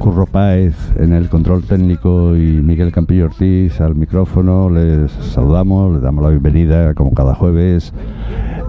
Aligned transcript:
Curro 0.00 0.24
Páez 0.24 0.74
en 0.96 1.12
el 1.12 1.28
control 1.28 1.62
técnico 1.62 2.34
y 2.34 2.62
Miguel 2.62 2.90
Campillo 2.90 3.26
Ortiz 3.26 3.82
al 3.82 3.94
micrófono. 3.94 4.70
Les 4.70 5.12
saludamos, 5.12 5.92
les 5.92 6.02
damos 6.02 6.24
la 6.24 6.30
bienvenida 6.30 6.94
como 6.94 7.12
cada 7.12 7.34
jueves 7.34 7.92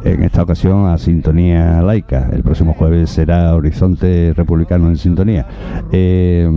en 0.03 0.23
esta 0.23 0.43
ocasión 0.43 0.87
a 0.87 0.97
Sintonía 0.97 1.81
Laica. 1.81 2.29
El 2.31 2.43
próximo 2.43 2.73
jueves 2.73 3.09
será 3.09 3.55
Horizonte 3.55 4.33
Republicano 4.35 4.89
en 4.89 4.97
Sintonía. 4.97 5.45
Eh, 5.91 6.49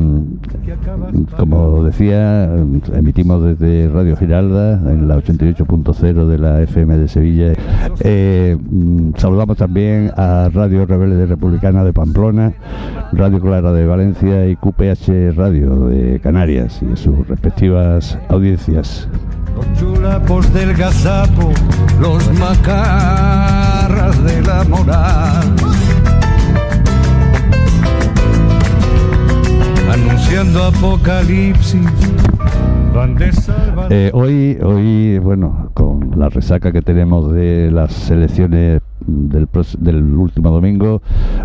como 1.37 1.85
decía, 1.85 2.45
emitimos 2.95 3.43
desde 3.43 3.89
Radio 3.89 4.17
Giralda 4.17 4.75
en 4.91 5.09
la 5.09 5.17
88.0 5.17 6.27
de 6.27 6.39
la 6.39 6.63
FM 6.63 6.99
de 6.99 7.09
Sevilla. 7.09 7.53
Eh, 8.01 8.57
saludamos 9.17 9.57
también 9.57 10.11
a 10.17 10.49
Radio 10.53 10.87
Rebelde 10.87 11.27
Republicana 11.27 11.85
de 11.85 11.93
Pamplona, 11.93 12.53
Radio 13.13 13.41
Clara 13.41 13.73
de 13.73 13.87
Valencia 13.87 14.47
y 14.49 14.57
QPH 14.57 15.37
Radio 15.37 15.89
de 15.89 16.21
Canarias 16.21 16.81
y 16.83 16.97
sus 16.97 17.27
respectivas 17.29 18.19
audiencias. 18.29 19.09
Los 19.55 19.73
chulapos 19.79 20.53
del 20.53 20.75
gazapo, 20.75 21.53
los 22.01 22.29
macarras 23.35 24.25
de 24.25 24.43
la 24.43 24.65
moral. 24.65 25.55
Anunciando 29.93 30.65
apocalipsis. 30.65 31.81
Eh, 33.91 34.11
hoy, 34.15 34.57
hoy, 34.63 35.19
bueno, 35.19 35.71
con 35.75 36.13
la 36.17 36.29
resaca 36.29 36.71
que 36.71 36.81
tenemos 36.81 37.33
de 37.33 37.73
las 37.73 38.09
elecciones 38.09 38.83
del, 39.01 39.49
del 39.81 40.15
último 40.15 40.51
domingo, 40.51 41.03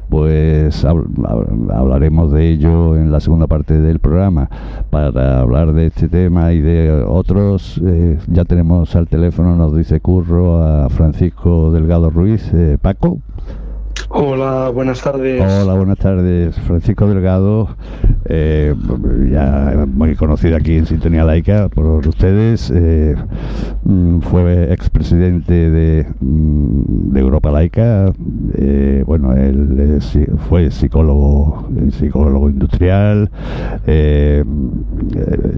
pues 0.10 0.86
hablaremos 0.86 2.32
de 2.32 2.50
ello 2.50 2.96
en 2.96 3.12
la 3.12 3.20
segunda 3.20 3.48
parte 3.48 3.80
del 3.82 3.98
programa. 3.98 4.48
Para 4.92 5.40
hablar 5.40 5.74
de 5.74 5.88
este 5.88 6.08
tema 6.08 6.54
y 6.54 6.62
de 6.62 7.04
otros, 7.08 7.82
eh, 7.84 8.20
ya 8.28 8.46
tenemos 8.46 8.96
al 8.96 9.08
teléfono, 9.08 9.56
nos 9.56 9.76
dice 9.76 10.00
Curro, 10.02 10.64
a 10.64 10.90
Francisco 10.90 11.72
Delgado 11.72 12.12
Ruiz. 12.12 12.48
Eh, 12.54 12.78
Paco. 12.80 13.20
Hola, 14.08 14.70
buenas 14.70 15.02
tardes. 15.02 15.42
Hola, 15.42 15.74
buenas 15.74 15.98
tardes. 15.98 16.56
Francisco 16.60 17.08
Delgado, 17.08 17.76
eh, 18.26 18.74
ya 19.32 19.86
muy 19.88 20.16
conocido 20.16 20.56
aquí 20.56 20.78
en 20.78 20.86
Sintonía 20.86 21.24
Laica 21.26 21.70
por 21.70 22.08
ustedes, 22.08 22.72
eh, 22.74 23.16
mm, 23.84 24.20
fue 24.22 24.72
expresidente 24.72 25.70
de, 25.70 26.08
mm, 26.22 27.12
de 27.12 27.20
Europa 27.20 27.52
Laica. 27.52 28.14
Eh, 28.56 29.04
bueno, 29.06 29.34
él 29.34 30.00
fue 30.48 30.72
psicólogo, 30.72 31.68
psicólogo 31.92 32.50
industrial 32.50 33.30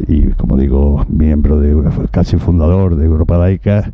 y, 0.08 0.24
como 0.38 0.58
digo, 0.58 1.06
miembro 1.10 1.60
de 1.60 1.76
casi 2.12 2.38
fundador 2.38 2.96
de 2.96 3.06
Europa 3.06 3.38
Laica. 3.38 3.92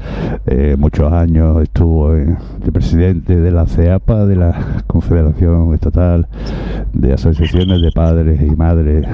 muchos 0.77 1.11
años 1.11 1.61
estuvo 1.61 2.11
de 2.11 2.71
presidente 2.71 3.35
de 3.35 3.51
la 3.51 3.65
CEAPA, 3.65 4.25
de 4.25 4.36
la 4.37 4.83
Confederación 4.87 5.73
Estatal 5.73 6.27
de 6.93 7.13
Asociaciones 7.13 7.81
de 7.81 7.91
Padres 7.91 8.41
y 8.41 8.55
Madres 8.55 9.07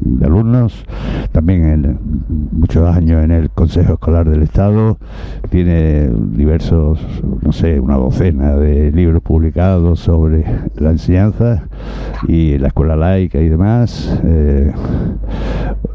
de 0.00 0.26
Alumnos, 0.26 0.84
también 1.32 1.64
en 1.64 1.98
muchos 2.52 2.88
años 2.88 3.24
en 3.24 3.30
el 3.30 3.50
Consejo 3.50 3.94
Escolar 3.94 4.28
del 4.28 4.42
Estado, 4.42 4.98
tiene 5.50 6.08
diversos, 6.08 7.00
no 7.42 7.52
sé, 7.52 7.80
una 7.80 7.96
docena 7.96 8.56
de 8.56 8.90
libros 8.92 9.22
publicados 9.22 10.00
sobre 10.00 10.44
la 10.76 10.90
enseñanza 10.90 11.64
y 12.28 12.58
la 12.58 12.68
escuela 12.68 12.96
laica 12.96 13.38
y 13.38 13.48
demás. 13.48 14.20
Eh, 14.24 14.72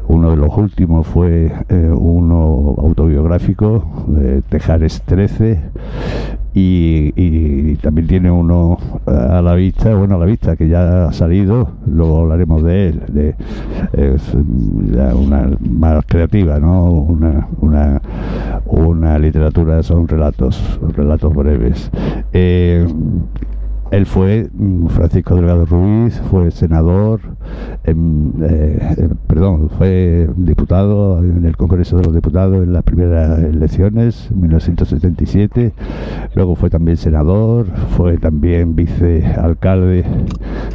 uno 0.08 0.30
de 0.30 0.36
los 0.36 0.56
últimos 0.56 1.06
fue 1.06 1.52
eh, 1.68 1.92
uno 1.96 2.74
autobiográfico, 2.78 3.84
de 4.08 4.42
Tejares 4.42 5.02
13, 5.02 5.60
y, 6.54 7.74
también 7.76 8.06
tiene 8.06 8.30
uno 8.30 8.78
a 9.06 9.40
la 9.40 9.54
vista, 9.54 9.94
bueno, 9.94 10.16
a 10.16 10.18
la 10.18 10.26
vista 10.26 10.56
que 10.56 10.68
ya 10.68 11.06
ha 11.06 11.12
salido, 11.12 11.70
luego 11.86 12.20
hablaremos 12.20 12.62
de 12.62 12.88
él, 12.88 13.02
de, 13.08 13.34
es 13.92 14.34
una 14.34 15.50
más 15.60 16.04
creativa, 16.06 16.58
¿no? 16.58 16.92
Una, 16.92 17.48
una, 17.60 18.02
una 18.66 19.18
literatura, 19.18 19.82
son 19.82 20.08
relatos, 20.08 20.80
relatos 20.96 21.34
breves. 21.34 21.90
Eh, 22.32 22.86
él 23.90 24.06
fue, 24.06 24.48
mm, 24.52 24.86
Francisco 24.86 25.34
Delgado 25.34 25.64
Ruiz, 25.64 26.20
fue 26.30 26.50
senador, 26.52 27.20
eh, 27.84 29.08
perdón, 29.26 29.68
fue 29.70 30.28
diputado 30.36 31.18
en 31.18 31.44
el 31.44 31.56
Congreso 31.56 31.96
de 31.96 32.04
los 32.04 32.14
Diputados 32.14 32.62
en 32.62 32.72
las 32.72 32.84
primeras 32.84 33.40
elecciones, 33.40 34.28
en 34.30 34.42
1977. 34.42 35.72
Luego 36.34 36.54
fue 36.54 36.70
también 36.70 36.96
senador, 36.98 37.66
fue 37.96 38.16
también 38.18 38.76
vicealcalde, 38.76 40.04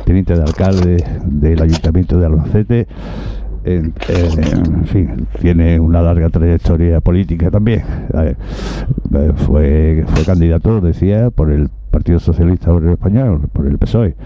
teniente 0.03 0.36
de 0.36 0.42
alcalde 0.42 1.03
del 1.26 1.62
Ayuntamiento 1.62 2.20
de 2.20 2.26
Albacete. 2.26 2.88
En, 3.64 3.94
fin, 4.86 5.26
tiene 5.42 5.80
una 5.80 6.02
larga 6.02 6.30
trayectoria 6.30 7.02
política 7.02 7.50
también. 7.50 7.82
Eh, 8.14 8.36
fue, 9.38 10.03
fue 10.06 10.24
candidato, 10.24 10.82
decía, 10.82 11.32
por 11.32 11.52
el 11.52 11.70
Partido 11.95 12.19
Socialista 12.19 12.73
Obrero 12.73 12.91
Español, 12.91 13.47
por 13.53 13.66
el 13.67 13.78
PSOE. 13.78 14.17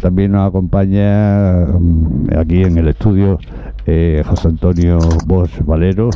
También 0.00 0.32
nos 0.32 0.48
acompaña 0.48 1.66
mm, 1.66 2.38
aquí 2.38 2.62
en 2.62 2.78
el 2.78 2.88
estudio 2.88 3.38
eh, 3.84 4.22
José 4.24 4.48
Antonio 4.48 4.98
Bosch 5.26 5.62
Valero. 5.66 6.08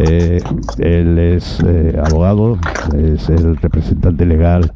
Eh, 0.00 0.40
él 0.78 1.18
es 1.18 1.60
eh, 1.66 1.94
abogado, 2.02 2.56
es 2.96 3.28
el 3.28 3.58
representante 3.58 4.24
legal 4.24 4.72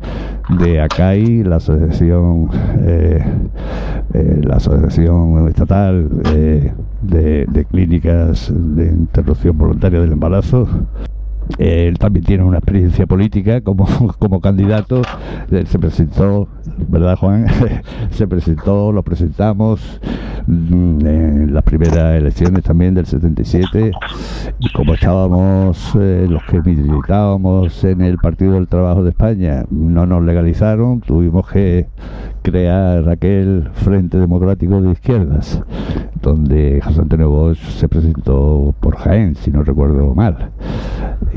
de 0.61 0.83
ACAI, 0.83 1.45
la 1.45 1.57
asociación, 1.57 2.51
la 4.13 4.57
asociación 4.57 5.49
estatal 5.49 6.11
de, 6.21 7.47
de 7.47 7.65
clínicas 7.65 8.53
de 8.55 8.89
interrupción 8.89 9.57
voluntaria 9.57 9.99
del 10.03 10.13
embarazo. 10.13 10.69
Él 11.59 11.99
también 11.99 12.25
tiene 12.25 12.45
una 12.45 12.59
experiencia 12.59 13.07
política 13.07 13.61
como, 13.61 13.87
como 14.19 14.41
candidato. 14.41 15.03
se 15.49 15.79
presentó, 15.79 16.49
¿verdad, 16.89 17.17
Juan? 17.17 17.47
se 18.11 18.27
presentó, 18.27 18.93
lo 18.93 19.03
presentamos 19.03 20.01
mm, 20.47 21.07
en 21.07 21.55
las 21.55 21.63
primeras 21.65 22.17
elecciones 22.17 22.63
también 22.63 22.95
del 22.95 23.07
77. 23.07 23.93
Y 24.59 24.73
como 24.73 24.95
estábamos, 24.95 25.93
eh, 25.99 26.27
los 26.29 26.43
que 26.45 26.61
militábamos 26.61 27.85
en 27.85 28.01
el 28.01 28.19
Partido 28.19 28.55
del 28.55 28.69
Trabajo 28.69 29.03
de 29.03 29.11
España, 29.11 29.65
no 29.71 30.07
nos 30.07 30.23
legalizaron, 30.23 31.01
tuvimos 31.01 31.49
que 31.49 31.87
crear 32.43 33.09
aquel 33.09 33.71
Frente 33.75 34.19
Democrático 34.19 34.81
de 34.81 34.93
Izquierdas, 34.93 35.63
donde 36.21 36.81
José 36.85 37.01
Antonio 37.01 37.31
Bosch 37.31 37.59
se 37.59 37.89
presentó 37.89 38.75
por 38.81 38.97
Jaén, 38.97 39.35
si 39.37 39.51
no 39.51 39.63
recuerdo 39.63 40.15
mal 40.15 40.51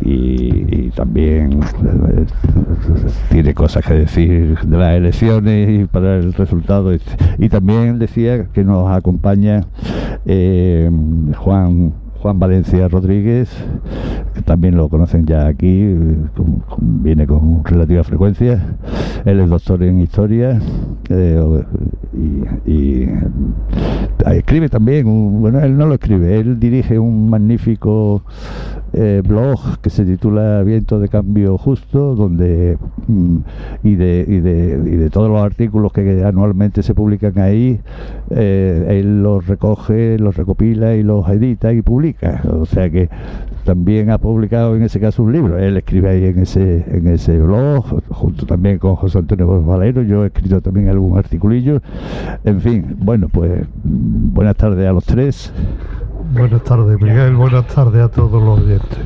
y, 0.03 0.89
también 0.91 1.59
eh, 1.61 2.25
tiene 3.29 3.53
cosas 3.53 3.85
que 3.85 3.93
decir 3.93 4.57
de 4.59 4.77
las 4.77 4.95
elecciones 4.95 5.16
y 5.21 5.85
para 5.85 6.17
el 6.17 6.33
resultado. 6.33 6.93
Y, 7.37 7.49
también 7.49 7.99
decía 7.99 8.45
que 8.53 8.63
nos 8.63 8.89
acompaña 8.91 9.65
eh, 10.25 10.89
Juan 11.37 11.93
Juan 12.21 12.39
Valencia 12.39 12.87
Rodríguez, 12.87 13.49
que 14.33 14.41
también 14.41 14.75
lo 14.75 14.89
conocen 14.89 15.25
ya 15.25 15.47
aquí, 15.47 15.95
viene 16.81 17.27
con 17.27 17.63
relativa 17.63 18.03
frecuencia. 18.03 18.75
Él 19.25 19.39
es 19.39 19.49
doctor 19.49 19.83
en 19.83 20.01
historia 20.01 20.59
eh, 21.09 21.63
y, 22.65 23.07
escribe 24.25 24.67
también, 24.69 25.05
bueno, 25.39 25.59
él 25.59 25.77
no 25.77 25.85
lo 25.85 25.93
escribe, 25.93 26.39
él 26.39 26.59
dirige 26.59 26.97
un 26.97 27.29
magnífico 27.29 28.23
eh, 28.99 29.21
blog 29.23 29.79
que 29.81 29.91
se 29.91 30.05
titula 30.05 30.63
Viento 30.63 30.99
de 30.99 31.07
Cambio 31.07 31.55
Justo, 31.59 32.15
donde 32.15 32.79
mm, 33.07 33.37
y, 33.83 33.95
de, 33.95 34.25
y, 34.27 34.39
de, 34.39 34.81
y 34.85 34.95
de 34.95 35.09
todos 35.11 35.29
los 35.29 35.39
artículos 35.39 35.93
que 35.93 36.23
anualmente 36.25 36.81
se 36.81 36.95
publican 36.95 37.37
ahí, 37.37 37.79
eh, 38.31 38.85
él 38.89 39.21
los 39.21 39.45
recoge, 39.45 40.17
los 40.17 40.35
recopila 40.35 40.95
y 40.95 41.03
los 41.03 41.29
edita 41.29 41.71
y 41.73 41.83
publica. 41.83 42.41
O 42.49 42.65
sea 42.65 42.89
que 42.89 43.07
también 43.65 44.09
ha 44.09 44.17
publicado 44.17 44.75
en 44.75 44.81
ese 44.81 44.99
caso 44.99 45.21
un 45.21 45.31
libro. 45.31 45.59
Él 45.59 45.77
escribe 45.77 46.09
ahí 46.09 46.25
en 46.25 46.39
ese, 46.39 46.83
en 46.87 47.07
ese 47.07 47.37
blog, 47.37 48.01
junto 48.09 48.47
también 48.47 48.79
con 48.79 48.95
José 48.95 49.19
Antonio 49.19 49.61
Valero. 49.61 50.01
Yo 50.01 50.23
he 50.23 50.27
escrito 50.27 50.59
también 50.61 50.89
algún 50.89 51.17
articulillo. 51.17 51.81
En 52.43 52.61
fin, 52.61 52.95
bueno, 52.97 53.29
pues 53.29 53.67
buenas 53.83 54.55
tardes 54.55 54.87
a 54.87 54.93
los 54.93 55.05
tres. 55.05 55.53
Buenas 56.33 56.63
tardes, 56.63 57.01
Miguel. 57.01 57.35
Buenas 57.35 57.67
tardes 57.67 58.03
a 58.03 58.09
todos 58.09 58.43
los 58.43 58.59
oyentes. 58.59 58.99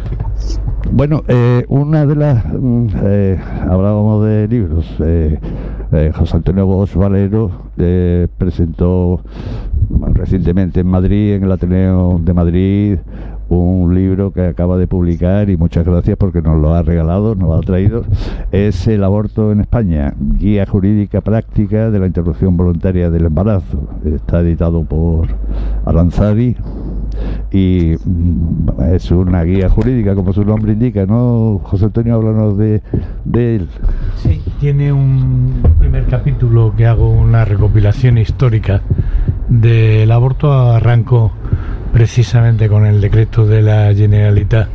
Bueno, 0.91 1.23
eh, 1.27 1.65
una 1.67 2.05
de 2.05 2.15
las. 2.15 2.45
Mm, 2.45 2.87
eh, 3.03 3.39
hablábamos 3.69 4.25
de 4.25 4.47
libros. 4.47 4.85
Eh, 4.99 5.39
eh, 5.91 6.11
José 6.15 6.37
Antonio 6.37 6.65
Bosch 6.65 6.95
Valero 6.95 7.51
eh, 7.77 8.27
presentó 8.37 9.21
recientemente 10.13 10.79
en 10.79 10.87
Madrid, 10.87 11.33
en 11.33 11.43
el 11.43 11.51
Ateneo 11.51 12.19
de 12.23 12.33
Madrid, 12.33 12.97
un 13.57 13.93
libro 13.93 14.31
que 14.31 14.45
acaba 14.45 14.77
de 14.77 14.87
publicar 14.87 15.49
y 15.49 15.57
muchas 15.57 15.85
gracias 15.85 16.17
porque 16.17 16.41
nos 16.41 16.59
lo 16.61 16.73
ha 16.73 16.83
regalado, 16.83 17.35
nos 17.35 17.49
lo 17.49 17.55
ha 17.55 17.61
traído. 17.61 18.03
Es 18.51 18.87
El 18.87 19.03
aborto 19.03 19.51
en 19.51 19.59
España, 19.59 20.13
guía 20.17 20.65
jurídica 20.65 21.21
práctica 21.21 21.91
de 21.91 21.99
la 21.99 22.07
interrupción 22.07 22.55
voluntaria 22.55 23.09
del 23.09 23.25
embarazo. 23.25 23.89
Está 24.05 24.39
editado 24.39 24.83
por 24.83 25.27
Aranzadi 25.85 26.55
y 27.51 27.95
mm, 28.05 28.81
es 28.93 29.11
una 29.11 29.43
guía 29.43 29.69
jurídica, 29.69 30.15
como 30.15 30.31
su 30.31 30.45
nombre 30.45 30.71
indica, 30.71 31.05
¿no? 31.05 31.59
José 31.63 31.85
Antonio, 31.85 32.15
háblanos 32.15 32.57
de, 32.57 32.81
de 33.25 33.55
él. 33.57 33.67
Sí, 34.15 34.41
tiene 34.61 34.93
un 34.93 35.61
primer 35.77 36.05
capítulo 36.05 36.73
que 36.77 36.85
hago 36.85 37.11
una 37.11 37.43
recopilación 37.43 38.17
histórica 38.17 38.81
del 39.49 40.09
aborto. 40.09 40.51
Arranco 40.51 41.33
precisamente 41.93 42.69
con 42.69 42.85
el 42.85 43.01
decreto 43.01 43.45
de 43.45 43.61
la 43.61 43.93
Generalitat 43.93 44.67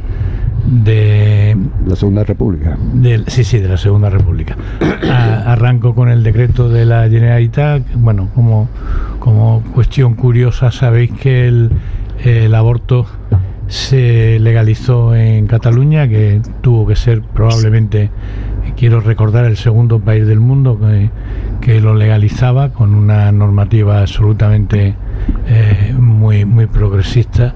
de 0.67 1.57
la 1.87 1.97
Segunda 1.97 2.25
República. 2.25 2.77
Sí, 3.29 3.45
sí, 3.45 3.59
de 3.59 3.69
la 3.69 3.77
Segunda 3.77 4.11
República. 4.11 4.57
A, 5.11 5.53
arranco 5.53 5.95
con 5.95 6.09
el 6.09 6.23
decreto 6.23 6.69
de 6.69 6.85
la 6.85 7.09
Generalitat. 7.09 7.83
Bueno, 7.95 8.29
como, 8.35 8.69
como 9.21 9.63
cuestión 9.75 10.15
curiosa, 10.15 10.71
sabéis 10.71 11.13
que 11.13 11.47
el, 11.47 11.71
el 12.25 12.55
aborto 12.55 13.07
se 13.69 14.39
legalizó 14.41 15.15
en 15.15 15.47
Cataluña, 15.47 16.09
que 16.09 16.41
tuvo 16.61 16.87
que 16.87 16.97
ser 16.97 17.23
probablemente, 17.23 18.11
quiero 18.77 19.01
recordar, 19.01 19.45
el 19.45 19.57
segundo 19.57 20.01
país 20.01 20.27
del 20.27 20.41
mundo 20.41 20.79
que, 20.79 21.11
que 21.61 21.81
lo 21.81 21.95
legalizaba 21.95 22.73
con 22.73 22.95
una 22.95 23.33
normativa 23.33 24.01
absolutamente 24.01 24.95
eh, 25.47 25.95
muy, 25.99 26.45
muy 26.45 26.67
progresista. 26.67 27.55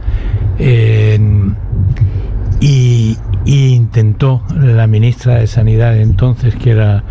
Y, 2.61 3.17
y, 3.47 3.75
intentó 3.75 4.43
la 4.55 4.87
ministra 4.87 5.37
de 5.37 5.47
Sanidad 5.47 5.97
entonces, 5.97 6.55
que 6.55 6.73
era 6.73 7.05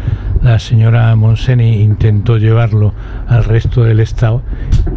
la 0.43 0.59
señora 0.59 1.15
Monseni, 1.15 1.81
intentó 1.81 2.37
llevarlo 2.37 2.93
al 3.27 3.43
resto 3.43 3.83
del 3.83 3.99
Estado 3.99 4.43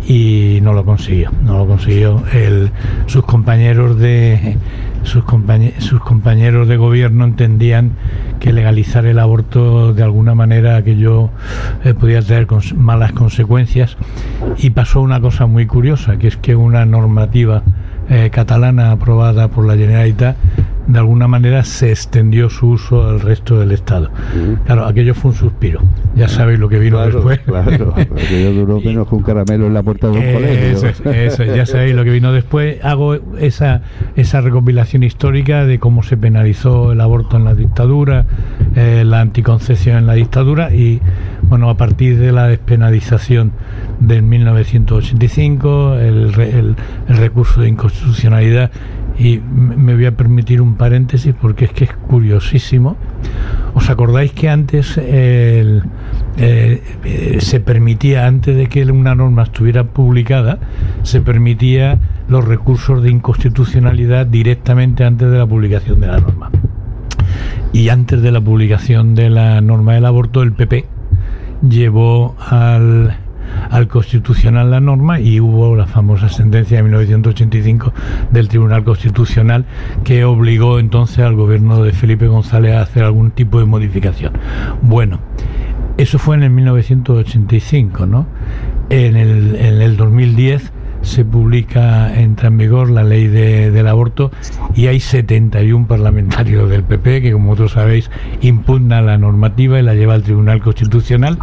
y 0.06 0.58
no 0.62 0.74
lo 0.74 0.84
consiguió. 0.84 1.30
No 1.42 1.58
lo 1.58 1.66
consiguió. 1.66 2.22
El, 2.32 2.70
sus 3.06 3.24
compañeros 3.24 3.98
de 3.98 4.58
sus, 5.02 5.24
compañe 5.24 5.74
sus 5.78 6.00
compañeros 6.00 6.68
de 6.68 6.76
gobierno 6.76 7.24
entendían 7.24 7.92
que 8.40 8.52
legalizar 8.52 9.06
el 9.06 9.18
aborto 9.18 9.94
de 9.94 10.02
alguna 10.02 10.34
manera 10.34 10.76
aquello 10.76 11.30
eh, 11.84 11.94
podía 11.94 12.22
traer 12.22 12.46
cons 12.46 12.74
malas 12.74 13.12
consecuencias. 13.12 13.96
Y 14.58 14.70
pasó 14.70 15.00
una 15.00 15.20
cosa 15.20 15.46
muy 15.46 15.66
curiosa, 15.66 16.18
que 16.18 16.28
es 16.28 16.36
que 16.36 16.56
una 16.56 16.84
normativa 16.84 17.62
eh, 18.08 18.30
catalana 18.30 18.90
aprobada 18.90 19.48
por 19.48 19.66
la 19.66 19.76
Generalitat 19.76 20.36
de 20.92 20.98
alguna 20.98 21.26
manera 21.28 21.64
se 21.64 21.90
extendió 21.90 22.50
su 22.50 22.68
uso 22.68 23.08
al 23.08 23.20
resto 23.20 23.58
del 23.58 23.72
Estado. 23.72 24.10
Claro, 24.66 24.84
aquello 24.86 25.14
fue 25.14 25.30
un 25.30 25.36
suspiro. 25.36 25.80
Ya 26.14 26.28
sabéis 26.28 26.58
lo 26.58 26.68
que 26.68 26.78
vino 26.78 26.98
Claro, 26.98 27.12
después. 27.22 27.38
claro. 27.40 27.94
Aquello 27.96 28.52
duró 28.52 28.80
menos 28.80 29.08
que 29.08 29.14
un 29.14 29.22
caramelo 29.22 29.66
en 29.66 29.74
la 29.74 29.82
puerta 29.82 30.08
de 30.08 30.12
un 30.18 30.22
Eh, 30.22 30.32
colegio. 30.34 30.66
Eso, 30.68 30.86
es, 30.88 31.00
eso 31.06 31.42
es, 31.44 31.56
ya 31.56 31.66
sabéis 31.66 31.94
lo 31.94 32.04
que 32.04 32.10
vino 32.10 32.32
después. 32.32 32.84
Hago 32.84 33.14
esa, 33.38 33.82
esa 34.16 34.40
recopilación 34.42 35.02
histórica 35.02 35.64
de 35.64 35.78
cómo 35.78 36.02
se 36.02 36.16
penalizó 36.16 36.92
el 36.92 37.00
aborto 37.00 37.36
en 37.38 37.44
la 37.44 37.54
dictadura, 37.54 38.26
eh, 38.76 39.04
la 39.06 39.20
anticoncepción 39.20 39.96
en 39.96 40.06
la 40.06 40.14
dictadura 40.14 40.74
y, 40.74 41.00
bueno, 41.44 41.70
a 41.70 41.76
partir 41.76 42.18
de 42.18 42.32
la 42.32 42.48
despenalización 42.48 43.52
del 44.00 44.22
1985, 44.22 45.94
el, 45.98 46.32
re- 46.32 46.50
el- 46.58 46.76
el 47.08 47.16
recurso 47.16 47.60
de 47.62 47.68
inconstitucionalidad. 47.68 48.70
Y 49.18 49.38
me 49.40 49.94
voy 49.94 50.06
a 50.06 50.16
permitir 50.16 50.60
un 50.62 50.74
paréntesis 50.76 51.34
porque 51.40 51.66
es 51.66 51.72
que 51.72 51.84
es 51.84 51.92
curiosísimo. 51.92 52.96
¿Os 53.74 53.88
acordáis 53.90 54.32
que 54.32 54.48
antes 54.48 54.96
el- 54.98 55.82
eh, 56.38 56.82
eh, 57.04 57.36
se 57.40 57.60
permitía, 57.60 58.26
antes 58.26 58.56
de 58.56 58.66
que 58.68 58.84
una 58.84 59.14
norma 59.14 59.42
estuviera 59.44 59.84
publicada, 59.84 60.58
se 61.02 61.20
permitía 61.20 61.98
los 62.28 62.44
recursos 62.44 63.02
de 63.02 63.10
inconstitucionalidad 63.10 64.26
directamente 64.26 65.04
antes 65.04 65.30
de 65.30 65.38
la 65.38 65.46
publicación 65.46 66.00
de 66.00 66.06
la 66.06 66.18
norma? 66.18 66.50
Y 67.72 67.88
antes 67.90 68.20
de 68.22 68.32
la 68.32 68.40
publicación 68.40 69.14
de 69.14 69.30
la 69.30 69.60
norma 69.60 69.94
del 69.94 70.04
aborto, 70.06 70.42
el 70.42 70.52
PP 70.52 70.84
llevó 71.66 72.34
al, 72.38 73.16
al 73.70 73.88
Constitucional 73.88 74.70
la 74.70 74.80
norma 74.80 75.20
y 75.20 75.40
hubo 75.40 75.76
la 75.76 75.86
famosa 75.86 76.28
sentencia 76.28 76.78
de 76.78 76.82
1985 76.82 77.92
del 78.30 78.48
Tribunal 78.48 78.84
Constitucional 78.84 79.64
que 80.04 80.24
obligó 80.24 80.78
entonces 80.78 81.20
al 81.20 81.34
gobierno 81.34 81.82
de 81.82 81.92
Felipe 81.92 82.26
González 82.26 82.74
a 82.74 82.82
hacer 82.82 83.04
algún 83.04 83.30
tipo 83.30 83.58
de 83.58 83.66
modificación. 83.66 84.32
Bueno, 84.82 85.20
eso 85.96 86.18
fue 86.18 86.36
en 86.36 86.44
el 86.44 86.50
1985, 86.50 88.06
¿no? 88.06 88.26
En 88.90 89.16
el, 89.16 89.56
en 89.56 89.80
el 89.82 89.96
2010 89.96 90.72
se 91.02 91.24
publica, 91.24 92.18
entra 92.20 92.48
en 92.48 92.58
vigor 92.58 92.88
la 92.90 93.02
ley 93.04 93.26
de- 93.26 93.70
del 93.70 93.86
aborto 93.88 94.30
y 94.74 94.86
hay 94.86 95.00
71 95.00 95.86
parlamentarios 95.86 96.70
del 96.70 96.84
PP 96.84 97.20
que, 97.22 97.32
como 97.32 97.48
vosotros 97.48 97.72
sabéis, 97.72 98.10
impugnan 98.40 99.06
la 99.06 99.18
normativa 99.18 99.78
y 99.78 99.82
la 99.82 99.94
lleva 99.94 100.14
al 100.14 100.22
Tribunal 100.22 100.60
Constitucional. 100.62 101.38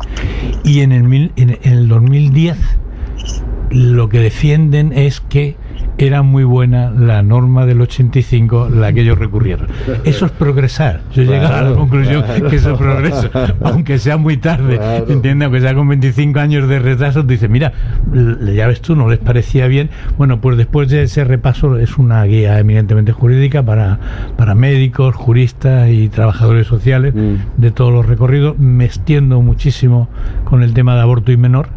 Y 0.63 0.79
en 0.81 0.91
el, 0.91 1.31
en 1.35 1.57
el 1.63 1.87
2010 1.87 2.57
lo 3.71 4.09
que 4.09 4.19
defienden 4.19 4.93
es 4.93 5.19
que 5.19 5.55
era 5.99 6.21
muy 6.23 6.43
buena 6.43 6.89
la 6.91 7.21
norma 7.23 7.65
del 7.65 7.81
85, 7.81 8.69
la 8.73 8.91
que 8.93 9.01
ellos 9.01 9.17
recurrieron. 9.19 9.67
Eso 10.05 10.25
es 10.25 10.31
progresar. 10.31 11.01
Yo 11.13 11.23
he 11.23 11.25
llegado 11.25 11.47
a 11.47 11.51
la 11.51 11.59
Claro, 11.59 11.75
conclusión 11.75 12.23
claro. 12.23 12.49
que 12.49 12.55
eso 12.55 12.71
es 12.71 12.77
progreso, 12.77 13.29
aunque 13.63 13.99
sea 13.99 14.17
muy 14.17 14.37
tarde. 14.37 14.77
Claro. 14.77 15.05
¿Entiendes? 15.09 15.45
Aunque 15.45 15.61
sea 15.61 15.73
con 15.75 15.87
25 15.89 16.39
años 16.39 16.67
de 16.69 16.79
retraso, 16.79 17.23
dice, 17.23 17.47
mira, 17.49 17.73
ya 18.55 18.67
ves 18.67 18.81
tú, 18.81 18.95
no 18.95 19.09
les 19.09 19.19
parecía 19.19 19.67
bien. 19.67 19.89
Bueno, 20.17 20.39
pues 20.41 20.57
después 20.57 20.89
de 20.89 21.03
ese 21.03 21.23
repaso 21.23 21.77
es 21.77 21.97
una 21.97 22.23
guía 22.23 22.57
eminentemente 22.59 23.11
jurídica 23.11 23.61
para, 23.63 23.99
para 24.37 24.55
médicos, 24.55 25.15
juristas 25.15 25.89
y 25.89 26.09
trabajadores 26.09 26.67
sociales 26.67 27.13
Mm. 27.13 27.35
de 27.61 27.71
todos 27.71 27.91
los 27.93 28.05
recorridos. 28.05 28.57
Me 28.57 28.85
extiendo 28.85 29.41
muchísimo 29.41 30.07
con 30.45 30.63
el 30.63 30.73
tema 30.73 30.95
de 30.95 31.01
aborto 31.01 31.31
y 31.31 31.37
menor 31.37 31.67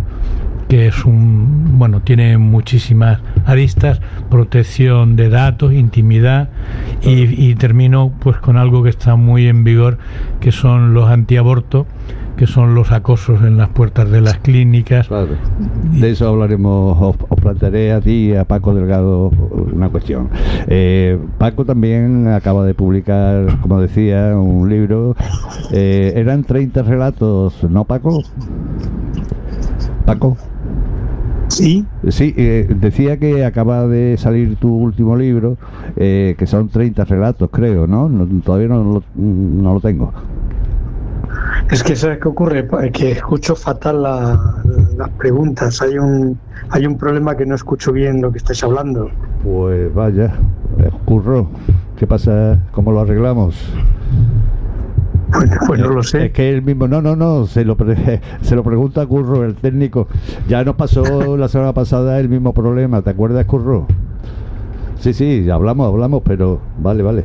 que 0.73 0.87
es 0.87 1.05
un 1.05 1.79
bueno 1.79 2.01
tiene 2.01 2.39
muchísimas 2.39 3.21
aristas 3.45 4.01
protección 4.31 5.17
de 5.17 5.29
datos 5.29 5.75
intimidad 5.75 6.49
y, 7.03 7.55
termino 7.57 8.11
pues 8.21 8.39
con 8.39 8.57
algo 8.57 8.83
que 8.83 8.89
está 8.89 9.17
muy 9.17 9.49
en 9.49 9.65
vigor 9.65 9.99
que 10.41 10.51
son 10.51 10.95
los 10.95 11.11
antiabortos 11.11 11.87
que 12.39 12.47
son 12.47 12.75
los 12.75 12.91
acosos 12.91 13.43
en 13.43 13.59
las 13.59 13.69
puertas 13.69 14.11
de 14.11 14.23
las 14.23 14.39
clínicas. 14.39 15.11
De 15.93 16.11
eso 16.11 16.29
hablaremos, 16.29 16.97
os, 16.99 17.17
os 17.29 17.39
plantearé 17.39 17.93
a 17.93 18.01
ti 18.01 18.31
y 18.31 18.35
a 18.35 18.47
Paco 18.47 18.75
Delgado 18.75 19.29
una 19.29 19.91
cuestión. 19.91 20.31
Eh, 20.69 21.19
Paco 21.37 21.67
también 21.67 22.29
acaba 22.29 22.65
de 22.65 22.73
publicar, 22.73 23.59
como 23.61 23.79
decía, 23.79 24.35
un 24.35 24.71
libro. 24.71 25.15
Eh, 25.71 26.15
eran 26.17 26.43
30 26.43 26.83
relatos, 26.83 27.63
¿no, 27.65 27.85
Paco? 27.85 28.23
Paco. 30.07 30.39
Sí, 31.53 31.87
Sí, 32.09 32.35
eh, 32.37 32.67
decía 32.81 33.17
que 33.19 33.45
acaba 33.45 33.87
de 33.87 34.17
salir 34.17 34.57
tu 34.57 34.75
último 34.75 35.17
libro, 35.17 35.57
eh, 35.97 36.35
que 36.39 36.47
son 36.47 36.69
30 36.69 37.05
relatos, 37.05 37.49
creo, 37.53 37.87
¿no? 37.87 38.09
No- 38.09 38.27
todavía 38.43 38.69
no 38.69 38.83
lo, 38.83 39.03
no 39.15 39.75
lo 39.75 39.81
tengo. 39.81 40.13
es 41.71 41.83
que 41.83 41.95
¿sabes 41.95 42.19
qué 42.19 42.29
ocurre? 42.29 42.65
Pa- 42.65 42.89
Que 42.89 43.13
escucho 43.13 43.55
fatal 43.55 44.03
la- 44.03 44.39
las 44.97 45.11
preguntas. 45.11 45.81
Hay 45.83 45.97
un, 45.99 46.39
hay 46.71 46.87
un 46.87 46.97
problema 46.99 47.37
que 47.37 47.47
no 47.47 47.55
escucho 47.55 47.93
bien 47.93 48.21
lo 48.21 48.33
que 48.33 48.39
estáis 48.39 48.63
hablando. 48.65 49.11
Pues 49.45 49.95
vaya, 49.95 50.35
eh, 50.79 50.91
curro. 51.05 51.49
¿Qué 51.97 52.07
pasa? 52.07 52.59
¿Cómo 52.73 52.93
lo 52.93 53.01
arreglamos? 53.01 53.55
Pues, 55.33 55.51
pues 55.67 55.81
no 55.81 55.89
lo 55.89 56.03
sé. 56.03 56.27
Es 56.27 56.33
que 56.33 56.51
él 56.51 56.63
mismo, 56.63 56.87
no, 56.89 57.01
no, 57.03 57.17
no, 57.17 57.47
se 57.47 57.65
lo, 57.65 57.77
pre- 57.77 58.21
se 58.43 58.55
lo 58.57 58.63
pregunta 58.63 59.03
a 59.03 59.07
Curro, 59.07 59.45
el 59.45 59.55
técnico. 59.55 60.07
Ya 60.49 60.65
nos 60.65 60.77
pasó 60.77 61.37
la 61.39 61.49
semana 61.49 61.73
pasada 61.73 62.19
el 62.21 62.29
mismo 62.29 62.53
problema, 62.53 63.03
¿te 63.03 63.11
acuerdas, 63.11 63.45
Curro? 63.47 63.87
Sí, 64.99 65.13
sí, 65.13 65.49
hablamos, 65.51 65.89
hablamos, 65.93 66.23
pero 66.25 66.61
vale, 66.79 67.03
vale. 67.03 67.25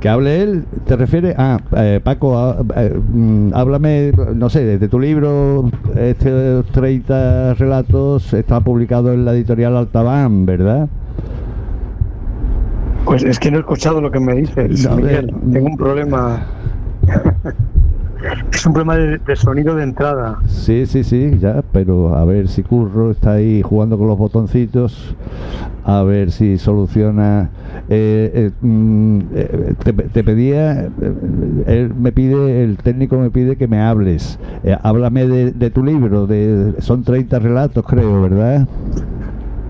Que 0.00 0.08
hable 0.08 0.42
él, 0.42 0.64
¿te 0.86 0.94
refieres? 0.94 1.34
Ah, 1.36 1.58
eh, 1.76 2.00
Paco, 2.02 2.38
ah, 2.38 2.58
eh, 2.76 2.96
mm, 3.12 3.50
háblame, 3.52 4.12
no 4.32 4.48
sé, 4.48 4.78
de 4.78 4.88
tu 4.88 5.00
libro, 5.00 5.68
estos 5.96 6.66
30 6.66 7.54
relatos, 7.54 8.32
está 8.32 8.60
publicado 8.60 9.12
en 9.12 9.24
la 9.24 9.32
editorial 9.32 9.76
Altabán, 9.76 10.46
¿verdad? 10.46 10.88
Pues 13.04 13.24
es 13.24 13.40
que 13.40 13.50
no 13.50 13.56
he 13.56 13.60
escuchado 13.60 14.00
lo 14.00 14.10
que 14.12 14.20
me 14.20 14.34
dices, 14.34 14.88
No, 14.88 14.96
Miguel. 14.96 15.30
eh, 15.30 15.34
Tengo 15.52 15.66
un 15.66 15.76
problema. 15.76 16.42
es 18.52 18.66
un 18.66 18.72
problema 18.72 18.96
de, 18.96 19.36
sonido 19.36 19.74
de 19.74 19.84
entrada. 19.84 20.38
Sí, 20.46 20.86
sí, 20.86 21.04
sí, 21.04 21.38
ya, 21.38 21.62
pero 21.72 22.14
a 22.14 22.24
ver 22.24 22.48
si 22.48 22.62
Curro 22.62 23.10
está 23.10 23.32
ahí 23.34 23.62
jugando 23.62 23.98
con 23.98 24.08
los 24.08 24.18
botoncitos, 24.18 25.14
a 25.84 26.02
ver 26.02 26.30
si 26.30 26.58
soluciona. 26.58 27.50
Eh, 27.90 28.30
eh, 28.34 28.50
mm, 28.60 29.20
eh, 29.34 29.74
te, 29.82 29.92
te 29.92 30.24
pedía, 30.24 30.82
eh, 30.82 30.90
él 31.66 31.94
me 31.94 32.12
pide, 32.12 32.64
el 32.64 32.76
técnico 32.76 33.18
me 33.18 33.30
pide 33.30 33.56
que 33.56 33.68
me 33.68 33.80
hables. 33.80 34.38
Háblame 34.82 35.26
de, 35.26 35.52
de 35.52 35.70
tu 35.70 35.84
libro, 35.84 36.26
de, 36.26 36.74
son 36.80 37.04
30 37.04 37.38
relatos, 37.38 37.84
creo, 37.86 38.20
¿verdad? 38.22 38.66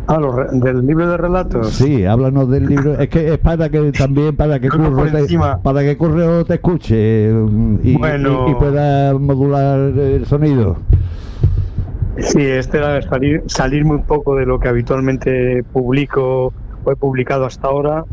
Ah, 0.09 0.19
los 0.19 0.35
re- 0.35 0.47
del 0.53 0.87
libro 0.87 1.09
de 1.11 1.17
relatos. 1.19 1.69
Sí, 1.75 2.05
háblanos 2.07 2.49
del 2.51 2.67
libro. 2.67 2.99
Es 2.99 3.09
que 3.11 3.35
es 3.35 3.39
para 3.39 3.69
que 3.69 3.93
también 3.93 4.35
para 4.35 4.59
que 4.59 4.69
Curro 4.71 5.05
te, 5.05 5.39
para 5.63 5.81
que 5.83 5.97
Curro 5.99 6.45
te 6.47 6.55
escuche 6.55 7.31
mm, 7.31 7.77
y, 7.83 7.97
Bueno. 7.99 8.47
y- 8.49 8.51
y 8.53 8.55
pueda 8.55 9.13
modular 9.19 9.79
el 9.79 10.25
sonido. 10.27 10.77
Sí, 12.19 12.41
este 12.43 12.79
era 12.79 13.01
salir, 13.03 13.43
salirme 13.47 13.93
un 13.93 14.03
poco 14.03 14.35
de 14.35 14.45
lo 14.47 14.59
que 14.59 14.69
habitualmente 14.69 15.63
publico 15.73 16.53
o 16.85 16.91
he 16.91 16.97
publicado 16.97 17.45
hasta 17.45 17.69
ahora 17.69 18.05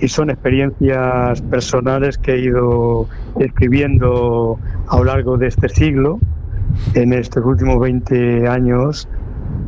y 0.00 0.08
son 0.08 0.30
experiencias 0.30 1.40
personales 1.42 2.18
que 2.18 2.32
he 2.34 2.38
ido 2.40 3.06
escribiendo 3.38 4.58
a 4.88 4.96
lo 4.98 5.04
largo 5.04 5.36
de 5.36 5.46
este 5.48 5.68
siglo, 5.68 6.18
en 6.94 7.12
estos 7.12 7.44
últimos 7.44 7.78
20 7.78 8.48
años, 8.48 9.08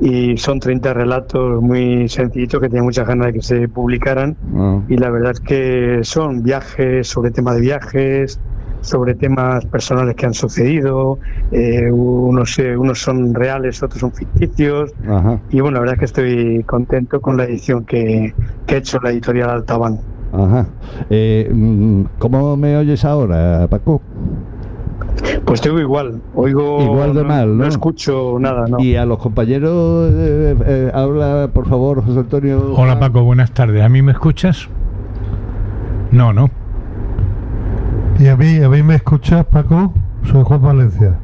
y 0.00 0.36
son 0.36 0.60
30 0.60 0.92
relatos 0.94 1.62
muy 1.62 2.08
sencillitos 2.08 2.60
que 2.60 2.68
tenía 2.68 2.82
muchas 2.82 3.06
ganas 3.06 3.28
de 3.28 3.32
que 3.34 3.42
se 3.42 3.68
publicaran 3.68 4.36
Ah. 4.54 4.80
y 4.88 4.96
la 4.96 5.10
verdad 5.10 5.32
es 5.32 5.40
que 5.40 6.00
son 6.02 6.42
viajes 6.42 7.08
sobre 7.08 7.30
tema 7.30 7.54
de 7.54 7.60
viajes, 7.60 8.38
sobre 8.82 9.14
temas 9.14 9.64
personales 9.66 10.14
que 10.14 10.26
han 10.26 10.34
sucedido, 10.34 11.18
eh, 11.50 11.90
unos, 11.90 12.58
eh, 12.58 12.76
unos 12.76 13.00
son 13.00 13.34
reales, 13.34 13.82
otros 13.82 14.00
son 14.00 14.12
ficticios, 14.12 14.92
Ajá. 15.08 15.40
y 15.50 15.60
bueno, 15.60 15.76
la 15.76 15.80
verdad 15.80 15.94
es 15.94 15.98
que 15.98 16.04
estoy 16.04 16.62
contento 16.64 17.20
con 17.20 17.36
la 17.36 17.44
edición 17.44 17.84
que, 17.84 18.32
que 18.66 18.74
ha 18.74 18.78
hecho 18.78 18.98
la 19.02 19.10
editorial 19.10 19.50
Altabán. 19.50 19.98
Ajá. 20.32 20.66
Eh, 21.08 21.50
mm, 21.52 22.02
¿Cómo 22.18 22.56
me 22.56 22.76
oyes 22.76 23.04
ahora, 23.04 23.66
Paco? 23.68 24.02
Pues 25.44 25.60
te 25.60 25.70
oigo 25.70 25.80
igual, 25.80 26.20
oigo... 26.34 26.82
Igual 26.82 27.14
de 27.14 27.24
mal, 27.24 27.56
¿no? 27.56 27.66
escucho 27.66 28.36
nada, 28.38 28.66
¿no? 28.68 28.80
Y 28.80 28.96
a 28.96 29.06
los 29.06 29.18
compañeros, 29.18 30.10
eh, 30.12 30.56
eh, 30.66 30.90
habla, 30.92 31.48
por 31.52 31.68
favor, 31.68 32.04
José 32.04 32.20
Antonio. 32.20 32.74
Hola 32.74 32.98
Paco, 32.98 33.22
buenas 33.22 33.52
tardes. 33.52 33.82
¿A 33.82 33.88
mí 33.88 34.02
me 34.02 34.12
escuchas? 34.12 34.68
No, 36.10 36.32
no. 36.32 36.50
¿Y 38.18 38.28
a 38.28 38.36
mí, 38.36 38.62
a 38.62 38.68
mí 38.68 38.82
me 38.82 38.96
escuchas, 38.96 39.44
Paco? 39.46 39.92
Soy 40.24 40.42
Juan 40.42 40.62
Valencia. 40.62 41.18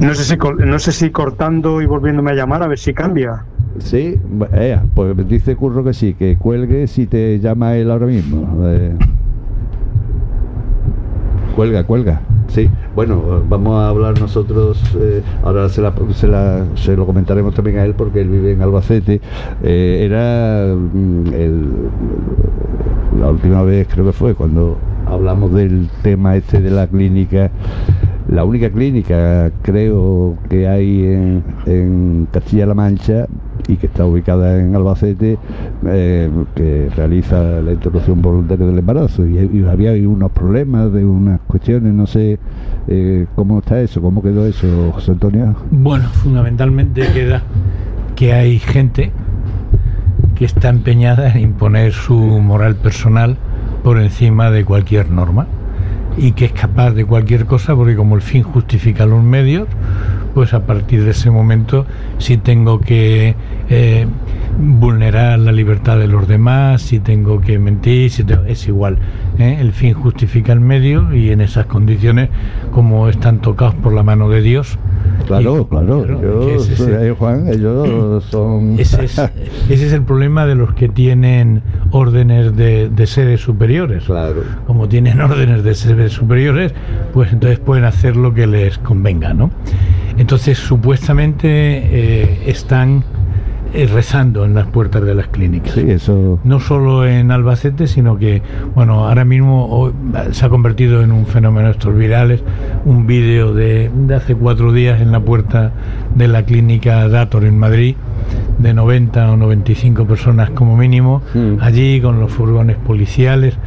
No 0.00 0.14
sé, 0.14 0.24
si, 0.24 0.36
no 0.36 0.78
sé 0.78 0.92
si 0.92 1.10
cortando 1.10 1.80
y 1.80 1.86
volviéndome 1.86 2.32
a 2.32 2.34
llamar 2.34 2.62
a 2.62 2.66
ver 2.66 2.78
si 2.78 2.92
cambia. 2.92 3.44
Sí, 3.78 4.20
eh, 4.52 4.80
pues 4.94 5.28
dice 5.28 5.56
Curro 5.56 5.82
que 5.82 5.94
sí, 5.94 6.14
que 6.14 6.36
cuelgue 6.36 6.86
si 6.86 7.06
te 7.06 7.40
llama 7.40 7.76
él 7.76 7.90
ahora 7.90 8.06
mismo. 8.06 8.66
Eh, 8.66 8.96
cuelga, 11.54 11.84
cuelga. 11.84 12.20
Sí, 12.48 12.68
bueno, 12.94 13.42
vamos 13.48 13.82
a 13.82 13.88
hablar 13.88 14.20
nosotros, 14.20 14.80
eh, 15.00 15.22
ahora 15.42 15.68
se, 15.68 15.80
la- 15.82 15.92
se 16.12 16.28
la- 16.28 16.64
se 16.76 16.96
lo 16.96 17.06
comentaremos 17.06 17.54
también 17.54 17.78
a 17.78 17.84
él 17.84 17.94
porque 17.94 18.20
él 18.20 18.28
vive 18.28 18.52
en 18.52 18.62
Albacete. 18.62 19.20
Eh, 19.62 20.02
era 20.04 20.74
mm, 20.74 23.20
la 23.20 23.30
última 23.30 23.62
vez, 23.62 23.88
creo 23.90 24.04
que 24.06 24.12
fue, 24.12 24.34
cuando 24.34 24.76
hablamos 25.06 25.52
del 25.52 25.88
tema 26.02 26.36
este 26.36 26.60
de 26.60 26.70
la 26.70 26.86
clínica, 26.86 27.50
la 28.34 28.44
única 28.44 28.68
clínica 28.68 29.52
creo 29.62 30.36
que 30.50 30.66
hay 30.66 31.04
en, 31.66 32.26
Castilla-La 32.32 32.74
Mancha 32.74 33.26
y 33.68 33.76
que 33.76 33.86
está 33.86 34.04
ubicada 34.04 34.58
en 34.58 34.74
Albacete, 34.74 35.38
eh, 35.86 36.30
que 36.56 36.90
realiza 36.96 37.60
la 37.62 37.72
interrupción 37.72 38.20
voluntaria 38.20 38.66
del 38.66 38.78
embarazo. 38.78 39.24
Y, 39.26 39.38
y 39.38 39.64
había 39.64 39.92
unos 40.08 40.32
problemas 40.32 40.92
de 40.92 41.04
unas 41.04 41.40
cuestiones, 41.42 41.94
no 41.94 42.06
sé 42.06 42.38
eh, 42.88 43.26
cómo 43.36 43.60
está 43.60 43.80
eso, 43.80 44.02
cómo 44.02 44.20
quedó 44.20 44.46
eso, 44.46 44.90
José 44.92 45.12
Antonio. 45.12 45.54
Bueno, 45.70 46.08
fundamentalmente 46.08 47.06
queda 47.12 47.42
que 48.16 48.32
hay 48.32 48.58
gente 48.58 49.12
que 50.34 50.44
está 50.44 50.70
empeñada 50.70 51.30
en 51.30 51.40
imponer 51.40 51.92
su 51.92 52.16
moral 52.16 52.74
personal 52.74 53.36
por 53.84 53.98
encima 53.98 54.50
de 54.50 54.64
cualquier 54.64 55.10
norma 55.10 55.46
y 56.16 56.32
que 56.32 56.44
es 56.46 56.52
capaz 56.52 56.92
de 56.92 57.04
cualquier 57.04 57.44
cosa 57.46 57.74
porque 57.74 57.96
como 57.96 58.14
el 58.14 58.22
fin 58.22 58.42
justifica 58.42 59.04
los 59.06 59.22
medios, 59.22 59.66
pues 60.34 60.52
a 60.54 60.66
partir 60.66 61.04
de 61.04 61.10
ese 61.10 61.30
momento 61.30 61.86
si 62.18 62.36
tengo 62.36 62.80
que 62.80 63.34
eh, 63.68 64.06
vulnerar 64.58 65.38
la 65.38 65.52
libertad 65.52 65.98
de 65.98 66.06
los 66.08 66.26
demás, 66.28 66.82
si 66.82 67.00
tengo 67.00 67.40
que 67.40 67.58
mentir, 67.58 68.10
si 68.10 68.24
tengo- 68.24 68.44
es 68.44 68.66
igual. 68.68 68.98
¿eh? 69.38 69.56
El 69.60 69.72
fin 69.72 69.94
justifica 69.94 70.52
el 70.52 70.60
medio 70.60 71.14
y 71.14 71.30
en 71.30 71.40
esas 71.40 71.66
condiciones, 71.66 72.28
como 72.70 73.08
están 73.08 73.38
tocados 73.40 73.74
por 73.74 73.92
la 73.92 74.02
mano 74.02 74.28
de 74.28 74.40
Dios, 74.42 74.78
Claro, 75.26 75.66
claro, 75.68 76.48
ese 76.48 77.08
eh, 77.08 77.14
Juan, 77.18 77.48
ellos 77.48 78.24
son... 78.30 78.78
ese 78.78 79.04
es, 79.04 79.18
ese 79.68 79.86
es 79.86 79.92
el 79.92 80.02
problema 80.02 80.46
de 80.46 80.54
los 80.54 80.74
que 80.74 80.88
tienen 80.88 81.62
órdenes 81.90 82.56
de, 82.56 82.88
de 82.88 83.06
seres 83.06 83.40
superiores. 83.40 84.04
claro. 84.04 84.42
Como 84.66 84.88
tienen 84.88 85.20
órdenes 85.20 85.64
de 85.64 85.74
seres 85.74 86.12
superiores, 86.12 86.74
pues 87.12 87.32
entonces 87.32 87.58
pueden 87.58 87.84
hacer 87.84 88.16
lo 88.16 88.34
que 88.34 88.46
les 88.46 88.78
convenga, 88.78 89.34
¿no? 89.34 89.50
Entonces, 90.16 90.58
supuestamente 90.58 91.48
eh, 91.48 92.42
están 92.46 93.04
eh, 93.74 93.86
rezando 93.86 94.44
en 94.44 94.54
las 94.54 94.66
puertas 94.68 95.02
de 95.04 95.14
las 95.14 95.26
clínicas. 95.28 95.72
Sí, 95.74 95.84
eso... 95.90 96.38
No 96.44 96.60
solo 96.60 97.06
en 97.06 97.30
Albacete, 97.30 97.86
sino 97.86 98.16
que, 98.18 98.40
bueno, 98.74 99.06
ahora 99.08 99.24
mismo 99.24 99.66
hoy, 99.66 99.92
se 100.32 100.46
ha 100.46 100.48
convertido 100.48 101.02
en 101.02 101.10
un 101.12 101.26
fenómeno 101.26 101.68
estos 101.70 101.94
virales, 101.94 102.42
un 102.84 103.06
vídeo 103.06 103.52
de, 103.52 103.90
de 103.94 104.14
hace 104.14 104.34
cuatro 104.34 104.72
días 104.72 105.00
en 105.00 105.12
la 105.12 105.20
puerta 105.20 105.72
de 106.14 106.28
la 106.28 106.44
clínica 106.44 107.08
Dator 107.08 107.44
en 107.44 107.58
Madrid, 107.58 107.96
de 108.58 108.72
90 108.72 109.32
o 109.32 109.36
95 109.36 110.06
personas 110.06 110.50
como 110.50 110.76
mínimo, 110.76 111.20
Mm. 111.34 111.56
allí 111.60 112.00
con 112.00 112.20
los 112.20 112.32
furgones 112.32 112.76
policiales. 112.76 113.58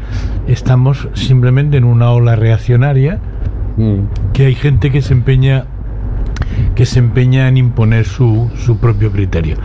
Estamos 0.48 1.10
simplemente 1.14 1.78
en 1.78 1.84
una 1.84 2.12
ola 2.12 2.36
reaccionaria 2.36 3.20
Mm. 3.78 4.32
que 4.34 4.46
hay 4.48 4.56
gente 4.56 4.90
que 4.92 5.02
se 5.02 5.14
empeña 5.14 5.66
que 6.76 6.86
se 6.86 7.00
empeña 7.00 7.48
en 7.48 7.58
imponer 7.58 8.06
su, 8.06 8.50
su 8.56 8.78
propio 8.78 9.12
criterio, 9.12 9.58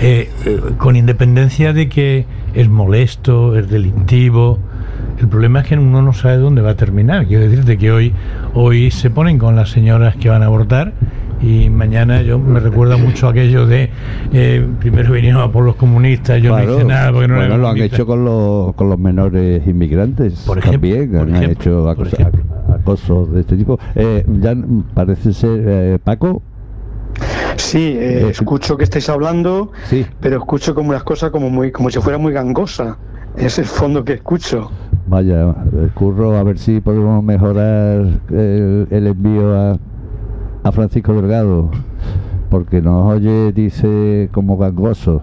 Eh, 0.00 0.30
eh, 0.46 0.60
con 0.76 0.96
independencia 0.96 1.72
de 1.72 1.88
que 1.88 2.26
es 2.54 2.68
molesto, 2.68 3.56
es 3.56 3.68
delictivo. 3.68 4.58
El 5.20 5.28
problema 5.28 5.60
es 5.60 5.66
que 5.66 5.76
uno 5.76 6.02
no 6.02 6.12
sabe 6.12 6.36
dónde 6.36 6.62
va 6.62 6.70
a 6.70 6.76
terminar. 6.76 7.26
Quiero 7.26 7.44
decirte 7.48 7.76
que 7.76 7.90
hoy, 7.90 8.12
hoy 8.54 8.90
se 8.90 9.10
ponen 9.10 9.38
con 9.38 9.56
las 9.56 9.70
señoras 9.70 10.14
que 10.16 10.28
van 10.28 10.42
a 10.42 10.46
abortar 10.46 10.92
y 11.40 11.70
mañana 11.70 12.22
yo 12.22 12.38
me 12.38 12.58
recuerda 12.60 12.96
mucho 12.96 13.28
aquello 13.28 13.66
de 13.66 13.90
eh, 14.32 14.66
primero 14.80 15.12
vinieron 15.12 15.40
a 15.42 15.52
por 15.52 15.64
los 15.64 15.76
comunistas, 15.76 16.42
yo 16.42 16.56
no 16.56 16.62
hice 16.64 16.84
nada 16.84 17.12
porque 17.12 17.28
no 17.28 17.36
era 17.36 17.46
bueno, 17.46 17.58
lo 17.58 17.68
han 17.68 17.78
hecho 17.78 18.06
con 18.06 18.24
los, 18.24 18.74
con 18.74 18.88
los 18.88 18.98
menores 18.98 19.64
inmigrantes 19.66 20.42
Por 20.46 20.58
ejemplo, 20.58 20.90
también, 20.90 21.10
por 21.12 21.20
han 21.20 21.36
ejemplo, 21.36 21.52
hecho 21.52 21.94
por 21.96 22.06
ejemplo. 22.08 22.40
Acosos 22.92 23.32
de 23.32 23.40
este 23.40 23.56
tipo. 23.56 23.78
Eh, 23.94 24.24
ya 24.40 24.54
parece 24.94 25.32
ser, 25.32 25.62
eh, 25.66 25.98
Paco, 26.02 26.42
Sí, 27.56 27.78
eh, 27.98 28.26
Eh, 28.26 28.28
escucho 28.30 28.76
que 28.76 28.84
estáis 28.84 29.08
hablando, 29.08 29.72
sí, 29.86 30.06
pero 30.20 30.36
escucho 30.38 30.74
como 30.74 30.90
unas 30.90 31.02
cosas 31.02 31.30
como 31.30 31.50
muy 31.50 31.72
como 31.72 31.90
si 31.90 31.98
fuera 32.00 32.16
muy 32.18 32.32
gangosa. 32.32 32.96
Es 33.36 33.58
el 33.58 33.64
fondo 33.64 34.04
que 34.04 34.14
escucho. 34.14 34.70
vaya, 35.06 35.50
eh, 35.50 35.88
curro, 35.94 36.36
a 36.36 36.42
ver 36.42 36.58
si 36.58 36.80
podemos 36.80 37.22
mejorar 37.22 38.06
el, 38.30 38.86
el 38.90 39.06
envío 39.06 39.54
a, 39.56 39.76
a 40.62 40.72
Francisco 40.72 41.12
Delgado, 41.14 41.70
porque 42.50 42.80
nos 42.80 43.12
oye, 43.14 43.52
dice, 43.52 44.28
como 44.32 44.56
gangoso. 44.56 45.22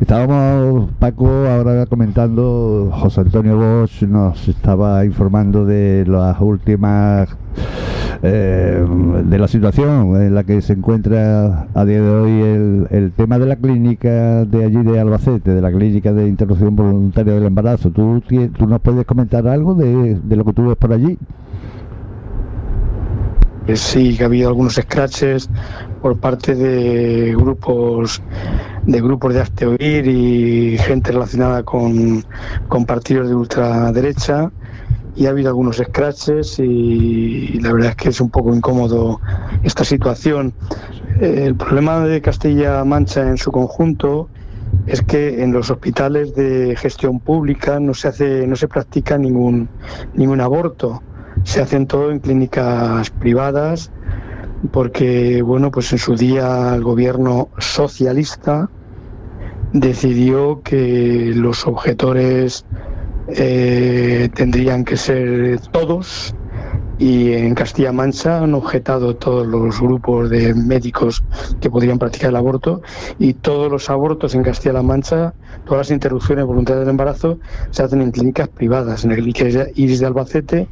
Estábamos, 0.00 0.90
Paco, 0.98 1.28
ahora 1.28 1.86
comentando, 1.86 2.90
José 2.92 3.20
Antonio 3.20 3.56
Bosch 3.56 4.02
nos 4.02 4.48
estaba 4.48 5.04
informando 5.04 5.64
de 5.64 6.04
las 6.06 6.40
últimas 6.40 7.28
eh, 8.22 8.82
de 9.24 9.38
la 9.38 9.48
situación 9.48 10.20
en 10.20 10.34
la 10.34 10.44
que 10.44 10.62
se 10.62 10.72
encuentra 10.72 11.68
a 11.74 11.84
día 11.84 12.00
de 12.00 12.08
hoy 12.10 12.30
el, 12.40 12.86
el, 12.90 13.12
tema 13.12 13.38
de 13.38 13.46
la 13.46 13.56
clínica 13.56 14.44
de 14.46 14.64
allí 14.64 14.82
de 14.82 14.98
Albacete, 14.98 15.50
de 15.50 15.60
la 15.60 15.70
clínica 15.70 16.12
de 16.12 16.26
interrupción 16.26 16.74
voluntaria 16.74 17.34
del 17.34 17.44
embarazo. 17.44 17.90
¿Tú, 17.90 18.22
tú 18.56 18.66
nos 18.66 18.80
puedes 18.80 19.04
comentar 19.04 19.46
algo 19.46 19.74
de, 19.74 20.18
lo 20.28 20.44
que 20.44 20.52
tú 20.54 20.68
ves 20.68 20.76
por 20.76 20.92
allí? 20.92 21.18
Sí, 23.74 24.16
que 24.16 24.22
ha 24.22 24.26
habido 24.26 24.48
algunos 24.48 24.74
scratches 24.74 25.50
por 26.04 26.18
parte 26.18 26.54
de 26.54 27.34
grupos 27.34 28.20
de 28.84 29.00
grupos 29.00 29.32
de 29.32 29.40
Asteoir 29.40 30.06
y 30.06 30.76
gente 30.76 31.12
relacionada 31.12 31.62
con, 31.62 32.22
con 32.68 32.84
partidos 32.84 33.30
de 33.30 33.34
ultraderecha 33.34 34.52
y 35.16 35.24
ha 35.24 35.30
habido 35.30 35.48
algunos 35.48 35.78
scratches 35.78 36.58
y, 36.58 37.58
la 37.58 37.72
verdad 37.72 37.90
es 37.92 37.96
que 37.96 38.08
es 38.10 38.20
un 38.20 38.28
poco 38.28 38.54
incómodo 38.54 39.18
esta 39.62 39.82
situación. 39.82 40.52
El 41.22 41.54
problema 41.54 42.00
de 42.00 42.20
Castilla-Mancha 42.20 43.22
en 43.22 43.38
su 43.38 43.50
conjunto 43.50 44.28
es 44.86 45.00
que 45.00 45.42
en 45.42 45.54
los 45.54 45.70
hospitales 45.70 46.34
de 46.34 46.76
gestión 46.76 47.18
pública 47.18 47.80
no 47.80 47.94
se 47.94 48.08
hace 48.08 48.46
no 48.46 48.56
se 48.56 48.68
practica 48.68 49.16
ningún 49.16 49.70
ningún 50.12 50.42
aborto 50.42 51.02
se 51.44 51.62
hacen 51.62 51.86
todo 51.86 52.10
en 52.10 52.18
clínicas 52.18 53.08
privadas 53.08 53.90
porque 54.72 55.42
bueno 55.42 55.70
pues 55.70 55.92
en 55.92 55.98
su 55.98 56.16
día 56.16 56.74
el 56.74 56.82
gobierno 56.82 57.48
socialista 57.58 58.68
decidió 59.72 60.62
que 60.62 61.32
los 61.34 61.66
objetores 61.66 62.64
eh, 63.28 64.28
tendrían 64.34 64.84
que 64.84 64.96
ser 64.96 65.60
todos 65.72 66.34
y 66.98 67.32
en 67.32 67.54
Castilla 67.54 67.92
Mancha 67.92 68.42
han 68.42 68.54
objetado 68.54 69.16
todos 69.16 69.46
los 69.46 69.80
grupos 69.80 70.30
de 70.30 70.54
médicos 70.54 71.24
que 71.60 71.70
podrían 71.70 71.98
practicar 71.98 72.30
el 72.30 72.36
aborto 72.36 72.82
y 73.18 73.34
todos 73.34 73.70
los 73.70 73.90
abortos 73.90 74.34
en 74.34 74.42
Castilla-La 74.44 74.82
Mancha, 74.82 75.34
todas 75.64 75.78
las 75.78 75.90
interrupciones 75.90 76.44
voluntarias 76.44 76.80
del 76.80 76.90
embarazo 76.90 77.38
se 77.70 77.82
hacen 77.82 78.00
en 78.00 78.12
clínicas 78.12 78.48
privadas, 78.48 79.04
en 79.04 79.12
el 79.12 79.26
Iris 79.26 80.00
de 80.00 80.06
Albacete 80.06 80.68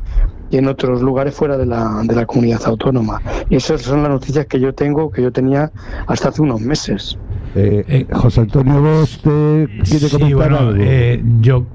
y 0.53 0.59
en 0.59 0.69
otros 0.69 1.01
lugares 1.01 1.35
fuera 1.35 1.57
de 1.57 1.67
la, 1.67 2.03
de 2.05 2.15
la 2.15 2.27
comunidad 2.27 2.61
autónoma. 2.67 3.21
Y 3.49 3.57
esas 3.57 3.83
son 3.83 4.03
las 4.03 4.13
noticias 4.13 4.47
que 4.47 4.61
yo 4.61 4.75
tengo, 4.75 5.11
que 5.11 5.23
yo 5.23 5.33
tenía 5.33 5.73
hasta 6.07 6.29
hace 6.29 6.43
unos 6.43 6.61
meses. 6.61 7.19
Eh, 7.55 7.85
eh, 7.87 8.07
José 8.11 8.41
Antonio 8.41 8.81
Vos 8.81 9.21
te 9.23 9.69
quiere 9.85 10.09
comentar 10.09 10.55
algo? 10.55 10.73
Eh, 10.79 11.23
yo 11.41 11.67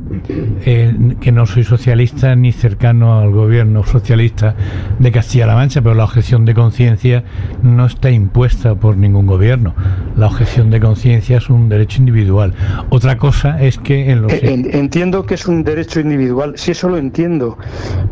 eh, 0.65 1.15
que 1.21 1.31
no 1.31 1.45
soy 1.45 1.63
socialista 1.63 2.35
ni 2.35 2.51
cercano 2.51 3.19
al 3.19 3.31
gobierno 3.31 3.83
socialista 3.83 4.55
de 4.97 5.11
Castilla-La 5.11 5.53
Mancha, 5.53 5.83
pero 5.83 5.93
la 5.93 6.05
objeción 6.05 6.45
de 6.45 6.55
conciencia 6.55 7.23
no 7.61 7.85
está 7.85 8.09
impuesta 8.09 8.73
por 8.73 8.97
ningún 8.97 9.27
gobierno. 9.27 9.75
La 10.15 10.27
objeción 10.27 10.71
de 10.71 10.79
conciencia 10.79 11.37
es 11.37 11.49
un 11.49 11.69
derecho 11.69 11.99
individual. 11.99 12.53
Otra 12.89 13.17
cosa 13.17 13.61
es 13.61 13.77
que 13.77 14.09
en 14.09 14.23
los 14.23 14.33
entiendo 14.33 15.27
que 15.27 15.35
es 15.35 15.47
un 15.47 15.63
derecho 15.63 15.99
individual, 15.99 16.53
sí 16.55 16.71
eso 16.71 16.89
lo 16.89 16.97
entiendo, 16.97 17.57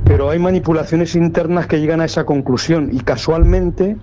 pero 0.03 0.29
hay 0.29 0.37
manipulaciones 0.37 1.15
internas 1.15 1.65
que 1.65 1.79
llegan 1.79 2.01
a 2.01 2.05
esa 2.05 2.25
conclusión 2.25 2.89
y 2.91 2.99
casualmente 2.99 3.95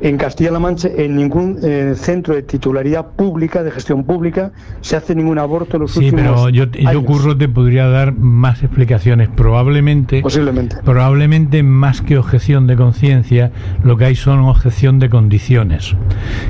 en 0.00 0.16
Castilla-La 0.16 0.58
Mancha, 0.58 0.88
en 0.96 1.16
ningún 1.16 1.58
eh, 1.62 1.94
centro 1.96 2.34
de 2.34 2.42
titularidad 2.42 3.08
pública, 3.08 3.62
de 3.62 3.70
gestión 3.70 4.04
pública, 4.04 4.52
se 4.80 4.96
hace 4.96 5.14
ningún 5.14 5.38
aborto 5.38 5.76
en 5.76 5.82
los 5.82 5.92
sí, 5.92 6.10
pero 6.10 6.48
yo, 6.48 6.64
yo 6.66 7.04
Curro 7.04 7.36
te 7.36 7.48
podría 7.48 7.86
dar 7.88 8.12
más 8.12 8.62
explicaciones. 8.62 9.28
Probablemente, 9.28 10.22
Posiblemente. 10.22 10.76
probablemente 10.84 11.62
más 11.62 12.00
que 12.00 12.18
objeción 12.18 12.66
de 12.66 12.76
conciencia, 12.76 13.52
lo 13.84 13.96
que 13.96 14.06
hay 14.06 14.14
son 14.14 14.40
objeción 14.40 14.98
de 14.98 15.10
condiciones. 15.10 15.94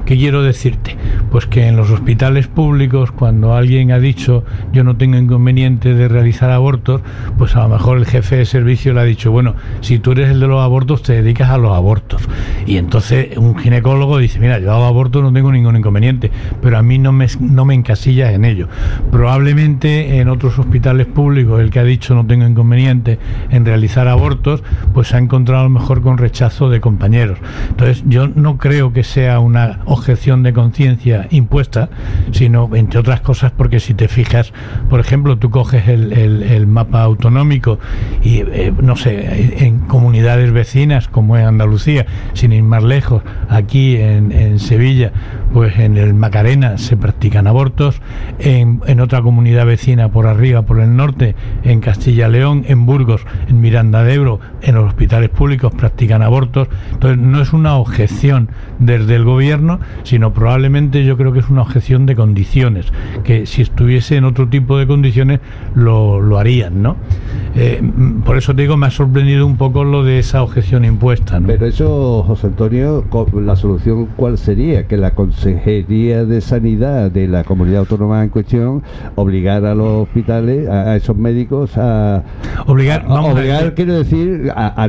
¿Qué 0.05 0.17
quiero 0.17 0.43
decirte? 0.43 0.97
Pues 1.31 1.47
que 1.47 1.67
en 1.67 1.77
los 1.77 1.91
hospitales 1.91 2.47
públicos, 2.47 3.11
cuando 3.13 3.55
alguien 3.55 3.93
ha 3.93 3.99
dicho 3.99 4.45
yo 4.73 4.85
no 4.85 4.97
tengo 4.97 5.17
inconveniente 5.17 5.95
de 5.95 6.09
realizar 6.09 6.51
abortos, 6.51 7.01
pues 7.39 7.57
a 7.57 7.63
lo 7.63 7.71
mejor 7.71 7.99
el 7.99 8.07
jefe 8.07 8.37
de 8.37 8.45
servicio 8.45 8.93
le 8.93 9.01
ha 9.01 9.05
dicho, 9.05 9.31
bueno, 9.31 9.55
si 9.81 9.99
tú 9.99 10.13
eres 10.13 10.31
el 10.31 10.41
de 10.41 10.47
los 10.47 10.61
abortos, 10.61 11.03
te 11.03 11.15
dedicas 11.15 11.51
a 11.51 11.59
los 11.59 11.77
abortos. 11.77 12.23
Y 12.67 12.77
entonces 12.77 13.37
un 13.41 13.57
ginecólogo 13.57 14.19
dice, 14.19 14.39
mira, 14.39 14.59
yo 14.59 14.73
hago 14.73 14.85
aborto, 14.85 15.23
no 15.23 15.33
tengo 15.33 15.51
ningún 15.51 15.77
inconveniente, 15.77 16.31
pero 16.61 16.79
a 16.79 16.83
mí 16.83 16.99
no 16.99 17.13
me, 17.13 17.27
no 17.41 17.65
me 17.65 17.75
encasillas 17.75 18.33
en 18.33 18.45
ello. 18.45 18.69
Probablemente 19.11 20.19
en 20.19 20.29
otros 20.29 20.59
hospitales 20.59 21.07
públicos 21.07 21.61
el 21.61 21.71
que 21.71 21.81
ha 21.81 21.85
dicho 21.85 22.15
no 22.15 22.27
tengo 22.27 22.47
inconveniente 22.47 23.19
en 23.51 23.65
realizar 23.65 24.09
abortos, 24.09 24.63
pues 24.93 25.09
se 25.09 25.17
ha 25.17 25.19
encontrado 25.19 25.63
a 25.63 25.65
lo 25.65 25.71
mejor 25.71 26.03
con 26.03 26.19
rechazo 26.19 26.69
de 26.69 26.81
compañeros. 26.81 27.39
Entonces 27.71 28.05
yo 28.07 28.29
no 28.29 28.59
creo 28.59 28.93
que 28.93 29.05
sea 29.05 29.41
una 29.41 29.81
objeción 29.87 30.43
de 30.43 30.53
conciencia 30.53 31.27
impuesta, 31.31 31.89
sino 32.33 32.69
entre 32.75 33.01
otras 33.01 33.21
cosas 33.21 33.53
porque 33.53 33.81
si 33.81 33.95
te 33.95 34.09
fijas, 34.09 34.53
por 34.89 35.01
ejemplo, 35.01 35.39
tú 35.39 35.51
coges 35.51 35.89
el, 35.89 36.13
el, 36.13 36.67
mapa 36.67 37.03
autonómico 37.03 37.79
y, 38.23 38.39
eh, 38.41 38.73
no 38.81 38.97
sé, 38.97 39.65
en 39.65 39.81
comunidades 39.81 40.53
vecinas 40.53 41.09
como 41.09 41.37
es 41.37 41.45
Andalucía, 41.45 42.07
sin 42.35 42.53
ir 42.53 42.63
más 42.63 42.83
lejos, 42.83 43.23
aquí 43.49 43.97
en, 43.97 44.33
en, 44.33 44.59
Sevilla, 44.59 45.13
pues 45.53 45.79
en 45.79 45.97
el 45.97 46.15
Macarena 46.15 46.79
se 46.79 46.97
practican 46.97 47.47
abortos, 47.47 48.01
en, 48.39 48.81
en, 48.87 49.01
otra 49.01 49.23
comunidad 49.23 49.67
vecina 49.67 50.11
por 50.11 50.27
arriba, 50.27 50.63
por 50.63 50.81
el 50.81 50.97
norte, 50.97 51.35
en 51.65 51.81
Castilla 51.81 52.29
León, 52.29 52.65
en 52.69 52.87
Burgos, 52.87 53.23
en 53.49 53.61
Miranda 53.61 54.03
de 54.05 54.15
Ebro, 54.15 54.41
en 54.63 54.75
los 54.75 54.87
hospitales 54.87 55.31
públicos 55.31 55.73
practican 55.75 56.23
abortos. 56.23 56.69
Entonces 56.93 57.19
no 57.19 57.41
es 57.41 57.53
una 57.53 57.77
objeción 57.77 58.49
desde 58.79 59.17
el 59.17 59.25
gobierno, 59.25 59.81
sino 60.03 60.33
probablemente 60.33 61.05
yo 61.05 61.17
creo 61.17 61.33
que 61.33 61.41
es 61.41 61.49
una 61.49 61.63
objeción 61.63 62.07
de 62.07 62.17
condiciones, 62.17 62.87
que 63.25 63.47
si 63.47 63.63
estuviese 63.63 64.17
en 64.17 64.25
otro 64.25 64.49
tipo 64.49 64.79
de 64.79 64.87
condiciones 64.87 65.41
lo, 65.75 66.21
lo 66.21 66.39
harían, 66.39 66.83
¿no? 66.83 66.97
Eh, 67.57 67.83
por 68.25 68.37
eso 68.37 68.55
te 68.55 68.63
digo, 68.63 68.77
me 68.77 68.87
ha 68.87 68.91
sorprendido 68.91 69.47
un 69.47 69.57
poco 69.57 69.85
lo 69.85 70.05
de 70.05 70.19
esa 70.19 70.43
objeción 70.43 70.85
impuesta. 70.85 71.41
Pero 71.45 71.67
eso, 71.67 72.23
José 72.27 72.49
Antonio, 72.49 73.05
la 73.35 73.57
solución 73.57 74.09
cuál 74.17 74.39
sería 74.39 74.87
que 74.87 74.97
la 74.97 75.15
Consejería 75.15 76.25
de 76.25 76.41
Sanidad 76.41 77.11
de 77.11 77.29
la 77.29 77.45
comunidad 77.45 77.81
autónoma 77.81 78.23
en 78.23 78.31
cuestión 78.31 78.83
obligara 79.15 79.73
a 79.73 79.75
los 79.75 80.03
hospitales, 80.03 80.69
a, 80.69 80.91
a 80.91 80.97
esos 80.97 81.17
médicos 81.17 81.77
a 81.77 82.23
obligar, 82.67 83.05
a, 83.09 83.19
a 83.19 83.23
obligar, 83.23 83.75
quiero 83.75 83.95
decir, 83.95 84.53
a, 84.55 84.89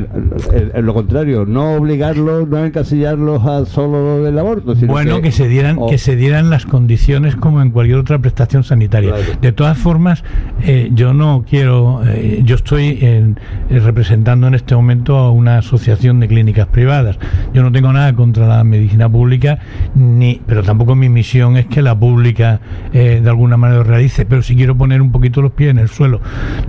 lo 0.80 0.94
contrario, 0.94 1.44
no 1.46 1.74
obligarlos, 1.74 2.48
no 2.48 2.64
encasillarlos 2.64 3.44
a 3.44 3.64
solo 3.66 4.22
del 4.22 4.38
aborto. 4.38 4.74
Sino 4.74 4.92
bueno, 4.92 5.16
que, 5.16 5.22
que, 5.22 5.32
se 5.32 5.48
dieran, 5.48 5.76
o, 5.78 5.88
que 5.88 5.98
se 5.98 6.16
dieran 6.16 6.50
las 6.50 6.66
condiciones 6.66 7.36
como 7.36 7.62
en 7.62 7.70
cualquier 7.70 7.98
otra 7.98 8.18
prestación 8.18 8.64
sanitaria. 8.64 9.14
Claro. 9.14 9.38
De 9.40 9.52
todas 9.52 9.78
formas, 9.78 10.24
eh, 10.64 10.90
yo 10.94 11.14
no 11.14 11.44
quiero, 11.48 12.02
eh, 12.06 12.42
yo 12.44 12.56
estoy 12.56 12.98
en, 13.00 13.38
eh, 13.70 13.78
representando 13.78 14.46
en 14.46 14.54
este 14.54 14.74
momento 14.74 15.16
a 15.16 15.30
una 15.30 15.58
asociación 15.58 16.20
de 16.20 16.28
clínicas 16.28 16.66
privadas. 16.68 17.18
Yo 17.52 17.62
no 17.62 17.72
tengo 17.72 17.92
nada 17.92 18.12
contra 18.22 18.46
la 18.46 18.62
medicina 18.62 19.08
pública, 19.08 19.58
ni, 19.96 20.40
pero 20.46 20.62
tampoco 20.62 20.94
mi 20.94 21.08
misión 21.08 21.56
es 21.56 21.66
que 21.66 21.82
la 21.82 21.98
pública 21.98 22.60
eh, 22.92 23.20
de 23.20 23.28
alguna 23.28 23.56
manera 23.56 23.78
lo 23.78 23.84
realice. 23.84 24.24
Pero 24.24 24.42
si 24.42 24.54
quiero 24.54 24.76
poner 24.76 25.02
un 25.02 25.10
poquito 25.10 25.42
los 25.42 25.50
pies 25.50 25.70
en 25.70 25.80
el 25.80 25.88
suelo, 25.88 26.20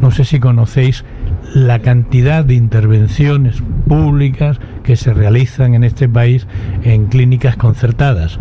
no 0.01 0.09
sé 0.09 0.25
si 0.25 0.39
conocéis 0.39 1.05
la 1.53 1.77
cantidad 1.77 2.43
de 2.43 2.55
intervenciones 2.55 3.61
públicas 3.87 4.59
que 4.83 4.95
se 4.95 5.13
realizan 5.13 5.75
en 5.75 5.83
este 5.83 6.09
país 6.09 6.47
en 6.83 7.05
clínicas 7.05 7.55
concertadas 7.55 8.39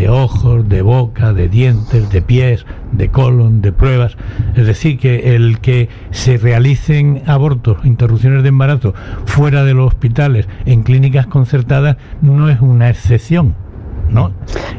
de 0.00 0.08
ojos, 0.08 0.66
de 0.66 0.80
boca, 0.80 1.34
de 1.34 1.50
dientes, 1.50 2.08
de 2.08 2.22
pies, 2.22 2.64
de 2.90 3.10
colon, 3.10 3.60
de 3.60 3.70
pruebas. 3.70 4.16
Es 4.56 4.66
decir, 4.66 4.98
que 4.98 5.34
el 5.34 5.60
que 5.60 5.90
se 6.10 6.38
realicen 6.38 7.22
abortos, 7.26 7.84
interrupciones 7.84 8.42
de 8.42 8.48
embarazo 8.48 8.94
fuera 9.26 9.62
de 9.62 9.74
los 9.74 9.88
hospitales, 9.88 10.48
en 10.64 10.84
clínicas 10.84 11.26
concertadas, 11.26 11.98
no 12.22 12.48
es 12.48 12.62
una 12.62 12.88
excepción. 12.88 13.54
¿No? 14.08 14.32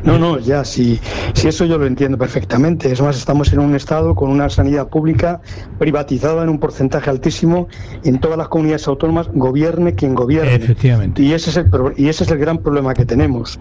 No, 0.04 0.18
no, 0.18 0.40
ya, 0.40 0.66
si, 0.66 1.00
si 1.34 1.48
eso 1.48 1.66
yo 1.66 1.78
lo 1.78 1.86
entiendo 1.86 2.18
perfectamente. 2.18 2.92
Es 2.92 3.00
más, 3.00 3.16
estamos 3.16 3.54
en 3.54 3.60
un 3.60 3.76
Estado 3.76 4.16
con 4.16 4.30
una 4.30 4.50
sanidad 4.50 4.90
pública 4.90 5.40
privatizada 5.78 6.44
en 6.44 6.50
un 6.50 6.60
porcentaje 6.60 7.12
altísimo 7.12 7.68
en 8.04 8.20
todas 8.20 8.40
las 8.40 8.48
comunidades 8.48 8.88
autónomas, 8.88 9.30
gobierne 9.32 9.94
quien 9.94 10.16
gobierne. 10.16 10.56
Efectivamente. 10.56 11.22
Y 11.22 11.32
ese 11.32 11.52
es 11.52 11.58
el, 11.58 11.70
y 11.96 12.10
ese 12.10 12.24
es 12.24 12.32
el 12.32 12.40
gran 12.40 12.58
problema 12.58 12.96
que 12.96 13.06
tenemos. 13.06 13.60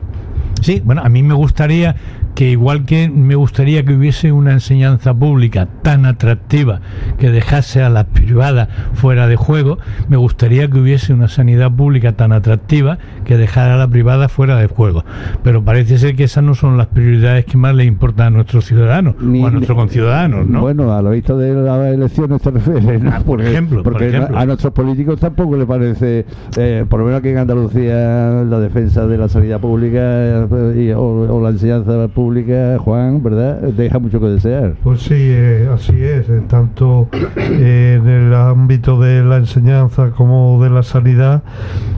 Sí, 0.60 0.82
bueno, 0.84 1.02
a 1.04 1.08
mí 1.08 1.22
me 1.22 1.34
gustaría 1.34 1.96
que 2.34 2.50
igual 2.50 2.84
que 2.84 3.08
me 3.08 3.34
gustaría 3.34 3.84
que 3.84 3.94
hubiese 3.94 4.32
una 4.32 4.52
enseñanza 4.52 5.12
pública 5.12 5.68
tan 5.82 6.06
atractiva 6.06 6.80
que 7.18 7.30
dejase 7.30 7.82
a 7.82 7.90
la 7.90 8.04
privada 8.04 8.68
fuera 8.94 9.26
de 9.26 9.36
juego, 9.36 9.78
me 10.08 10.16
gustaría 10.16 10.68
que 10.68 10.78
hubiese 10.78 11.12
una 11.12 11.28
sanidad 11.28 11.70
pública 11.72 12.12
tan 12.12 12.32
atractiva 12.32 12.98
que 13.24 13.36
dejara 13.36 13.74
a 13.74 13.76
la 13.76 13.88
privada 13.88 14.28
fuera 14.28 14.56
de 14.56 14.68
juego. 14.68 15.04
Pero 15.42 15.62
parece 15.64 15.98
ser 15.98 16.16
que 16.16 16.24
esas 16.24 16.44
no 16.44 16.54
son 16.54 16.76
las 16.76 16.86
prioridades 16.86 17.44
que 17.44 17.56
más 17.56 17.74
le 17.74 17.84
importan 17.84 18.28
a 18.28 18.30
nuestros 18.30 18.64
ciudadanos 18.64 19.16
o 19.20 19.46
a 19.46 19.50
nuestros 19.50 19.76
conciudadanos, 19.76 20.46
¿no? 20.46 20.60
Bueno, 20.60 20.92
a 20.92 21.02
lo 21.02 21.10
visto 21.10 21.36
de 21.36 21.54
las 21.54 21.92
elecciones 21.92 22.40
te 22.40 22.50
refieres, 22.50 23.02
ah, 23.10 23.20
por 23.24 23.42
ejemplo, 23.42 23.82
porque 23.82 24.16
a 24.16 24.46
nuestros 24.46 24.72
políticos 24.72 25.20
tampoco 25.20 25.56
le 25.56 25.66
parece, 25.66 26.24
eh, 26.56 26.84
por 26.88 27.00
lo 27.00 27.06
menos 27.06 27.20
aquí 27.20 27.30
en 27.30 27.38
Andalucía, 27.38 28.44
la 28.48 28.60
defensa 28.60 29.06
de 29.06 29.18
la 29.18 29.28
sanidad 29.28 29.60
pública 29.60 30.39
eh, 30.50 30.94
o, 30.94 31.40
la 31.42 31.50
enseñanza 31.50 32.08
pública, 32.08 32.78
Juan, 32.78 33.22
¿verdad? 33.22 33.60
Deja 33.60 33.98
mucho 33.98 34.20
que 34.20 34.26
desear. 34.26 34.74
Pues 34.82 35.02
sí, 35.02 35.14
eh, 35.16 35.68
así 35.72 36.02
es, 36.02 36.26
tanto 36.48 37.08
en 37.36 38.08
el 38.08 38.34
ámbito 38.34 39.00
de 39.00 39.22
la 39.22 39.36
enseñanza 39.36 40.10
como 40.10 40.62
de 40.62 40.70
la 40.70 40.82
sanidad, 40.82 41.42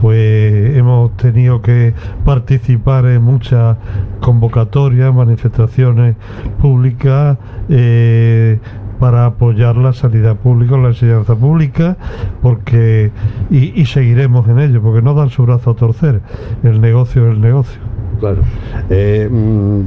pues 0.01 0.75
hemos 0.75 1.15
tenido 1.17 1.61
que 1.61 1.93
participar 2.25 3.05
en 3.05 3.21
muchas 3.21 3.77
convocatorias, 4.19 5.13
manifestaciones 5.13 6.15
públicas. 6.61 7.37
Eh, 7.69 8.59
para 8.99 9.25
apoyar 9.25 9.75
la 9.75 9.91
sanidad 9.91 10.37
pública, 10.37 10.77
la 10.77 10.89
enseñanza 10.89 11.35
pública, 11.35 11.97
porque 12.41 13.11
y 13.49 13.85
seguiremos 13.85 14.47
en 14.47 14.59
ello, 14.59 14.81
porque 14.81 15.01
no 15.01 15.13
dan 15.13 15.29
su 15.29 15.43
brazo 15.43 15.71
a 15.71 15.75
torcer. 15.75 16.21
El 16.63 16.79
negocio 16.79 17.27
es 17.27 17.35
el 17.35 17.41
negocio. 17.41 17.92
Claro. 18.19 18.41
Eh, 18.89 19.27
mm, 19.29 19.81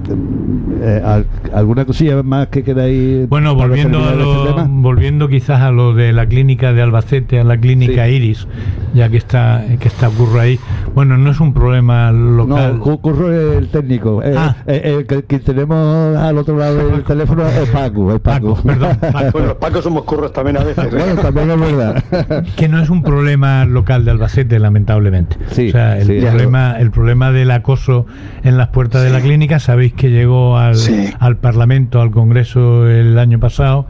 eh, 0.83 1.25
¿Alguna 1.53 1.85
cosilla 1.85 2.23
más 2.23 2.49
que 2.49 2.63
queráis? 2.63 3.29
Bueno, 3.29 3.55
volviendo, 3.55 4.05
a 4.05 4.13
lo, 4.13 4.49
este 4.51 4.63
volviendo 4.69 5.29
quizás 5.29 5.61
a 5.61 5.71
lo 5.71 5.95
de 5.95 6.13
la 6.13 6.27
clínica 6.27 6.73
de 6.73 6.83
Albacete, 6.83 7.41
a 7.41 7.45
la 7.45 7.59
clínica 7.59 8.09
Iris, 8.09 8.47
ya 8.95 9.09
que 9.09 9.17
está 9.17 9.65
que 9.81 9.89
está 9.89 10.09
Curro 10.11 10.41
ahí. 10.41 10.59
Bueno, 10.95 11.17
no 11.17 11.31
es 11.31 11.41
un 11.41 11.53
problema 11.53 12.11
local. 12.13 12.79
No, 12.79 12.99
Curro 12.99 13.33
es 13.33 13.59
el 13.59 13.69
técnico. 13.69 14.23
Eh, 14.23 14.35
ah. 14.37 14.57
el 14.67 15.07
que, 15.07 15.39
tenemos 15.39 16.17
al 16.17 16.39
otro 16.39 16.57
lado 16.57 16.89
del 16.89 17.03
teléfono 17.05 17.47
es 17.47 17.69
Paco. 17.71 18.15
Es 18.15 18.21
Paco. 18.21 18.59
perdón, 18.65 18.99
Bueno, 19.33 19.49
los 19.49 19.57
Pacos 19.57 19.85
somos 19.85 20.05
curros 20.05 20.33
también 20.33 20.57
a 20.57 20.65
veces. 20.65 20.91
bueno, 20.91 21.21
también 21.21 21.51
es 21.51 21.61
verdad. 21.61 22.05
que 22.57 22.69
no 22.69 22.81
es 22.81 22.91
un 22.91 23.03
problema 23.03 23.65
local 23.65 24.05
de 24.05 24.11
Albacete, 24.13 24.59
lamentablemente. 24.59 25.37
Sí, 25.51 25.69
o 25.69 25.73
sea, 25.73 25.99
el, 25.99 26.21
problema, 26.21 26.79
el 26.79 26.91
problema 26.91 27.33
del 27.33 27.51
acoso 27.51 28.07
en 28.45 28.57
las 28.57 28.69
puertas 28.69 29.03
de 29.03 29.11
la 29.11 29.21
clínica. 29.21 29.59
Sabéis 29.59 29.93
que 29.93 30.11
llegó 30.11 30.59
al, 30.59 30.77
al, 31.19 31.37
Parlamento, 31.37 32.01
al 32.01 32.11
Congreso 32.11 32.89
el 32.89 33.19
año 33.19 33.39
pasado. 33.41 33.87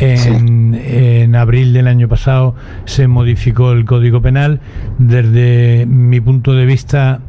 En, 0.00 0.74
en 0.74 1.36
abril 1.36 1.72
del 1.72 1.86
año 1.86 2.08
pasado 2.08 2.54
se 2.84 3.06
modificó 3.08 3.72
el 3.72 3.84
Código 3.84 4.22
Penal. 4.22 4.60
Desde 4.98 5.86
mi 5.86 6.20
punto 6.20 6.54
de 6.54 6.66
vista 6.66 7.20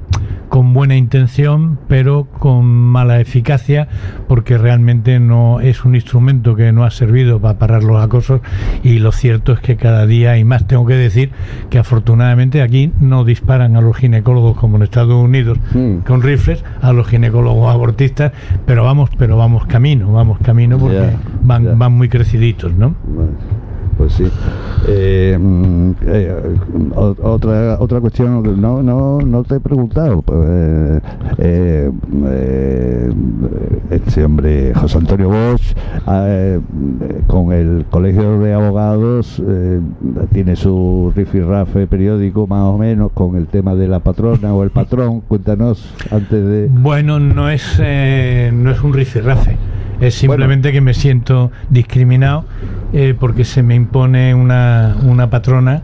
con 0.50 0.74
buena 0.74 0.96
intención, 0.96 1.80
pero 1.88 2.26
con 2.26 2.66
mala 2.66 3.20
eficacia, 3.20 3.88
porque 4.28 4.58
realmente 4.58 5.20
no 5.20 5.62
es 5.62 5.84
un 5.84 5.96
instrumento 5.96 6.56
que 6.56 6.72
no 6.72 6.84
ha 6.84 6.92
servido 6.92 7.40
para 7.40 7.58
parar 7.58 7.84
los 7.84 8.04
acosos 8.04 8.42
y 8.84 9.00
lo 9.00 9.12
cierto 9.12 9.54
es 9.54 9.60
que 9.62 9.78
cada 9.78 10.06
día 10.06 10.34
hay 10.34 10.44
más. 10.44 10.68
Tengo 10.68 10.86
que 10.86 10.94
decir 10.94 11.32
que 11.72 11.80
afortunadamente 11.80 12.62
aquí 12.62 12.92
no 13.00 13.24
disparan 13.24 13.76
a 13.76 13.82
los 13.82 13.98
ginecólogos 13.98 14.56
como 14.58 14.78
en 14.78 14.84
Estados 14.84 15.16
Unidos 15.16 15.58
mm. 15.74 16.00
con 16.06 16.22
rifles, 16.22 16.64
a 16.82 16.94
los 16.94 17.08
ginecólogos 17.08 17.74
abortistas, 17.74 18.32
pero 18.68 18.84
vamos, 18.84 19.10
pero 19.18 19.38
vamos 19.38 19.66
camino, 19.66 20.12
vamos 20.14 20.38
camino 20.44 20.78
porque 20.78 21.14
van, 21.42 21.80
van 21.80 21.94
muy 21.94 22.10
creciditos, 22.10 22.74
¿no? 22.74 22.96
pues 23.98 24.14
sí. 24.14 24.26
Eh, 24.88 25.38
mm, 25.40 25.63
eh, 26.06 26.58
otra 26.96 27.78
otra 27.80 28.02
cuestión, 28.02 28.62
no, 28.62 28.84
no, 28.84 29.20
no 29.20 29.44
te 29.44 29.56
he 29.56 29.60
preguntado. 29.60 30.22
Pues, 30.22 31.02
eh, 31.38 31.92
este 33.92 34.24
hombre, 34.24 34.74
José 34.74 34.98
Antonio 34.98 35.30
Bosch, 35.30 35.76
con 37.28 37.52
el 37.52 37.86
Colegio 37.90 38.40
de 38.40 38.54
Abogados, 38.54 39.42
tiene 40.32 40.56
su 40.56 41.12
rifirrafe 41.16 41.88
periódico 41.88 42.48
más 42.48 42.64
o 42.64 42.78
menos 42.78 43.12
con 43.14 43.36
el 43.36 43.48
tema 43.48 43.76
de 43.76 43.88
la 43.88 44.00
patrona 44.00 44.54
o 44.54 44.64
el 44.64 44.70
patrón. 44.70 45.22
Cuéntanos 45.22 45.94
antes 46.12 46.46
de. 46.46 46.70
Bueno, 46.72 47.20
no 47.20 47.50
es, 47.50 47.80
no 47.80 48.72
es 48.72 48.82
un 48.82 48.94
rifirrafe. 48.94 49.58
Es 50.04 50.16
simplemente 50.16 50.72
que 50.72 50.82
me 50.82 50.94
siento 50.94 51.52
discriminado 51.70 52.46
eh, 52.92 53.16
porque 53.18 53.46
se 53.46 53.64
me 53.64 53.76
impone 53.76 54.36
una, 54.36 54.98
una 55.04 55.30
patrona 55.30 55.82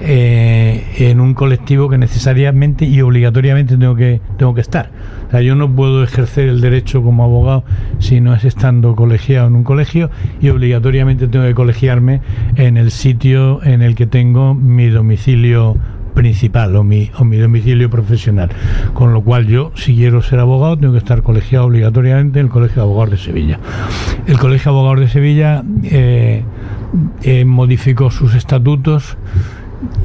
eh, 0.00 0.84
en 0.98 1.20
un 1.20 1.34
colectivo 1.34 1.88
que 1.88 1.98
necesariamente 1.98 2.84
y 2.84 3.00
obligatoriamente 3.00 3.76
tengo 3.76 3.94
que, 3.94 4.20
tengo 4.36 4.54
que 4.54 4.60
estar. 4.60 4.90
O 5.28 5.30
sea, 5.30 5.40
yo 5.42 5.54
no 5.54 5.70
puedo 5.70 6.02
ejercer 6.02 6.48
el 6.48 6.60
derecho 6.60 7.02
como 7.02 7.24
abogado 7.24 7.64
si 7.98 8.20
no 8.20 8.34
es 8.34 8.44
estando 8.44 8.94
colegiado 8.94 9.48
en 9.48 9.56
un 9.56 9.64
colegio 9.64 10.10
y 10.40 10.48
obligatoriamente 10.48 11.28
tengo 11.28 11.44
que 11.46 11.54
colegiarme 11.54 12.20
en 12.56 12.76
el 12.76 12.90
sitio 12.90 13.62
en 13.64 13.82
el 13.82 13.94
que 13.94 14.06
tengo 14.06 14.54
mi 14.54 14.88
domicilio 14.88 15.76
principal 16.18 16.74
o 16.74 16.82
mi, 16.82 17.10
o 17.16 17.24
mi 17.24 17.36
domicilio 17.36 17.88
profesional. 17.90 18.50
Con 18.92 19.12
lo 19.12 19.22
cual 19.22 19.46
yo, 19.46 19.70
si 19.76 19.94
quiero 19.94 20.20
ser 20.20 20.40
abogado, 20.40 20.76
tengo 20.76 20.92
que 20.92 20.98
estar 20.98 21.22
colegiado 21.22 21.66
obligatoriamente 21.66 22.40
en 22.40 22.46
el 22.46 22.50
Colegio 22.50 22.76
de 22.76 22.82
Abogados 22.82 23.10
de 23.10 23.18
Sevilla. 23.18 23.60
El 24.26 24.38
Colegio 24.38 24.72
de 24.72 24.78
Abogados 24.78 25.00
de 25.00 25.08
Sevilla 25.08 25.62
eh, 25.84 26.42
eh, 27.22 27.44
modificó 27.44 28.10
sus 28.10 28.34
estatutos 28.34 29.16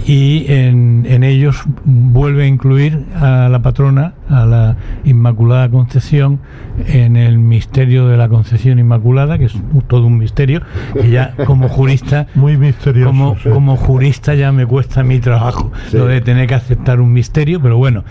y 0.06 0.46
en, 0.52 1.06
en, 1.08 1.24
ellos 1.24 1.64
vuelve 1.84 2.44
a 2.44 2.48
incluir 2.48 3.06
a 3.16 3.50
la 3.50 3.62
patrona, 3.62 4.14
a 4.30 4.46
la 4.46 4.76
Inmaculada 5.04 5.70
Concepción, 5.70 6.40
en 6.86 7.16
el 7.16 7.40
misterio 7.40 8.08
de 8.08 8.18
la 8.18 8.30
Concepción 8.30 8.80
Inmaculada, 8.80 9.38
que 9.38 9.46
es 9.46 9.54
todo 9.88 10.06
un 10.06 10.18
misterio, 10.18 10.62
que 10.94 11.10
ya 11.10 11.36
como 11.46 11.70
jurista, 11.70 12.28
muy 12.36 12.58
misterioso, 12.58 13.10
como, 13.10 13.36
como 13.52 13.76
jurista 13.76 14.36
ya 14.36 14.52
me 14.52 14.66
cuesta 14.66 15.04
mi 15.04 15.20
trabajo, 15.20 15.72
lo 15.92 16.06
de 16.06 16.22
tener 16.22 16.48
que 16.48 16.56
aceptar 16.56 17.00
un 17.00 17.14
misterio, 17.14 17.62
pero 17.62 17.78
bueno. 17.78 18.04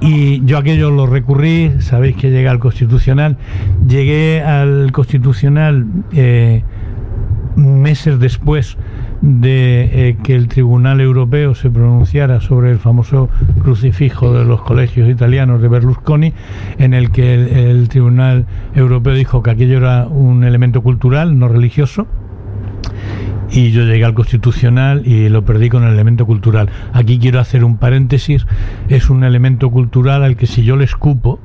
Y 0.00 0.44
yo 0.44 0.58
aquello 0.58 0.90
lo 0.90 1.06
recurrí, 1.06 1.72
sabéis 1.80 2.16
que 2.16 2.30
llegué 2.30 2.48
al 2.48 2.58
Constitucional, 2.58 3.36
llegué 3.88 4.42
al 4.42 4.92
Constitucional 4.92 5.86
eh, 6.12 6.62
meses 7.56 8.18
después 8.20 8.76
de 9.22 10.08
eh, 10.08 10.16
que 10.22 10.34
el 10.34 10.48
Tribunal 10.48 11.00
Europeo 11.00 11.54
se 11.54 11.70
pronunciara 11.70 12.40
sobre 12.40 12.70
el 12.70 12.78
famoso 12.78 13.28
crucifijo 13.62 14.32
de 14.32 14.44
los 14.44 14.62
colegios 14.62 15.08
italianos 15.08 15.60
de 15.60 15.68
Berlusconi, 15.68 16.32
en 16.78 16.94
el 16.94 17.10
que 17.10 17.34
el, 17.34 17.88
Tribunal 17.88 18.46
Europeo 18.74 19.14
dijo 19.14 19.42
que 19.42 19.50
aquello 19.50 19.78
era 19.78 20.06
un 20.06 20.44
elemento 20.44 20.82
cultural, 20.82 21.38
no 21.38 21.48
religioso, 21.48 22.06
y 23.50 23.72
yo 23.72 23.82
llegué 23.82 24.04
al 24.04 24.14
constitucional 24.14 25.06
y 25.06 25.28
lo 25.28 25.44
perdí 25.44 25.68
con 25.68 25.82
el 25.84 25.92
elemento 25.92 26.24
cultural. 26.24 26.70
Aquí 26.92 27.18
quiero 27.18 27.40
hacer 27.40 27.64
un 27.64 27.78
paréntesis, 27.78 28.46
es 28.88 29.10
un 29.10 29.24
elemento 29.24 29.70
cultural 29.70 30.22
al 30.22 30.36
que 30.36 30.46
si 30.46 30.62
yo 30.62 30.76
le 30.76 30.84
escupo, 30.84 31.40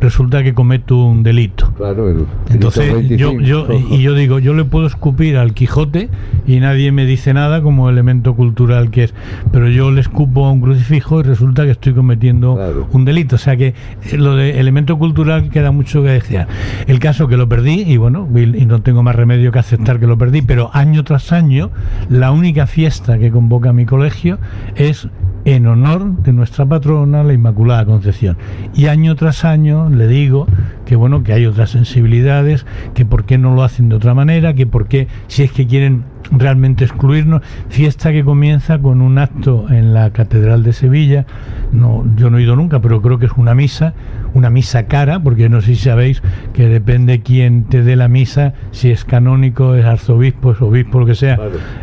resulta 0.00 0.42
que 0.42 0.54
cometo 0.54 0.96
un 0.96 1.22
delito. 1.22 1.72
Claro, 1.76 2.26
Entonces, 2.50 3.08
yo, 3.10 3.38
yo, 3.40 3.66
y 3.90 4.02
yo 4.02 4.14
digo, 4.14 4.38
yo 4.38 4.54
le 4.54 4.64
puedo 4.64 4.86
escupir 4.86 5.36
al 5.36 5.54
Quijote 5.54 6.08
y 6.46 6.60
nadie 6.60 6.92
me 6.92 7.06
dice 7.06 7.34
nada 7.34 7.62
como 7.62 7.88
elemento 7.88 8.34
cultural 8.34 8.90
que 8.90 9.04
es, 9.04 9.14
pero 9.52 9.68
yo 9.68 9.90
le 9.90 10.00
escupo 10.00 10.46
a 10.46 10.52
un 10.52 10.60
crucifijo 10.60 11.20
y 11.20 11.22
resulta 11.22 11.64
que 11.64 11.72
estoy 11.72 11.94
cometiendo 11.94 12.58
un 12.92 13.04
delito. 13.04 13.36
O 13.36 13.38
sea 13.38 13.56
que 13.56 13.68
eh, 13.68 14.16
lo 14.16 14.36
de 14.36 14.60
elemento 14.60 14.98
cultural 14.98 15.50
queda 15.50 15.70
mucho 15.70 16.02
que 16.02 16.10
desear. 16.10 16.48
El 16.86 16.98
caso 16.98 17.28
que 17.28 17.36
lo 17.36 17.48
perdí, 17.48 17.82
y 17.82 17.96
bueno, 17.96 18.28
y 18.34 18.66
no 18.66 18.82
tengo 18.82 19.02
más 19.02 19.14
remedio 19.14 19.52
que 19.52 19.58
aceptar 19.58 19.98
que 20.00 20.06
lo 20.06 20.18
perdí, 20.18 20.42
pero 20.42 20.70
año 20.72 21.04
tras 21.04 21.32
año, 21.32 21.70
la 22.08 22.30
única 22.30 22.66
fiesta 22.66 23.18
que 23.18 23.30
convoca 23.30 23.72
mi 23.72 23.86
colegio 23.86 24.38
es 24.76 25.08
en 25.46 25.66
honor 25.68 26.22
de 26.24 26.32
nuestra 26.32 26.66
patrona, 26.66 27.22
la 27.22 27.32
Inmaculada 27.32 27.86
Concepción. 27.86 28.36
Y 28.74 28.86
año 28.88 29.14
tras 29.14 29.44
año 29.44 29.88
le 29.88 30.08
digo 30.08 30.46
que 30.84 30.96
bueno, 30.96 31.22
que 31.22 31.32
hay 31.32 31.46
otras 31.46 31.70
sensibilidades, 31.70 32.66
que 32.94 33.06
por 33.06 33.24
qué 33.24 33.38
no 33.38 33.54
lo 33.54 33.62
hacen 33.62 33.88
de 33.88 33.94
otra 33.94 34.12
manera, 34.12 34.54
que 34.54 34.66
por 34.66 34.88
qué, 34.88 35.06
si 35.28 35.44
es 35.44 35.52
que 35.52 35.68
quieren 35.68 36.04
realmente 36.32 36.84
excluirnos, 36.84 37.42
fiesta 37.68 38.10
que 38.10 38.24
comienza 38.24 38.80
con 38.80 39.00
un 39.00 39.18
acto 39.18 39.66
en 39.70 39.94
la 39.94 40.10
Catedral 40.10 40.64
de 40.64 40.72
Sevilla, 40.72 41.26
no, 41.72 42.04
yo 42.16 42.28
no 42.28 42.38
he 42.38 42.42
ido 42.42 42.56
nunca, 42.56 42.80
pero 42.80 43.00
creo 43.00 43.20
que 43.20 43.26
es 43.26 43.32
una 43.36 43.54
misa, 43.54 43.94
una 44.36 44.50
misa 44.50 44.86
cara, 44.86 45.18
porque 45.18 45.48
no 45.48 45.62
sé 45.62 45.68
si 45.68 45.76
sabéis 45.76 46.22
que 46.52 46.68
depende 46.68 47.22
quién 47.22 47.64
te 47.64 47.82
dé 47.82 47.96
la 47.96 48.06
misa, 48.06 48.52
si 48.70 48.90
es 48.90 49.06
canónico, 49.06 49.74
es 49.74 49.86
arzobispo, 49.86 50.52
es 50.52 50.60
obispo, 50.60 51.00
lo 51.00 51.06
que 51.06 51.14
sea. 51.14 51.38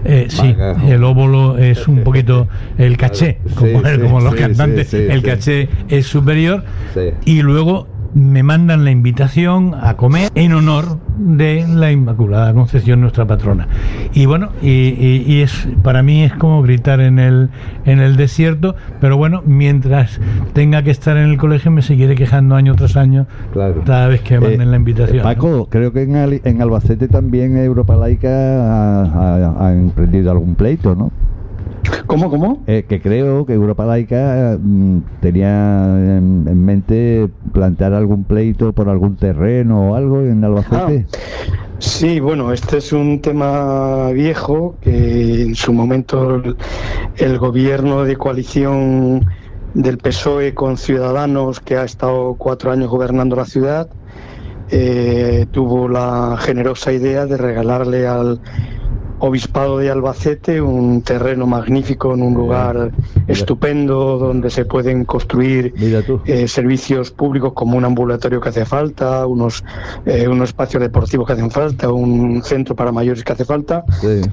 Eh, 0.05 0.27
sí, 0.29 0.55
el 0.87 1.03
óvulo 1.03 1.57
es 1.57 1.87
un 1.87 2.03
poquito 2.03 2.47
el 2.77 2.95
caché, 2.95 3.39
como, 3.55 3.81
los 4.21 4.35
cantantes, 4.35 4.93
el 4.93 5.23
caché 5.23 5.67
es 5.89 6.05
superior. 6.05 6.63
Y 7.25 7.41
luego 7.41 7.87
me 8.13 8.43
mandan 8.43 8.85
la 8.85 8.91
invitación 8.91 9.73
a 9.73 9.95
comer 9.95 10.29
en 10.35 10.53
honor 10.53 10.99
de 11.17 11.65
la 11.67 11.91
Inmaculada 11.91 12.53
Concepción, 12.53 13.01
nuestra 13.01 13.25
patrona. 13.25 13.67
Y 14.13 14.25
bueno, 14.25 14.49
y, 14.61 15.41
es 15.41 15.67
para 15.81 16.03
mí 16.03 16.23
es 16.23 16.33
como 16.33 16.61
gritar 16.61 16.99
en 16.99 17.19
el, 17.19 17.49
en 17.85 17.99
el 17.99 18.15
desierto, 18.15 18.75
pero 19.01 19.17
bueno, 19.17 19.41
mientras 19.45 20.19
tenga 20.53 20.83
que 20.83 20.91
estar 20.91 21.17
en 21.17 21.29
el 21.29 21.37
colegio 21.37 21.71
me 21.71 21.81
seguiré 21.81 22.15
quejando 22.15 22.55
año 22.55 22.75
tras 22.75 22.95
año 22.95 23.27
cada 23.85 24.07
vez 24.07 24.21
que 24.21 24.39
manden 24.39 24.71
la 24.71 24.77
invitación. 24.77 25.19
Eh, 25.19 25.23
Paco, 25.23 25.67
creo 25.69 25.91
que 25.91 26.03
en, 26.03 26.41
en, 26.43 26.61
Albacete 26.61 27.07
también 27.07 27.57
Europa 27.57 27.95
Laica 27.95 28.29
ha, 28.29 29.67
ha 29.67 29.73
emprendido 29.73 30.31
algún 30.31 30.55
pleito, 30.55 30.95
¿no? 30.95 31.11
¿Cómo, 32.07 32.29
cómo? 32.29 32.63
Eh, 32.67 32.85
que 32.87 33.01
creo 33.01 33.45
que 33.45 33.53
Europa 33.53 33.85
Laica 33.85 34.57
mm, 34.61 34.97
tenía 35.21 35.83
en, 36.17 36.65
mente 36.65 37.29
plantear 37.51 37.93
algún 37.93 38.23
pleito 38.23 38.73
por 38.73 38.89
algún 38.89 39.15
terreno 39.15 39.91
o 39.91 39.95
algo 39.95 40.21
en 40.21 40.43
Albacete. 40.43 41.05
Ah, 41.09 41.17
sí, 41.79 42.19
bueno, 42.19 42.51
este 42.53 42.77
es 42.77 42.93
un 42.93 43.19
tema 43.19 44.11
viejo 44.11 44.75
que 44.81 45.43
en 45.43 45.55
su 45.55 45.73
momento 45.73 46.41
el, 47.17 47.37
gobierno 47.37 48.03
de 48.03 48.15
coalición 48.15 49.25
del 49.73 49.97
PSOE 49.97 50.53
con 50.53 50.77
Ciudadanos, 50.77 51.59
que 51.59 51.77
ha 51.77 51.83
estado 51.83 52.35
cuatro 52.35 52.71
años 52.71 52.89
gobernando 52.89 53.35
la 53.35 53.45
ciudad, 53.45 53.89
eh, 54.69 55.45
tuvo 55.51 55.87
la 55.89 56.37
generosa 56.39 56.93
idea 56.93 57.25
de 57.25 57.37
regalarle 57.37 58.07
al 58.07 58.39
Obispado 59.19 59.77
de 59.77 59.89
Albacete, 59.89 60.61
un 60.61 61.01
terreno 61.01 61.47
magnífico 61.47 62.13
en 62.13 62.21
un 62.21 62.33
lugar 62.33 62.91
estupendo 63.27 64.17
donde 64.17 64.49
se 64.49 64.65
pueden 64.65 65.05
construir 65.05 65.73
eh, 66.25 66.47
servicios 66.47 67.11
públicos 67.11 67.53
como 67.53 67.77
un 67.77 67.85
ambulatorio 67.85 68.41
que 68.41 68.49
hace 68.49 68.65
falta, 68.65 69.25
unos, 69.25 69.63
eh, 70.05 70.27
unos 70.27 70.49
espacios 70.49 70.81
deportivos 70.81 71.27
que 71.27 71.33
hacen 71.33 71.51
falta, 71.51 71.91
un 71.91 72.41
centro 72.43 72.75
para 72.75 72.91
mayores 72.91 73.23
que 73.23 73.33
hace 73.33 73.45
falta, 73.45 73.83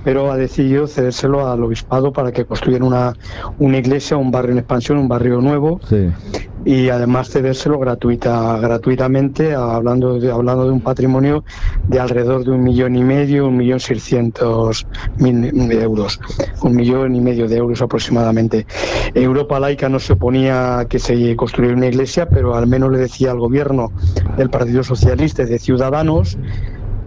pero 0.04 0.30
ha 0.32 0.36
decidido 0.36 0.86
cedérselo 0.86 1.48
al 1.48 1.62
Obispado 1.62 2.12
para 2.12 2.32
que 2.32 2.44
construyan 2.44 2.82
una, 2.82 3.12
una 3.58 3.78
iglesia, 3.78 4.16
un 4.16 4.30
barrio 4.30 4.52
en 4.52 4.58
expansión, 4.58 4.98
un 4.98 5.08
barrio 5.08 5.40
nuevo. 5.40 5.80
Y 6.64 6.88
además 6.90 7.30
cedérselo 7.30 7.78
gratuita, 7.78 8.58
gratuitamente, 8.58 9.54
hablando 9.54 10.18
de, 10.18 10.30
hablando 10.30 10.66
de 10.66 10.72
un 10.72 10.80
patrimonio 10.80 11.44
de 11.88 12.00
alrededor 12.00 12.44
de 12.44 12.50
un 12.50 12.62
millón 12.62 12.96
y 12.96 13.02
medio, 13.02 13.48
un 13.48 13.56
millón 13.56 13.80
seiscientos 13.80 14.86
mil 15.18 15.72
euros, 15.72 16.20
un 16.62 16.76
millón 16.76 17.14
y 17.14 17.20
medio 17.20 17.48
de 17.48 17.56
euros 17.56 17.80
aproximadamente. 17.82 18.66
Europa 19.14 19.58
laica 19.58 19.88
no 19.88 19.98
se 19.98 20.12
oponía 20.12 20.80
a 20.80 20.84
que 20.84 20.98
se 20.98 21.34
construyera 21.36 21.76
una 21.76 21.86
iglesia, 21.86 22.28
pero 22.28 22.54
al 22.54 22.66
menos 22.66 22.92
le 22.92 22.98
decía 22.98 23.30
al 23.30 23.38
gobierno 23.38 23.92
del 24.36 24.50
Partido 24.50 24.82
Socialista 24.82 25.42
y 25.42 25.46
de 25.46 25.58
Ciudadanos 25.58 26.36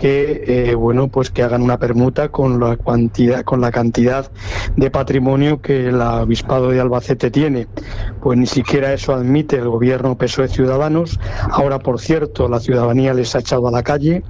que 0.04 0.44
eh, 0.48 0.76
bueno 0.76 1.08
pues 1.08 1.30
que 1.30 1.44
hagan 1.44 1.62
una 1.62 1.80
permuta 1.80 2.28
con 2.28 2.60
la 2.60 2.76
cantidad 2.76 3.42
con 3.44 3.62
la 3.62 3.72
cantidad 3.72 4.30
de 4.76 4.92
patrimonio 4.92 5.62
que 5.62 5.88
el 5.88 6.02
obispado 6.02 6.72
de 6.72 6.82
Albacete 6.82 7.32
tiene 7.32 7.68
pues 8.22 8.38
ni 8.38 8.46
siquiera 8.46 8.92
eso 8.92 9.14
admite 9.14 9.56
el 9.56 9.70
gobierno 9.70 10.18
PSOE 10.18 10.50
Ciudadanos 10.50 11.22
ahora 11.50 11.80
por 11.80 12.02
cierto 12.02 12.50
la 12.50 12.60
ciudadanía 12.60 13.14
les 13.14 13.34
ha 13.34 13.40
echado 13.40 13.70
a 13.70 13.72
la 13.72 13.82
calle 13.82 14.24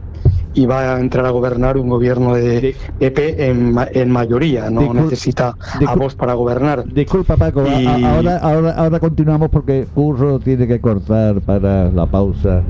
y 0.54 0.68
va 0.68 0.94
a 0.94 1.00
entrar 1.00 1.26
a 1.26 1.32
gobernar 1.32 1.78
un 1.78 1.90
gobierno 1.90 2.36
de 2.36 2.76
PP 3.00 3.50
en, 3.50 3.76
en 3.94 4.12
mayoría, 4.12 4.70
no 4.70 4.94
necesita 4.94 5.56
a 5.88 5.96
vos 5.96 6.14
para 6.14 6.36
gobernar. 6.36 6.86
Disculpa 6.86 7.36
Paco, 7.36 7.62
ahora, 7.62 8.38
ahora, 8.38 8.72
ahora 8.74 9.00
continuamos 9.00 9.50
porque 9.50 9.88
Curro 9.96 10.40
tiene 10.40 10.68
que 10.68 10.80
cortar 10.80 11.42
para 11.42 11.90
la 11.90 12.06
pausa. 12.06 12.62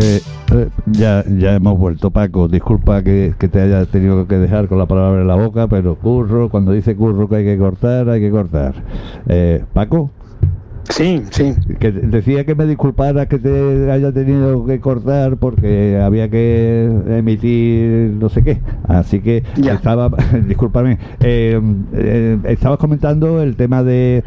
Eh, 0.00 0.22
ya, 0.86 1.24
ya 1.26 1.54
hemos 1.54 1.78
vuelto, 1.78 2.10
Paco. 2.10 2.48
Disculpa 2.48 3.02
que, 3.02 3.34
que, 3.38 3.48
te 3.48 3.60
haya 3.60 3.84
tenido 3.86 4.26
que 4.26 4.36
dejar 4.36 4.68
con 4.68 4.78
la 4.78 4.86
palabra 4.86 5.20
en 5.20 5.28
la 5.28 5.36
boca, 5.36 5.68
pero 5.68 5.96
curro, 5.96 6.48
cuando 6.48 6.72
dice 6.72 6.96
curro 6.96 7.28
que 7.28 7.36
hay 7.36 7.44
que 7.44 7.58
cortar, 7.58 8.08
hay 8.08 8.20
que 8.20 8.30
cortar. 8.30 8.74
Eh, 9.28 9.64
Paco. 9.72 10.10
Sí, 10.90 11.22
sí. 11.30 11.54
Que 11.78 11.92
decía 11.92 12.44
que 12.44 12.54
me 12.54 12.66
disculpara 12.66 13.26
que 13.26 13.38
te 13.38 13.90
haya 13.90 14.12
tenido 14.12 14.64
que 14.66 14.80
cortar 14.80 15.36
porque 15.36 16.00
había 16.02 16.28
que 16.28 16.90
emitir 17.08 18.14
no 18.18 18.28
sé 18.28 18.42
qué. 18.42 18.58
Así 18.86 19.20
que 19.20 19.42
estaba, 19.56 20.10
discúlpame, 20.46 20.98
eh, 21.20 21.60
eh, 21.92 22.38
estabas 22.44 22.78
comentando 22.78 23.42
el 23.42 23.56
tema 23.56 23.82
de, 23.82 24.24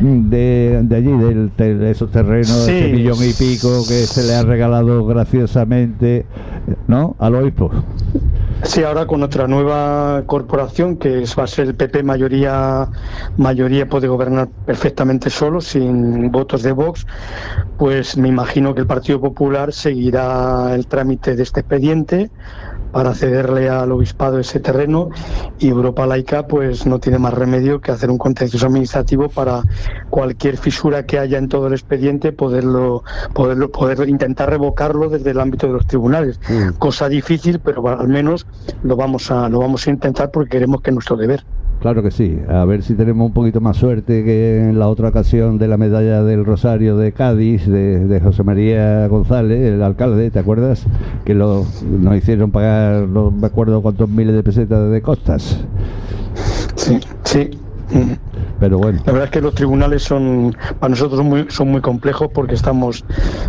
de, 0.00 0.86
allí, 0.94 1.50
de 1.56 1.90
esos 1.90 2.10
terrenos, 2.10 2.66
de 2.66 2.78
ese 2.78 2.92
millón 2.92 3.18
y 3.18 3.32
pico 3.32 3.82
que 3.86 4.04
se 4.06 4.26
le 4.26 4.34
ha 4.34 4.42
regalado 4.42 5.04
graciosamente, 5.06 6.26
¿no? 6.86 7.16
Al 7.18 7.34
obispo. 7.34 7.70
Sí, 8.64 8.82
ahora 8.82 9.06
con 9.06 9.22
otra 9.22 9.46
nueva 9.46 10.24
corporación 10.26 10.96
que 10.96 11.24
va 11.38 11.44
a 11.44 11.46
ser 11.46 11.66
el 11.68 11.74
PP 11.76 12.02
mayoría, 12.02 12.88
mayoría 13.36 13.86
puede 13.86 14.08
gobernar 14.08 14.48
perfectamente 14.64 15.28
solo, 15.28 15.60
sin 15.60 16.30
votos 16.30 16.62
de 16.62 16.72
Vox, 16.72 17.04
pues 17.78 18.16
me 18.16 18.28
imagino 18.28 18.74
que 18.74 18.80
el 18.80 18.86
Partido 18.86 19.20
Popular 19.20 19.70
seguirá 19.72 20.74
el 20.74 20.86
trámite 20.86 21.36
de 21.36 21.42
este 21.42 21.60
expediente 21.60 22.30
para 22.94 23.12
cederle 23.12 23.68
al 23.68 23.90
obispado 23.90 24.38
ese 24.38 24.60
terreno 24.60 25.10
y 25.58 25.68
Europa 25.68 26.06
Laica 26.06 26.46
pues 26.46 26.86
no 26.86 27.00
tiene 27.00 27.18
más 27.18 27.34
remedio 27.34 27.80
que 27.80 27.90
hacer 27.90 28.08
un 28.08 28.18
contencioso 28.18 28.66
administrativo 28.66 29.28
para 29.28 29.62
cualquier 30.10 30.56
fisura 30.56 31.04
que 31.04 31.18
haya 31.18 31.38
en 31.38 31.48
todo 31.48 31.66
el 31.66 31.72
expediente 31.72 32.30
poderlo 32.30 33.02
poderlo 33.32 33.72
poder 33.72 34.08
intentar 34.08 34.48
revocarlo 34.48 35.08
desde 35.08 35.32
el 35.32 35.40
ámbito 35.40 35.66
de 35.66 35.72
los 35.72 35.86
tribunales 35.88 36.38
mm. 36.48 36.78
cosa 36.78 37.08
difícil 37.08 37.58
pero 37.58 37.86
al 37.88 38.08
menos 38.08 38.46
lo 38.84 38.94
vamos 38.94 39.28
a 39.32 39.48
lo 39.48 39.58
vamos 39.58 39.88
a 39.88 39.90
intentar 39.90 40.30
porque 40.30 40.50
queremos 40.50 40.80
que 40.80 40.90
es 40.90 40.94
nuestro 40.94 41.16
deber 41.16 41.44
Claro 41.80 42.02
que 42.02 42.10
sí, 42.10 42.38
a 42.48 42.64
ver 42.64 42.82
si 42.82 42.94
tenemos 42.94 43.26
un 43.26 43.34
poquito 43.34 43.60
más 43.60 43.76
suerte 43.76 44.24
que 44.24 44.70
en 44.70 44.78
la 44.78 44.88
otra 44.88 45.08
ocasión 45.08 45.58
de 45.58 45.68
la 45.68 45.76
medalla 45.76 46.22
del 46.22 46.44
Rosario 46.44 46.96
de 46.96 47.12
Cádiz, 47.12 47.66
de, 47.66 48.20
José 48.24 48.42
María 48.42 49.06
González, 49.08 49.60
el 49.60 49.82
alcalde, 49.82 50.30
¿te 50.30 50.38
acuerdas? 50.38 50.86
Que 51.26 51.34
lo, 51.34 51.66
nos 52.00 52.16
hicieron 52.16 52.50
pagar, 52.50 53.06
no 53.06 53.30
me 53.30 53.46
acuerdo 53.46 53.82
cuántos 53.82 54.08
miles 54.08 54.34
de 54.34 54.42
pesetas 54.42 54.90
de 54.90 55.02
costas. 55.02 55.64
Sí, 56.76 56.98
sí. 57.24 57.50
Pero 58.60 58.78
bueno. 58.78 59.00
La 59.04 59.12
verdad 59.12 59.26
es 59.26 59.30
que 59.30 59.40
los 59.40 59.54
tribunales 59.54 60.02
son, 60.02 60.56
para 60.80 60.90
nosotros 60.90 61.22
muy, 61.22 61.46
son 61.48 61.70
muy 61.70 61.80
complejos 61.80 62.28
porque 62.32 62.54
estamos 62.54 63.04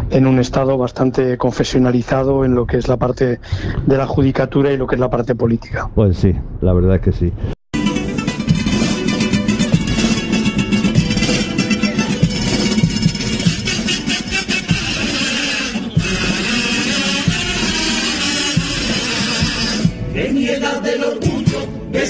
en 0.09 0.27
un 0.27 0.39
estado 0.39 0.77
bastante 0.77 1.37
confesionalizado 1.37 2.43
en 2.43 2.55
lo 2.55 2.65
que 2.65 2.77
es 2.77 2.87
la 2.87 2.97
parte 2.97 3.39
de 3.85 3.97
la 3.97 4.07
judicatura 4.07 4.71
y 4.71 4.77
lo 4.77 4.87
que 4.87 4.95
es 4.95 5.01
la 5.01 5.09
parte 5.09 5.35
política. 5.35 5.89
Pues 5.95 6.17
sí, 6.17 6.35
la 6.61 6.73
verdad 6.73 6.95
es 6.95 7.01
que 7.01 7.11
sí. 7.11 7.33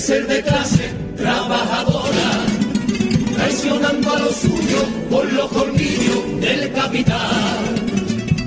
Ser 0.05 0.27
de 0.27 0.39
clase 0.43 0.91
trabajadora, 1.17 2.29
traicionando 3.33 4.13
a 4.13 4.19
los 4.19 4.35
suyos 4.35 4.83
por 5.09 5.33
los 5.33 5.47
colmillos 5.49 6.41
del 6.41 6.71
capital. 6.73 7.57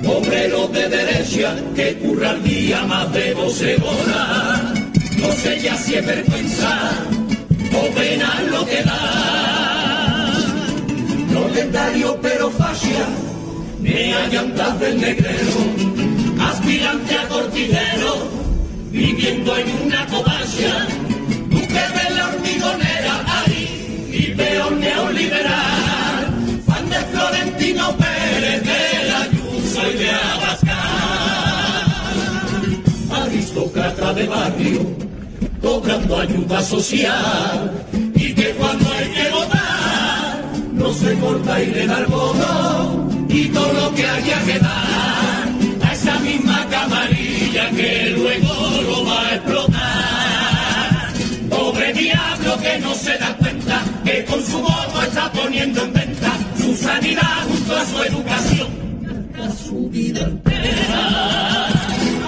Obrero 0.05 0.69
de 0.69 0.87
derecha 0.87 1.57
que 1.75 1.97
curra 1.97 2.29
al 2.29 2.43
día 2.43 2.81
más 2.85 3.11
de 3.11 3.33
12 3.33 3.75
horas, 3.75 4.61
no 5.17 5.31
sé 5.33 5.59
ya 5.59 5.75
si 5.75 5.95
es 5.95 6.05
vergüenza 6.05 6.91
o 7.73 7.93
pena 7.93 8.41
lo 8.49 8.65
que 8.65 8.81
da. 8.81 10.31
Proletario 11.29 12.19
pero 12.21 12.49
fascia, 12.51 13.05
me 13.81 14.13
allantas 14.13 14.79
del 14.79 15.01
negrero, 15.01 15.59
aspirante 16.39 17.15
a 17.15 17.27
cortidero, 17.27 18.29
viviendo 18.91 19.57
en 19.57 19.67
una 19.87 20.05
cobaya 20.07 20.87
veo 24.39 24.69
neoliberal, 24.71 26.25
fan 26.67 26.85
de 26.93 26.99
Florentino 27.11 27.85
Pérez, 28.01 28.59
de 28.69 28.83
la 29.09 29.19
Ayuso 29.27 29.81
y 29.91 29.97
de 30.01 30.09
Abascal, 30.33 31.87
aristócrata 33.21 34.13
de 34.13 34.25
barrio, 34.27 34.81
cobrando 35.61 36.19
ayuda 36.19 36.61
social 36.61 37.85
y 38.15 38.33
que 38.33 38.49
cuando 38.59 38.85
hay 38.93 39.07
que 39.17 39.29
votar 39.29 40.43
no 40.73 40.93
se 40.93 41.13
corta 41.19 41.61
y 41.61 41.67
le 41.67 41.87
da 41.87 41.97
el 41.99 42.05
voto 42.05 43.09
y 43.27 43.47
todo 43.49 43.73
lo 43.73 43.93
que 43.95 44.05
haya 44.07 44.37
que 44.45 44.59
dar 44.59 45.43
a 45.87 45.93
esa 45.93 46.19
misma 46.19 46.65
camarilla 46.69 47.69
que 47.71 47.91
luego 48.11 48.18
que 54.39 54.45
con 54.45 54.45
su 54.45 54.59
voto 54.59 55.01
está 55.03 55.31
poniendo 55.31 55.83
en 55.83 55.93
venta 55.93 56.31
su 56.57 56.75
sanidad 56.75 57.47
junto 57.47 57.75
a 57.75 57.85
su 57.85 58.03
educación. 58.03 58.67
su 59.67 59.89
vida 59.89 60.21
entera. 60.21 61.67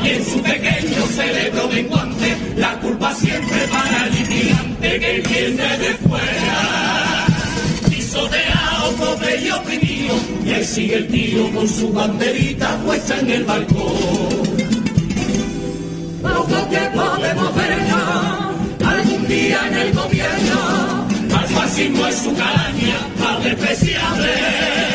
En 0.04 0.26
su 0.26 0.42
pequeño 0.42 1.06
cerebro 1.16 1.68
menguante, 1.68 2.38
la 2.58 2.80
culpa 2.80 3.14
siempre 3.14 3.68
para 3.68 4.08
el 4.08 4.16
inmigrante 4.16 5.00
que 5.00 5.22
viene 5.30 5.78
de 5.78 5.94
fuera. 6.08 7.26
Pisoteado, 7.90 8.92
pobre 8.98 9.42
y 9.42 9.50
oprimido, 9.52 10.16
y 10.46 10.50
ahí 10.52 10.66
sigue 10.66 10.96
el 10.96 11.08
tío 11.08 11.52
con 11.52 11.68
su 11.68 11.94
banderita 11.94 12.78
puesta 12.78 13.20
en 13.20 13.32
el 13.32 13.44
balcón. 13.44 14.72
Poco 16.22 16.70
que 16.70 16.80
podemos 16.94 17.56
ver 17.56 17.72
algún 18.86 19.28
día 19.28 19.68
en 19.68 19.74
el 19.76 19.94
gobierno, 19.94 20.81
fascismo 21.54 22.08
es 22.08 22.16
su 22.16 22.34
calaña, 22.36 22.98
al 23.28 23.44
despreciable. 23.44 24.91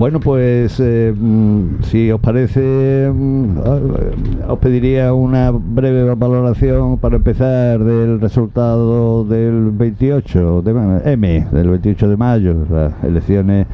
Bueno, 0.00 0.18
pues 0.18 0.80
eh, 0.80 1.12
mm, 1.14 1.82
si 1.82 2.10
os 2.10 2.18
parece, 2.22 3.12
mm, 3.14 3.58
eh, 3.58 4.48
os 4.48 4.58
pediría 4.58 5.12
una 5.12 5.50
breve 5.50 6.14
valoración 6.14 6.96
para 6.96 7.16
empezar 7.16 7.84
del 7.84 8.18
resultado 8.18 9.24
del 9.24 9.70
28 9.72 10.62
de 10.62 11.02
M, 11.12 11.46
del 11.52 11.68
28 11.68 12.08
de 12.08 12.16
mayo, 12.16 12.56
las 12.70 12.94
elecciones 13.04 13.66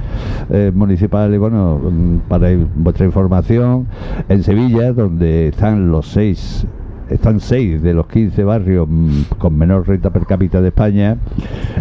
eh, 0.50 0.72
municipales. 0.74 1.38
Bueno, 1.38 1.78
mm, 1.78 2.16
para 2.28 2.48
vuestra 2.74 3.06
información, 3.06 3.86
en 4.28 4.42
Sevilla, 4.42 4.92
donde 4.92 5.46
están 5.46 5.92
los 5.92 6.08
seis 6.08 6.66
están 7.10 7.40
seis 7.40 7.82
de 7.82 7.94
los 7.94 8.06
15 8.06 8.44
barrios 8.44 8.88
mm, 8.88 9.22
con 9.38 9.56
menor 9.56 9.86
renta 9.86 10.10
per 10.10 10.26
cápita 10.26 10.60
de 10.60 10.68
España. 10.68 11.16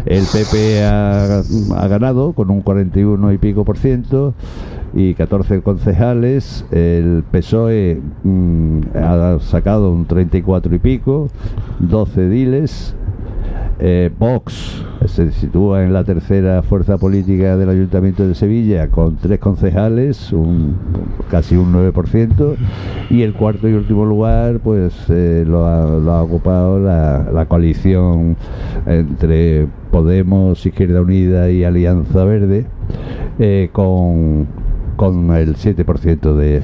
El 0.05 0.23
PP 0.23 0.83
ha, 0.83 1.39
ha 1.39 1.87
ganado 1.87 2.33
con 2.33 2.49
un 2.51 2.61
41 2.61 3.33
y 3.33 3.37
pico 3.37 3.65
por 3.65 3.77
ciento 3.77 4.33
y 4.93 5.13
14 5.13 5.61
concejales. 5.61 6.65
El 6.71 7.23
PSOE 7.29 8.01
mm, 8.23 8.79
ha 8.95 9.39
sacado 9.41 9.91
un 9.91 10.05
34 10.05 10.75
y 10.75 10.79
pico, 10.79 11.29
12 11.79 12.29
diles. 12.29 12.95
Eh, 13.79 14.09
Vox 14.17 14.85
se 15.05 15.31
sitúa 15.33 15.83
en 15.83 15.91
la 15.91 16.05
tercera 16.05 16.63
fuerza 16.63 16.97
política 16.97 17.57
del 17.57 17.69
Ayuntamiento 17.69 18.25
de 18.25 18.33
Sevilla 18.33 18.87
con 18.87 19.17
tres 19.17 19.39
concejales, 19.39 20.31
un, 20.31 20.75
casi 21.29 21.57
un 21.57 21.73
9%, 21.73 22.55
y 23.09 23.21
el 23.23 23.33
cuarto 23.33 23.67
y 23.67 23.73
último 23.73 24.05
lugar 24.05 24.59
pues 24.59 24.93
eh, 25.09 25.43
lo, 25.45 25.65
ha, 25.65 25.85
lo 25.87 26.11
ha 26.11 26.23
ocupado 26.23 26.79
la, 26.79 27.45
coalición 27.47 28.37
entre 28.85 29.67
Podemos, 29.91 30.65
Izquierda 30.65 31.01
Unida 31.01 31.51
y 31.51 31.63
Alianza 31.63 32.23
Verde, 32.23 32.65
eh, 33.39 33.69
con, 33.73 34.47
con 34.95 35.31
el 35.35 35.55
7% 35.55 36.33
de, 36.33 36.61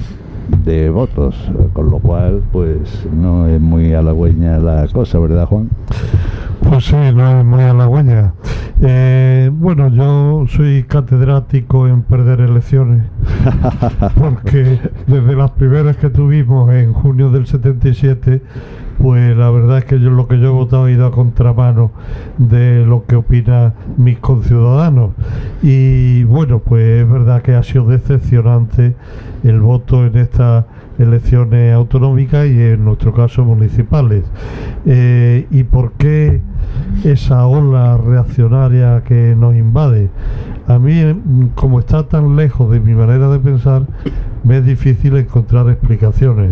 de 0.65 0.89
votos, 0.89 1.35
con 1.73 1.91
lo 1.91 1.99
cual 1.99 2.41
pues 2.51 3.05
no 3.13 3.47
es 3.47 3.59
muy 3.59 3.93
halagüeña 3.93 4.59
la 4.59 4.87
cosa, 4.87 5.19
¿verdad 5.19 5.45
Juan? 5.45 5.69
Pues 6.67 6.85
sí, 6.85 6.95
no 6.95 7.39
es 7.39 7.45
muy 7.45 7.63
halagüeña. 7.63 8.33
Eh, 8.81 9.49
bueno, 9.53 9.89
yo 9.89 10.45
soy 10.47 10.83
catedrático 10.83 11.87
en 11.87 12.01
perder 12.01 12.41
elecciones, 12.41 13.03
porque 14.15 14.79
desde 15.05 15.35
las 15.35 15.51
primeras 15.51 15.97
que 15.97 16.09
tuvimos 16.09 16.71
en 16.71 16.93
junio 16.93 17.29
del 17.29 17.45
77, 17.45 18.41
pues 18.99 19.35
la 19.35 19.49
verdad 19.49 19.79
es 19.79 19.85
que 19.85 19.99
yo 19.99 20.09
lo 20.09 20.27
que 20.27 20.39
yo 20.39 20.47
he 20.47 20.51
votado 20.51 20.85
ha 20.85 20.91
ido 20.91 21.05
a 21.05 21.11
contramano 21.11 21.91
de 22.37 22.85
lo 22.85 23.05
que 23.05 23.15
opinan 23.15 23.73
mis 23.97 24.19
conciudadanos. 24.19 25.11
Y 25.61 26.23
bueno, 26.23 26.59
pues 26.59 27.03
es 27.03 27.09
verdad 27.09 27.41
que 27.41 27.55
ha 27.55 27.63
sido 27.63 27.87
decepcionante 27.87 28.95
el 29.43 29.59
voto 29.59 30.05
en 30.05 30.17
estas 30.17 30.65
elecciones 30.99 31.73
autonómicas 31.73 32.47
y 32.47 32.59
en 32.59 32.85
nuestro 32.85 33.13
caso 33.13 33.43
municipales. 33.43 34.23
Eh, 34.85 35.47
¿Y 35.51 35.63
por 35.63 35.93
qué 35.93 36.41
esa 37.03 37.45
ola 37.47 37.97
reaccionaria 37.97 39.03
que 39.03 39.35
nos 39.37 39.55
invade? 39.55 40.09
A 40.67 40.79
mí, 40.79 41.01
como 41.55 41.79
está 41.79 42.07
tan 42.07 42.35
lejos 42.35 42.71
de 42.71 42.79
mi 42.79 42.93
manera 42.93 43.29
de 43.29 43.39
pensar, 43.39 43.83
me 44.43 44.57
es 44.57 44.65
difícil 44.65 45.17
encontrar 45.17 45.69
explicaciones. 45.69 46.51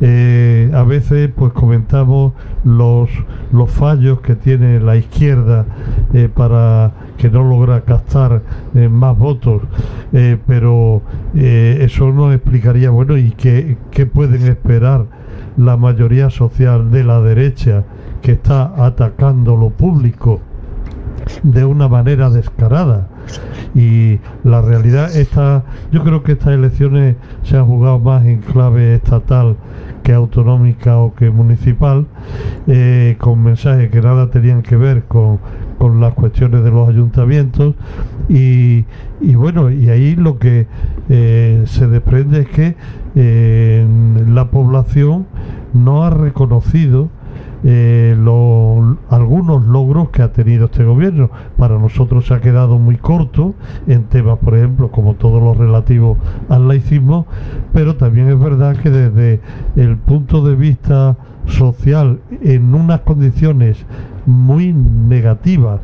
Eh, 0.00 0.70
a 0.74 0.82
veces 0.82 1.30
pues 1.34 1.52
comentamos 1.52 2.34
los, 2.64 3.08
los 3.52 3.70
fallos 3.70 4.20
que 4.20 4.34
tiene 4.34 4.78
la 4.80 4.96
izquierda 4.96 5.64
eh, 6.12 6.28
para 6.32 6.92
que 7.16 7.30
no 7.30 7.44
logra 7.44 7.80
captar 7.82 8.42
eh, 8.74 8.88
más 8.88 9.16
votos, 9.16 9.62
eh, 10.12 10.36
pero 10.46 11.02
eso 11.34 12.12
nos 12.12 12.34
explicaría, 12.34 12.90
bueno, 12.90 13.16
¿y 13.16 13.30
qué, 13.32 13.76
qué 13.90 14.06
pueden 14.06 14.46
esperar 14.46 15.06
la 15.56 15.76
mayoría 15.76 16.30
social 16.30 16.90
de 16.90 17.04
la 17.04 17.20
derecha 17.20 17.84
que 18.22 18.32
está 18.32 18.72
atacando 18.84 19.56
lo 19.56 19.70
público 19.70 20.40
de 21.42 21.64
una 21.64 21.88
manera 21.88 22.30
descarada? 22.30 23.08
Y 23.74 24.20
la 24.44 24.62
realidad 24.62 25.14
está, 25.14 25.64
yo 25.92 26.02
creo 26.02 26.22
que 26.22 26.32
estas 26.32 26.54
elecciones 26.54 27.16
se 27.42 27.56
han 27.56 27.66
jugado 27.66 27.98
más 27.98 28.24
en 28.24 28.40
clave 28.40 28.94
estatal 28.94 29.56
que 30.06 30.12
autonómica 30.12 30.98
o 30.98 31.16
que 31.16 31.30
municipal, 31.30 32.06
eh, 32.68 33.16
con 33.18 33.42
mensajes 33.42 33.90
que 33.90 34.00
nada 34.00 34.30
tenían 34.30 34.62
que 34.62 34.76
ver 34.76 35.02
con, 35.06 35.40
con 35.78 36.00
las 36.00 36.14
cuestiones 36.14 36.62
de 36.62 36.70
los 36.70 36.88
ayuntamientos. 36.88 37.74
Y, 38.28 38.84
y 39.20 39.34
bueno, 39.34 39.68
y 39.68 39.90
ahí 39.90 40.14
lo 40.14 40.38
que 40.38 40.68
eh, 41.08 41.64
se 41.66 41.88
desprende 41.88 42.42
es 42.42 42.48
que 42.48 42.76
eh, 43.16 43.84
la 44.28 44.48
población 44.48 45.26
no 45.74 46.04
ha 46.04 46.10
reconocido 46.10 47.08
eh, 47.64 48.14
lo- 48.18 48.96
algunos 49.10 49.64
logros 49.66 50.10
que 50.10 50.22
ha 50.22 50.32
tenido 50.32 50.66
este 50.66 50.84
gobierno. 50.84 51.30
Para 51.56 51.78
nosotros 51.78 52.26
se 52.26 52.34
ha 52.34 52.40
quedado 52.40 52.78
muy 52.78 52.96
corto 52.96 53.54
en 53.86 54.04
temas, 54.04 54.38
por 54.38 54.56
ejemplo, 54.56 54.90
como 54.90 55.14
todo 55.14 55.40
lo 55.40 55.54
relativo 55.54 56.16
al 56.48 56.68
laicismo, 56.68 57.26
pero 57.72 57.96
también 57.96 58.28
es 58.28 58.38
verdad 58.38 58.76
que 58.76 58.90
desde 58.90 59.40
el 59.76 59.96
punto 59.96 60.42
de 60.46 60.54
vista 60.54 61.16
social, 61.46 62.18
en 62.42 62.74
unas 62.74 63.00
condiciones 63.00 63.84
muy 64.26 64.72
negativas, 64.72 65.80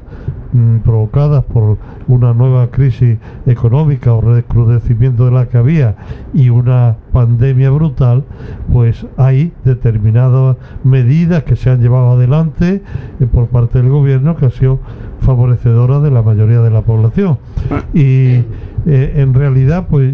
mm, 0.52 0.78
provocadas 0.78 1.44
por 1.44 1.78
una 2.08 2.32
nueva 2.32 2.68
crisis 2.68 3.18
económica 3.46 4.12
o 4.12 4.20
recrudecimiento 4.20 5.24
de 5.24 5.30
la 5.32 5.46
que 5.46 5.58
había 5.58 5.96
y 6.34 6.50
una 6.50 6.96
pandemia 7.12 7.70
brutal, 7.70 8.24
pues 8.72 9.06
hay 9.16 9.52
determinadas 9.64 10.56
medidas 10.84 11.42
que 11.44 11.56
se 11.56 11.70
han 11.70 11.80
llevado 11.80 12.12
adelante 12.12 12.82
eh, 13.20 13.26
por 13.26 13.48
parte 13.48 13.80
del 13.80 13.90
gobierno 13.90 14.36
que 14.36 14.46
ha 14.46 14.50
sido 14.50 14.78
favorecedora 15.22 16.00
de 16.00 16.10
la 16.10 16.22
mayoría 16.22 16.60
de 16.60 16.70
la 16.70 16.82
población. 16.82 17.38
Y 17.94 18.44
eh, 18.84 19.14
en 19.16 19.32
realidad, 19.32 19.86
pues 19.88 20.12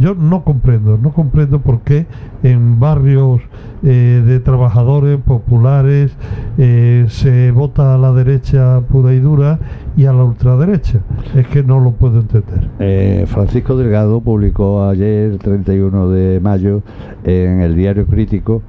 yo 0.00 0.14
no 0.14 0.42
comprendo, 0.42 0.98
no 1.00 1.12
comprendo 1.12 1.60
por 1.60 1.80
qué 1.80 2.06
en 2.42 2.80
barrios 2.80 3.40
eh, 3.84 4.22
de 4.26 4.40
trabajadores 4.40 5.18
populares 5.20 6.10
eh, 6.58 7.06
se 7.08 7.52
vota 7.52 7.94
a 7.94 7.98
la 7.98 8.12
derecha 8.12 8.80
pura 8.80 9.14
y 9.14 9.20
dura 9.20 9.60
y 9.96 10.06
a 10.06 10.12
la 10.12 10.24
ultraderecha. 10.24 11.00
Es 11.36 11.46
que 11.46 11.62
no 11.62 11.78
lo 11.78 11.92
puedo 11.92 12.20
entender. 12.20 13.26
Francisco 13.28 13.76
Delgado 13.76 14.20
publicó 14.20 14.84
ayer, 14.84 15.38
31 15.38 16.08
de 16.08 16.40
mayo, 16.40 16.82
en 17.24 17.60
el 17.60 17.76
Diario 17.76 18.06
Crítico, 18.06 18.62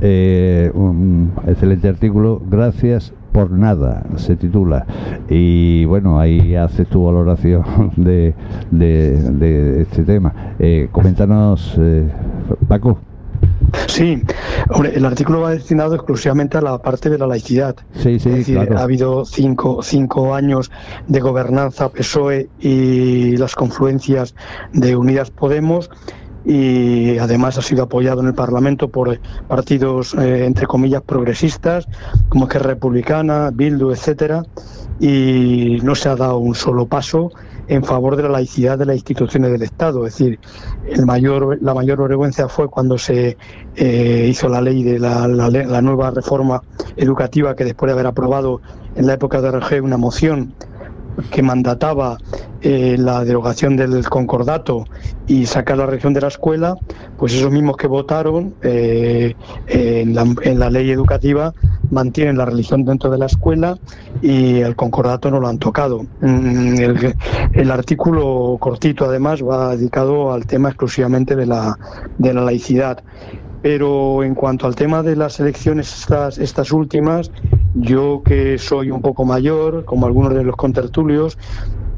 un 0.00 1.32
excelente 1.46 1.88
artículo, 1.88 2.40
Gracias 2.48 3.12
por 3.32 3.50
nada, 3.50 4.04
se 4.16 4.36
titula. 4.36 4.86
Y 5.28 5.84
bueno, 5.86 6.20
ahí 6.20 6.54
haces 6.54 6.86
tu 6.88 7.04
valoración 7.04 7.64
de, 7.96 8.34
de, 8.70 9.30
de 9.32 9.82
este 9.82 10.04
tema. 10.04 10.54
Eh, 10.58 10.88
coméntanos, 10.92 11.74
eh, 11.78 12.08
Paco. 12.68 12.98
Sí, 13.86 14.22
hombre, 14.70 14.92
el 14.94 15.04
artículo 15.04 15.40
va 15.40 15.50
destinado 15.50 15.94
exclusivamente 15.94 16.58
a 16.58 16.60
la 16.60 16.78
parte 16.78 17.08
de 17.10 17.18
la 17.18 17.26
laicidad. 17.26 17.74
Sí, 17.94 18.18
sí, 18.18 18.28
es 18.28 18.36
decir, 18.36 18.56
claro. 18.56 18.78
ha 18.78 18.82
habido 18.82 19.24
cinco, 19.24 19.82
cinco 19.82 20.34
años 20.34 20.70
de 21.08 21.20
gobernanza 21.20 21.88
PSOE 21.88 22.48
y 22.60 23.36
las 23.36 23.54
confluencias 23.54 24.34
de 24.72 24.94
Unidas 24.96 25.30
Podemos 25.30 25.90
y 26.44 27.18
además 27.18 27.58
ha 27.58 27.62
sido 27.62 27.84
apoyado 27.84 28.20
en 28.20 28.28
el 28.28 28.34
Parlamento 28.34 28.88
por 28.88 29.18
partidos, 29.48 30.14
eh, 30.14 30.44
entre 30.44 30.66
comillas, 30.66 31.02
progresistas, 31.02 31.86
como 32.28 32.48
que 32.48 32.58
Republicana, 32.58 33.50
Bildu, 33.52 33.92
etcétera, 33.92 34.44
y 34.98 35.78
no 35.82 35.94
se 35.94 36.08
ha 36.08 36.16
dado 36.16 36.38
un 36.38 36.54
solo 36.54 36.86
paso 36.86 37.30
en 37.68 37.84
favor 37.84 38.16
de 38.16 38.24
la 38.24 38.28
laicidad 38.28 38.78
de 38.78 38.86
las 38.86 38.96
instituciones 38.96 39.50
del 39.52 39.62
Estado. 39.62 40.06
Es 40.06 40.14
decir, 40.16 40.38
el 40.88 41.06
mayor, 41.06 41.58
la 41.62 41.74
mayor 41.74 42.02
vergüenza 42.02 42.48
fue 42.48 42.68
cuando 42.68 42.98
se 42.98 43.36
eh, 43.76 44.26
hizo 44.28 44.48
la 44.48 44.60
ley 44.60 44.82
de 44.82 44.98
la, 44.98 45.26
la, 45.28 45.82
nueva 45.82 46.10
reforma 46.10 46.62
educativa 46.96 47.54
que 47.56 47.64
después 47.64 47.88
de 47.88 47.94
haber 47.94 48.06
aprobado 48.06 48.60
en 48.94 49.06
la 49.06 49.14
época 49.14 49.40
de 49.40 49.50
RG 49.50 49.82
una 49.82 49.96
moción 49.96 50.54
que 51.30 51.42
mandataba 51.42 52.18
eh, 52.60 52.96
la 52.98 53.24
derogación 53.24 53.76
del 53.76 54.08
concordato 54.08 54.84
y 55.26 55.46
sacar 55.46 55.78
la 55.78 55.86
región 55.86 56.14
de 56.14 56.20
la 56.20 56.28
escuela, 56.28 56.76
pues 57.18 57.34
esos 57.34 57.50
mismos 57.50 57.76
que 57.76 57.86
votaron 57.86 58.54
eh, 58.62 59.34
en, 59.66 60.14
la, 60.14 60.70
ley 60.70 60.90
educativa 60.90 61.52
mantienen 61.90 62.38
la 62.38 62.44
religión 62.44 62.84
dentro 62.84 63.10
de 63.10 63.18
la 63.18 63.26
escuela 63.26 63.78
y 64.20 64.60
el 64.60 64.76
concordato 64.76 65.30
no 65.30 65.40
lo 65.40 65.48
han 65.48 65.58
tocado. 65.58 66.06
Mm, 66.20 66.74
el, 67.52 67.70
artículo 67.70 68.56
cortito 68.60 69.04
además 69.04 69.42
va 69.42 69.76
dedicado 69.76 70.32
al 70.32 70.46
tema 70.46 70.68
exclusivamente 70.68 71.36
de 71.36 71.46
la, 71.46 71.78
de 72.18 72.34
la 72.34 72.42
laicidad. 72.42 73.02
Pero 73.62 74.24
en 74.24 74.34
cuanto 74.34 74.66
al 74.66 74.74
tema 74.74 75.02
de 75.02 75.16
las 75.16 75.38
elecciones 75.38 75.92
estas, 76.00 76.36
estas 76.38 76.72
últimas, 76.72 77.30
yo 77.74 78.22
que 78.24 78.58
soy 78.58 78.90
un 78.90 79.00
poco 79.00 79.24
mayor, 79.24 79.84
como 79.84 80.06
algunos 80.06 80.34
de 80.34 80.42
los 80.42 80.56
contertulios, 80.56 81.38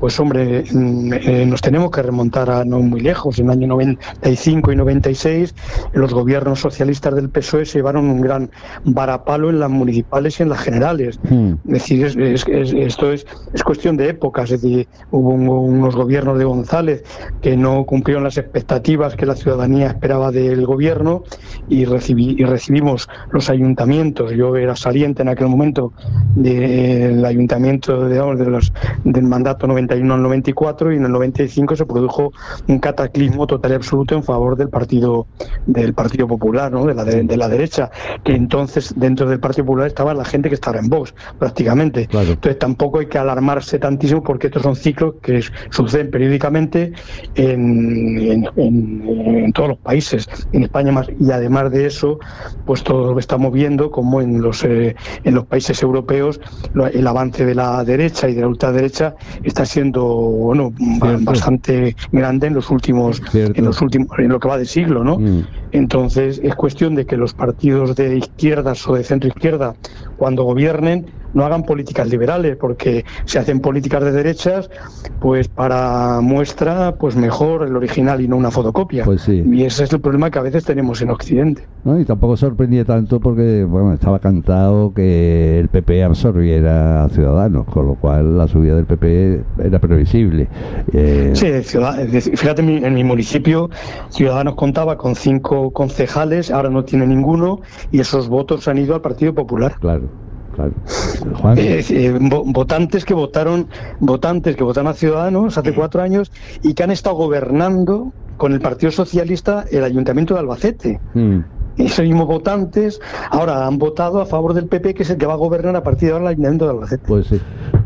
pues 0.04 0.20
hombre, 0.20 0.64
mm, 0.70 1.12
eh, 1.14 1.46
nos 1.46 1.62
tenemos 1.62 1.90
que 1.90 2.02
remontar 2.02 2.50
a 2.50 2.62
no 2.62 2.78
muy 2.80 3.00
lejos, 3.00 3.38
en 3.38 3.46
el 3.46 3.52
año 3.52 3.68
95 3.68 4.70
y 4.70 4.76
96, 4.76 5.54
los 5.94 6.12
gobiernos 6.12 6.60
socialistas 6.60 7.14
del 7.14 7.30
PSOE 7.30 7.64
se 7.64 7.78
llevaron 7.78 8.10
un 8.10 8.20
gran 8.20 8.50
varapalo 8.84 9.48
en 9.48 9.60
las 9.60 9.70
municipales 9.70 10.38
y 10.38 10.42
en 10.42 10.50
las 10.50 10.60
generales. 10.60 11.18
Hmm. 11.22 11.54
Es 11.68 11.72
decir, 11.72 12.04
esto 12.04 13.12
es, 13.12 13.24
es 13.54 13.62
cuestión 13.62 13.96
de 13.96 14.10
épocas, 14.10 14.50
es 14.50 14.60
decir, 14.60 14.88
hubo 15.10 15.30
unos 15.30 15.96
gobiernos 15.96 16.38
de 16.38 16.44
González 16.44 17.02
que 17.40 17.56
no 17.56 17.86
cumplieron 17.86 18.24
las 18.24 18.36
expectativas 18.36 19.16
que 19.16 19.24
la 19.24 19.36
ciudadanía 19.36 19.86
esperaba 19.86 20.30
del 20.32 20.66
gobierno 20.66 21.22
y, 21.70 21.86
recibí, 21.86 22.36
y 22.38 22.44
recibimos 22.44 23.08
los 23.32 23.48
ayuntamientos. 23.48 24.32
Yo 24.32 24.54
era 24.54 24.76
saliente 24.76 25.22
en 25.22 25.30
aquel 25.30 25.48
momento 25.48 25.94
del 26.36 27.24
ayuntamiento 27.24 28.06
de, 28.06 28.18
de 28.18 28.50
los, 28.50 28.70
del 29.04 29.24
mandato 29.24 29.66
90 29.66 29.93
91 30.02 30.14
al 30.14 30.22
94 30.22 30.92
y 30.92 30.96
en 30.96 31.04
el 31.04 31.12
95 31.12 31.76
se 31.76 31.86
produjo 31.86 32.32
un 32.68 32.78
cataclismo 32.78 33.46
total 33.46 33.72
y 33.72 33.74
absoluto 33.74 34.14
en 34.14 34.22
favor 34.22 34.56
del 34.56 34.68
partido 34.68 35.26
del 35.66 35.94
Partido 35.94 36.26
Popular, 36.26 36.72
¿no? 36.72 36.86
de, 36.86 36.94
la 36.94 37.04
de, 37.04 37.36
la 37.36 37.48
derecha, 37.48 37.90
que 38.24 38.32
entonces 38.32 38.94
dentro 38.96 39.28
del 39.28 39.40
Partido 39.40 39.66
Popular 39.66 39.86
estaba 39.86 40.14
la 40.14 40.24
gente 40.24 40.48
que 40.48 40.54
estaba 40.54 40.78
en 40.78 40.88
Vox, 40.88 41.14
prácticamente. 41.38 42.08
Entonces 42.10 42.58
tampoco 42.58 42.98
hay 42.98 43.06
que 43.06 43.18
alarmarse 43.18 43.78
tantísimo 43.78 44.22
porque 44.22 44.48
estos 44.48 44.62
son 44.62 44.76
ciclos 44.76 45.14
que 45.22 45.42
suceden 45.70 46.10
periódicamente 46.10 46.92
en, 47.34 48.46
en, 48.56 49.52
todos 49.52 49.70
los 49.70 49.78
países, 49.78 50.28
en 50.52 50.64
España 50.64 50.92
más, 50.92 51.08
y 51.18 51.30
además 51.30 51.70
de 51.70 51.86
eso, 51.86 52.18
pues 52.66 52.82
todo 52.82 53.08
lo 53.08 53.14
que 53.14 53.20
estamos 53.20 53.52
viendo, 53.52 53.90
como 53.90 54.20
en 54.20 54.42
los, 54.42 54.64
eh, 54.64 54.96
en 55.22 55.34
los 55.34 55.46
países 55.46 55.82
europeos, 55.82 56.40
el 56.92 57.06
avance 57.06 57.44
de 57.44 57.54
la 57.54 57.84
derecha 57.84 58.28
y 58.28 58.34
de 58.34 58.40
la 58.40 58.48
ultraderecha 58.48 59.14
está 59.42 59.64
siendo 59.74 60.04
bueno 60.04 60.72
bastante 61.20 61.96
grande 62.12 62.46
en 62.46 62.54
los 62.54 62.70
últimos 62.70 63.20
en 63.34 63.64
los 63.64 63.82
últimos 63.82 64.08
en 64.18 64.28
lo 64.28 64.38
que 64.38 64.48
va 64.48 64.56
de 64.56 64.66
siglo 64.66 65.02
no 65.02 65.18
mm. 65.18 65.44
Entonces 65.74 66.40
es 66.42 66.54
cuestión 66.54 66.94
de 66.94 67.04
que 67.04 67.16
los 67.16 67.34
partidos 67.34 67.96
de 67.96 68.16
izquierdas 68.16 68.86
o 68.88 68.94
de 68.94 69.02
centro 69.02 69.28
izquierda 69.28 69.74
cuando 70.16 70.44
gobiernen 70.44 71.06
no 71.34 71.44
hagan 71.44 71.64
políticas 71.64 72.08
liberales, 72.08 72.56
porque 72.56 73.04
si 73.24 73.38
hacen 73.38 73.60
políticas 73.60 74.02
de 74.04 74.12
derechas, 74.12 74.70
pues 75.20 75.48
para 75.48 76.20
muestra, 76.20 76.94
pues 76.94 77.16
mejor 77.16 77.66
el 77.66 77.76
original 77.76 78.20
y 78.20 78.28
no 78.28 78.36
una 78.36 78.50
fotocopia. 78.50 79.04
Pues 79.04 79.28
y 79.28 79.64
ese 79.64 79.84
es 79.84 79.92
el 79.92 80.00
problema 80.00 80.30
que 80.30 80.38
a 80.38 80.42
veces 80.42 80.64
tenemos 80.64 81.02
en 81.02 81.10
Occidente. 81.10 81.66
No, 81.84 81.98
y 81.98 82.04
tampoco 82.04 82.36
sorprendía 82.36 82.84
tanto 82.84 83.20
porque, 83.20 83.64
bueno, 83.64 83.92
estaba 83.92 84.18
cantado 84.18 84.94
que 84.94 85.58
el 85.58 85.68
PP 85.68 86.04
absorbiera 86.04 87.04
a 87.04 87.08
Ciudadanos, 87.08 87.66
con 87.66 87.86
lo 87.86 87.94
cual 87.96 88.38
la 88.38 88.48
subida 88.48 88.76
del 88.76 88.86
PP 88.86 89.42
era 89.64 89.78
previsible. 89.80 90.48
Eh, 90.92 91.32
sí, 91.34 92.30
fíjate, 92.36 92.62
en 92.62 92.94
mi, 92.94 93.04
municipio, 93.04 93.70
Ciudadanos 94.08 94.54
contaba 94.54 94.96
con 94.96 95.14
cinco 95.14 95.63
concejales, 95.72 96.50
ahora 96.50 96.70
no 96.70 96.84
tiene 96.84 97.06
ninguno, 97.06 97.60
y 97.90 98.00
esos 98.00 98.28
votos 98.28 98.68
han 98.68 98.78
ido 98.78 98.94
al 98.94 99.00
Partido 99.00 99.34
Popular. 99.34 99.76
Claro. 99.80 100.08
Eh, 101.56 101.84
eh, 101.88 102.18
votantes 102.20 103.04
que 103.04 103.14
votaron, 103.14 103.66
votantes 104.00 104.56
que 104.56 104.62
votaron 104.62 104.88
a 104.88 104.94
Ciudadanos 104.94 105.58
hace 105.58 105.74
cuatro 105.74 106.02
años 106.02 106.30
y 106.62 106.74
que 106.74 106.84
han 106.84 106.90
estado 106.90 107.16
gobernando 107.16 108.12
con 108.36 108.52
el 108.52 108.60
Partido 108.60 108.92
Socialista 108.92 109.64
el 109.70 109.84
Ayuntamiento 109.84 110.34
de 110.34 110.40
Albacete. 110.40 111.00
Mm. 111.14 111.38
Esos 111.76 112.04
mismos 112.04 112.26
votantes 112.28 113.00
ahora 113.30 113.66
han 113.66 113.78
votado 113.78 114.20
a 114.20 114.26
favor 114.26 114.54
del 114.54 114.66
PP, 114.66 114.94
que 114.94 115.02
es 115.02 115.10
el 115.10 115.16
que 115.16 115.26
va 115.26 115.32
a 115.32 115.36
gobernar 115.36 115.74
a 115.74 115.82
partir 115.82 116.08
de 116.08 116.12
ahora 116.12 116.26
el 116.26 116.28
Ayuntamiento 116.30 116.66
de 116.66 116.70
Albacete. 116.70 117.04
Pues 117.06 117.26
sí. 117.26 117.40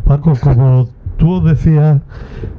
Paco, 0.05 0.35
como 0.43 0.89
tú 1.17 1.43
decías, 1.43 2.01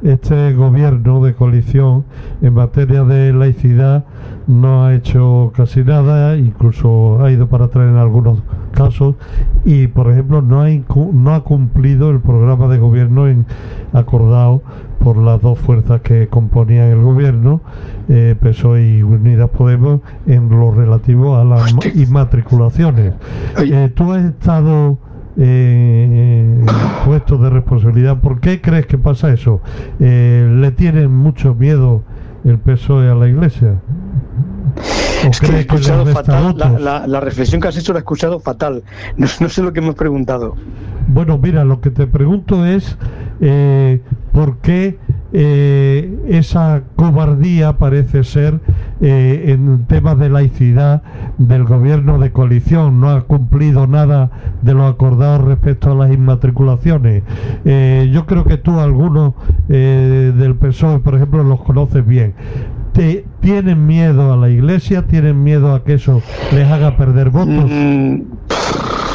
este 0.04 0.54
gobierno 0.54 1.24
de 1.24 1.34
coalición 1.36 2.06
en 2.42 2.54
materia 2.54 3.04
de 3.04 3.34
laicidad 3.34 4.06
no 4.50 4.86
ha 4.86 4.96
hecho 4.96 5.54
casi 5.56 5.84
nada, 5.84 6.36
incluso 6.36 7.24
ha 7.24 7.32
ido 7.32 7.48
para 7.48 7.66
atrás 7.66 7.88
en 7.88 7.98
algunos 7.98 8.40
casos 8.74 9.14
y, 9.64 9.86
por 9.88 10.12
ejemplo, 10.12 10.42
no 10.42 10.64
ha, 10.64 10.70
no 11.14 11.36
ha 11.36 11.44
cumplido 11.44 12.10
el 12.10 12.20
programa 12.20 12.68
de 12.68 12.80
gobierno 12.80 13.28
en, 13.28 13.46
acordado 13.94 14.64
por 15.04 15.18
las 15.18 15.40
dos 15.40 15.60
fuerzas 15.60 16.02
que 16.02 16.28
componían 16.30 16.88
el 16.88 17.00
gobierno, 17.00 17.62
eh, 18.10 18.36
PSOE 18.42 18.98
y 18.98 19.04
Unidas 19.04 19.52
Podemos, 19.52 20.02
en 20.26 20.50
lo 20.50 20.72
relativo 20.72 21.36
a 21.36 21.46
las 21.46 21.72
inmatriculaciones. 21.96 23.14
Eh, 23.60 23.92
tú 23.94 24.12
has 24.14 24.26
estado 24.26 24.98
eh, 25.38 26.66
puestos 27.06 27.40
de 27.40 27.52
responsabilidad. 27.52 28.20
¿Por 28.20 28.40
qué 28.40 28.62
crees 28.62 28.88
que 28.88 28.98
pasa 28.98 29.32
eso? 29.32 29.62
Eh, 30.00 30.52
¿Le 30.60 30.72
tienen 30.72 31.12
mucho 31.16 31.54
miedo 31.54 32.02
el 32.44 32.58
PSOE 32.60 33.10
a 33.10 33.16
la 33.16 33.28
Iglesia? 33.28 33.76
Es 35.30 35.40
que 35.40 35.52
he 35.52 35.60
escuchado 35.62 36.06
fatal. 36.06 36.56
La, 36.80 37.20
reflexión 37.20 37.62
que 37.62 37.68
has 37.68 37.78
hecho 37.78 37.94
la 37.94 38.00
he 38.00 38.02
escuchado 38.02 38.40
fatal. 38.40 38.84
No, 39.18 39.28
sé 39.28 39.62
lo 39.62 39.74
que 39.74 39.80
hemos 39.80 39.96
preguntado. 39.96 40.56
Bueno, 41.08 41.38
mira, 41.38 41.64
lo 41.64 41.82
que 41.82 41.90
te 41.90 42.08
pregunto 42.08 42.66
es 42.66 42.98
eh, 43.42 44.02
por 44.32 44.58
qué 44.58 44.98
eh, 45.32 46.26
esa 46.28 46.82
cobardía 46.96 47.78
parece 47.78 48.24
ser 48.24 48.60
eh, 49.00 49.46
en 49.48 49.86
temas 49.86 50.18
de 50.18 50.30
laicidad 50.30 51.04
del 51.38 51.66
gobierno 51.66 52.18
de 52.20 52.32
coalición. 52.32 53.00
No 53.00 53.10
ha 53.10 53.22
cumplido 53.22 53.88
nada 53.88 54.32
de 54.62 54.74
lo 54.74 54.86
acordado 54.86 55.46
respecto 55.46 55.92
a 55.92 55.96
las 55.96 56.12
inmatriculaciones. 56.12 57.24
Eh, 57.66 58.10
yo 58.12 58.26
creo 58.26 58.44
que 58.44 58.58
tú, 58.58 58.80
algunos 58.80 59.34
del 59.68 60.56
PSOE, 60.56 61.00
por 61.00 61.16
ejemplo, 61.16 61.44
los 61.44 61.62
conoces 61.62 62.06
bien. 62.06 62.34
Te, 62.94 63.24
¿Tienen 63.42 63.86
miedo 63.86 64.34
a 64.34 64.38
la 64.38 64.50
iglesia? 64.50 65.08
¿Tienen 65.08 65.44
miedo 65.44 65.74
a 65.74 65.84
que 65.84 65.94
eso 65.94 66.22
les 66.54 66.70
haga 66.70 66.98
perder 66.98 67.30
votos? 67.30 67.70
Mm, 67.70 68.22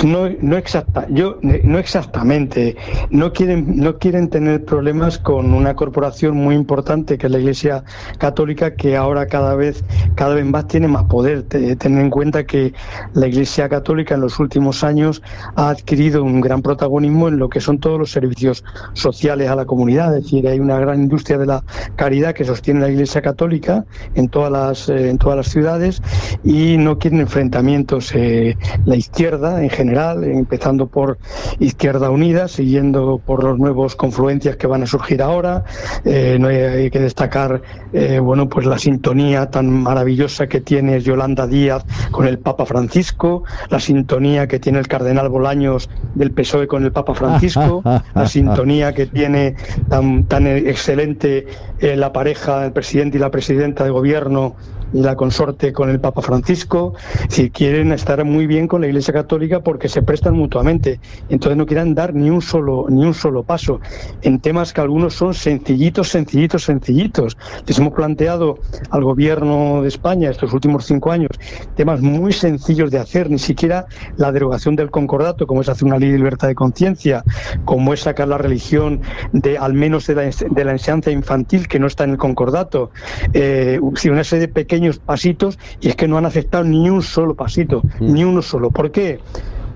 no, 0.04 0.28
no 0.42 0.56
exacta, 0.58 1.06
yo 1.08 1.38
no 1.42 1.78
exactamente. 1.78 2.76
No 3.10 3.32
quieren, 3.32 3.76
no 3.76 3.98
quieren 3.98 4.28
tener 4.28 4.64
problemas 4.64 5.18
con 5.18 5.54
una 5.54 5.74
corporación 5.74 6.36
muy 6.36 6.54
importante 6.54 7.16
que 7.16 7.26
es 7.26 7.32
la 7.32 7.38
Iglesia 7.38 7.84
Católica, 8.18 8.74
que 8.74 8.96
ahora 8.96 9.26
cada 9.26 9.54
vez, 9.54 9.82
cada 10.14 10.34
vez 10.34 10.44
más 10.44 10.66
tiene 10.68 10.88
más 10.88 11.04
poder. 11.04 11.44
Tener 11.44 11.78
en 11.86 12.10
cuenta 12.10 12.44
que 12.44 12.74
la 13.14 13.28
Iglesia 13.28 13.68
Católica 13.70 14.14
en 14.14 14.20
los 14.20 14.38
últimos 14.40 14.84
años 14.84 15.22
ha 15.56 15.70
adquirido 15.70 16.22
un 16.22 16.42
gran 16.42 16.60
protagonismo 16.60 17.28
en 17.28 17.38
lo 17.38 17.48
que 17.48 17.60
son 17.60 17.78
todos 17.78 17.98
los 17.98 18.10
servicios 18.10 18.62
sociales 18.92 19.48
a 19.48 19.56
la 19.56 19.64
comunidad. 19.64 20.14
Es 20.16 20.24
decir, 20.24 20.46
hay 20.46 20.60
una 20.60 20.78
gran 20.78 21.00
industria 21.00 21.38
de 21.38 21.46
la 21.46 21.64
caridad 21.96 22.34
que 22.34 22.44
sostiene 22.44 22.80
la 22.80 22.90
Iglesia 22.90 23.22
Católica 23.22 23.86
en 24.14 24.28
todas 24.28 24.50
las, 24.50 24.88
eh, 24.88 25.10
en 25.10 25.18
todas 25.18 25.36
las 25.36 25.48
ciudades 25.48 26.02
y 26.42 26.76
no 26.76 26.98
quieren 26.98 27.20
enfrentamientos. 27.20 28.12
Eh, 28.14 28.56
la 28.84 28.96
izquierda 28.96 29.62
en 29.62 29.70
general 29.70 30.24
empezando 30.24 30.86
por 30.86 31.18
Izquierda 31.58 32.10
Unida, 32.10 32.48
siguiendo 32.48 33.20
por 33.24 33.42
los 33.44 33.58
nuevos 33.58 33.96
confluencias 33.96 34.56
que 34.56 34.66
van 34.66 34.82
a 34.82 34.86
surgir 34.86 35.22
ahora. 35.22 35.64
Eh, 36.04 36.36
no 36.38 36.48
hay, 36.48 36.90
que 36.90 37.00
destacar, 37.00 37.62
eh, 37.92 38.18
bueno, 38.18 38.48
pues 38.48 38.66
la 38.66 38.78
sintonía 38.78 39.50
tan 39.50 39.70
maravillosa 39.70 40.46
que 40.46 40.60
tiene 40.60 41.00
Yolanda 41.00 41.46
Díaz 41.46 41.84
con 42.10 42.26
el 42.26 42.38
Papa 42.38 42.66
Francisco, 42.66 43.44
la 43.70 43.80
sintonía 43.80 44.46
que 44.46 44.58
tiene 44.58 44.78
el 44.78 44.88
Cardenal 44.88 45.28
Bolaños 45.28 45.88
del 46.14 46.30
PSOE 46.32 46.66
con 46.66 46.84
el 46.84 46.92
Papa 46.92 47.14
Francisco, 47.14 47.82
la 48.14 48.26
sintonía 48.26 48.92
que 48.92 49.06
tiene 49.06 49.56
tan, 49.88 50.24
tan 50.24 50.46
excelente 50.46 51.46
eh, 51.80 51.96
la 51.96 52.12
pareja, 52.12 52.66
el 52.66 52.72
presidente 52.72 53.18
y 53.18 53.20
la 53.20 53.30
presidenta 53.30 53.84
de 53.84 53.90
gobierno 53.90 54.03
gobierno 54.04 54.52
la 55.02 55.16
consorte 55.16 55.72
con 55.72 55.90
el 55.90 56.00
Papa 56.00 56.22
Francisco, 56.22 56.94
si 57.28 57.50
quieren 57.50 57.92
estar 57.92 58.24
muy 58.24 58.46
bien 58.46 58.68
con 58.68 58.80
la 58.80 58.86
Iglesia 58.86 59.12
Católica 59.12 59.60
porque 59.60 59.88
se 59.88 60.02
prestan 60.02 60.34
mutuamente, 60.34 61.00
entonces 61.28 61.56
no 61.56 61.66
quieran 61.66 61.94
dar 61.94 62.14
ni 62.14 62.30
un 62.30 62.40
solo 62.40 62.86
ni 62.88 63.04
un 63.04 63.14
solo 63.14 63.42
paso 63.42 63.80
en 64.22 64.40
temas 64.40 64.72
que 64.72 64.80
algunos 64.80 65.14
son 65.14 65.34
sencillitos, 65.34 66.08
sencillitos, 66.08 66.64
sencillitos. 66.64 67.36
Les 67.66 67.78
hemos 67.78 67.92
planteado 67.92 68.58
al 68.90 69.02
gobierno 69.02 69.82
de 69.82 69.88
España 69.88 70.30
estos 70.30 70.52
últimos 70.52 70.86
cinco 70.86 71.10
años 71.10 71.30
temas 71.76 72.00
muy 72.00 72.32
sencillos 72.32 72.90
de 72.90 72.98
hacer, 72.98 73.30
ni 73.30 73.38
siquiera 73.38 73.86
la 74.16 74.32
derogación 74.32 74.76
del 74.76 74.90
concordato, 74.90 75.46
como 75.46 75.60
es 75.60 75.68
hacer 75.68 75.86
una 75.86 75.98
ley 75.98 76.10
de 76.10 76.18
libertad 76.18 76.48
de 76.48 76.54
conciencia, 76.54 77.24
como 77.64 77.92
es 77.92 78.00
sacar 78.00 78.28
la 78.28 78.38
religión 78.38 79.00
de 79.32 79.58
al 79.58 79.74
menos 79.74 80.06
de 80.06 80.14
la, 80.14 80.22
de 80.22 80.64
la 80.64 80.72
enseñanza 80.72 81.10
infantil 81.10 81.68
que 81.68 81.78
no 81.78 81.86
está 81.86 82.04
en 82.04 82.10
el 82.10 82.18
concordato, 82.18 82.90
eh, 83.32 83.80
si 83.96 84.08
una 84.08 84.24
serie 84.24 84.46
de 84.46 84.52
pequeños 84.52 84.83
pasitos 84.92 85.58
y 85.80 85.88
es 85.88 85.96
que 85.96 86.08
no 86.08 86.18
han 86.18 86.26
aceptado 86.26 86.64
ni 86.64 86.88
un 86.90 87.02
solo 87.02 87.34
pasito, 87.34 87.82
mm. 88.00 88.12
ni 88.12 88.24
uno 88.24 88.42
solo. 88.42 88.70
¿Por 88.70 88.90
qué? 88.90 89.20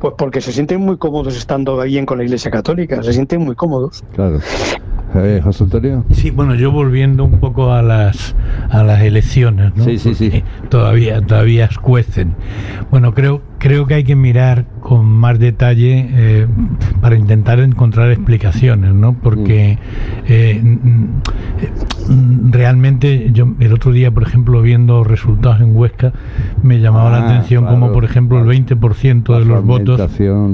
Pues 0.01 0.15
porque 0.17 0.41
se 0.41 0.53
sienten 0.53 0.81
muy 0.81 0.97
cómodos 0.97 1.37
estando 1.37 1.81
bien 1.83 2.07
con 2.07 2.19
la 2.19 2.25
Iglesia 2.25 2.51
Católica, 2.51 3.03
se 3.03 3.13
sienten 3.13 3.41
muy 3.41 3.57
cómodos. 3.57 4.05
Claro. 4.15 4.41
Eh, 5.15 5.41
José 5.43 5.65
Antonio. 5.65 6.05
Sí, 6.13 6.31
bueno, 6.31 6.55
yo 6.55 6.71
volviendo 6.71 7.25
un 7.25 7.41
poco 7.41 7.73
a 7.73 7.83
las 7.83 8.37
a 8.71 8.83
las 8.83 9.01
elecciones, 9.01 9.75
¿no? 9.75 9.85
Sí, 9.85 9.99
sí, 9.99 10.15
sí. 10.15 10.45
Todavía 10.69 11.21
todavía 11.23 11.65
escuecen. 11.65 12.35
Bueno, 12.91 13.15
creo 13.15 13.41
creo 13.59 13.87
que 13.87 13.95
hay 13.95 14.05
que 14.05 14.17
mirar 14.17 14.65
con 14.81 15.07
más 15.07 15.39
detalle 15.39 16.09
eh, 16.11 16.47
para 17.01 17.17
intentar 17.17 17.61
encontrar 17.61 18.11
explicaciones, 18.11 18.95
¿no? 18.95 19.15
Porque 19.15 19.79
mm. 19.79 20.27
eh, 20.29 20.63
realmente 22.51 23.31
yo 23.33 23.55
el 23.61 23.73
otro 23.73 23.93
día, 23.93 24.11
por 24.11 24.23
ejemplo, 24.23 24.63
viendo 24.63 25.05
resultados 25.05 25.61
en 25.61 25.77
Huesca, 25.77 26.13
me 26.63 26.81
llamaba 26.81 27.11
la 27.11 27.19
ah, 27.19 27.31
atención 27.31 27.67
como, 27.67 27.93
por 27.93 28.05
ejemplo, 28.05 28.39
el 28.41 28.47
20% 28.47 29.39
de 29.39 29.45
los 29.45 29.65
votos 29.65 29.99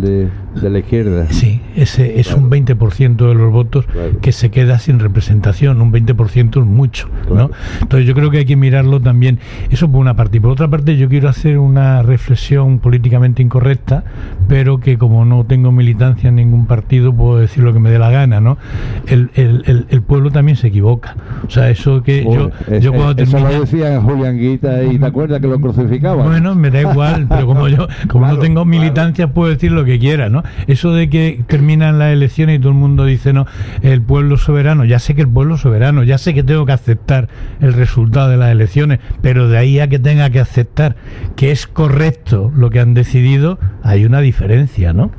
de, 0.01 0.29
de, 0.61 0.71
la 0.71 0.79
izquierda. 0.79 1.27
Sí, 1.31 1.61
ese 1.77 2.21
es 2.21 2.33
un 2.33 2.51
20% 2.51 3.29
de 3.29 3.35
los 3.35 3.53
votos 3.53 3.87
que 4.21 4.33
se 4.33 4.51
queda 4.51 4.79
sin 4.79 4.99
representación, 4.99 5.81
un 5.81 5.93
20% 5.93 6.61
es 6.61 6.67
mucho, 6.67 7.09
¿no? 7.29 7.51
Entonces 7.81 8.07
yo 8.07 8.15
creo 8.15 8.31
que 8.31 8.39
hay 8.39 8.45
que 8.45 8.57
mirarlo 8.57 9.01
también, 9.01 9.39
eso 9.71 9.91
por 9.91 10.01
una 10.01 10.15
parte. 10.15 10.39
Y 10.39 10.41
por 10.41 10.51
otra 10.51 10.69
parte 10.69 10.97
yo 10.97 11.09
quiero 11.09 11.29
hacer 11.29 11.59
una 11.59 12.03
reflexión 12.03 12.79
políticamente 12.79 13.43
incorrecta, 13.43 14.05
pero 14.49 14.79
que 14.79 14.99
como 14.99 15.25
no 15.25 15.45
tengo 15.45 15.73
militancia 15.73 16.29
en 16.29 16.37
ningún 16.37 16.67
partido, 16.67 17.13
puedo 17.13 17.39
decir 17.39 17.63
lo 17.65 17.73
que 17.73 17.81
me 17.81 17.91
dé 17.91 17.99
la 17.99 18.11
gana, 18.11 18.41
¿no? 18.41 18.59
El, 19.07 19.31
el, 19.35 19.87
el, 19.89 20.03
pueblo 20.03 20.31
también 20.31 20.57
se 20.57 20.69
equivoca. 20.69 21.17
O 21.47 21.51
sea, 21.51 21.71
eso 21.71 22.03
que 22.03 22.25
yo, 22.25 22.51
yo 22.79 22.93
cuando 22.93 23.23
Eso 23.23 23.39
lo 23.39 23.61
decía 23.61 24.01
Julián 24.01 24.39
Guita 24.39 24.85
y 24.85 24.99
te 24.99 25.07
acuerdas 25.07 25.41
que 25.41 25.49
lo 25.49 25.61
crucificaban. 25.61 26.27
Bueno, 26.27 26.55
me 26.55 26.71
da 26.71 26.81
igual, 26.81 27.27
pero 27.29 27.47
como 27.47 27.69
yo 27.69 27.89
como 28.09 28.27
no 28.27 28.39
tengo 28.39 28.65
militancia 28.65 29.29
puedo 29.33 29.51
decir 29.51 29.73
lo 29.73 29.85
que 29.85 29.99
quiera, 29.99 30.29
¿no? 30.29 30.44
Eso 30.67 30.93
de 30.93 31.09
que 31.09 31.43
terminan 31.47 31.99
las 31.99 32.13
elecciones 32.13 32.57
y 32.57 32.59
todo 32.59 32.71
el 32.71 32.79
mundo 32.79 33.05
dice, 33.05 33.33
no, 33.33 33.47
el 33.83 34.03
pueblo 34.03 34.37
soberano, 34.37 34.85
ya 34.85 34.99
sé 34.99 35.15
que 35.15 35.23
el 35.23 35.29
pueblo 35.29 35.57
soberano, 35.57 36.03
ya 36.03 36.19
sé 36.19 36.35
que 36.35 36.43
tengo 36.43 36.67
que 36.67 36.73
aceptar 36.73 37.29
el 37.61 37.73
resultado 37.73 38.29
de 38.29 38.37
las 38.37 38.51
elecciones, 38.51 39.01
pero 39.23 39.49
de 39.49 39.59
ahí 39.59 39.81
a 39.81 39.89
que 39.89 39.99
tenga 39.99 40.31
que 40.31 40.41
aceptar 40.41 40.97
que 41.37 41.51
es 41.51 41.67
correcto 41.67 42.53
lo 42.55 42.71
que 42.71 42.81
han 42.81 42.95
decidido, 42.95 43.59
hay 43.83 44.05
una 44.05 44.21
diferencia, 44.21 44.93
¿no? 44.93 45.11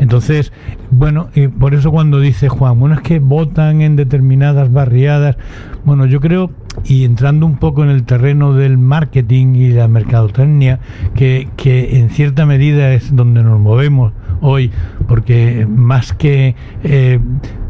Entonces, 0.00 0.52
bueno, 0.90 1.28
y 1.34 1.48
por 1.48 1.74
eso 1.74 1.90
cuando 1.90 2.20
dice 2.20 2.48
Juan, 2.48 2.78
bueno, 2.78 2.94
es 2.94 3.00
que 3.00 3.18
votan 3.18 3.80
en 3.80 3.96
determinadas 3.96 4.72
barriadas, 4.72 5.36
bueno, 5.84 6.06
yo 6.06 6.20
creo, 6.20 6.50
y 6.84 7.04
entrando 7.04 7.46
un 7.46 7.56
poco 7.56 7.84
en 7.84 7.90
el 7.90 8.04
terreno 8.04 8.54
del 8.54 8.78
marketing 8.78 9.54
y 9.54 9.70
la 9.70 9.88
mercadotecnia, 9.88 10.80
que, 11.14 11.48
que 11.56 11.98
en 11.98 12.10
cierta 12.10 12.46
medida 12.46 12.92
es 12.92 13.14
donde 13.14 13.42
nos 13.42 13.60
movemos 13.60 14.12
hoy, 14.40 14.70
porque 15.06 15.66
más 15.68 16.12
que 16.12 16.54
eh, 16.82 17.20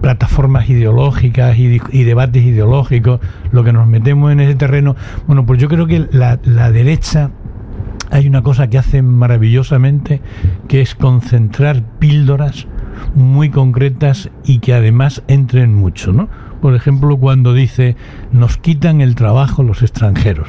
plataformas 0.00 0.68
ideológicas 0.68 1.56
y, 1.58 2.04
debates 2.04 2.42
ideológicos, 2.42 3.20
lo 3.52 3.62
que 3.62 3.72
nos 3.72 3.86
metemos 3.86 4.32
en 4.32 4.40
ese 4.40 4.54
terreno, 4.54 4.96
bueno, 5.26 5.44
pues 5.46 5.60
yo 5.60 5.68
creo 5.68 5.86
que 5.86 6.08
la, 6.10 6.40
la 6.44 6.72
derecha 6.72 7.30
hay 8.10 8.26
una 8.26 8.42
cosa 8.42 8.68
que 8.68 8.78
hace 8.78 9.02
maravillosamente, 9.02 10.20
que 10.68 10.80
es 10.80 10.94
concentrar 10.94 11.82
píldoras 11.98 12.66
muy 13.14 13.50
concretas 13.50 14.30
y 14.44 14.58
que 14.58 14.74
además 14.74 15.22
entren 15.28 15.74
mucho, 15.74 16.12
¿no? 16.12 16.28
Por 16.62 16.76
ejemplo, 16.76 17.16
cuando 17.18 17.52
dice, 17.52 17.96
nos 18.32 18.56
quitan 18.56 19.00
el 19.00 19.16
trabajo 19.16 19.64
los 19.64 19.82
extranjeros. 19.82 20.48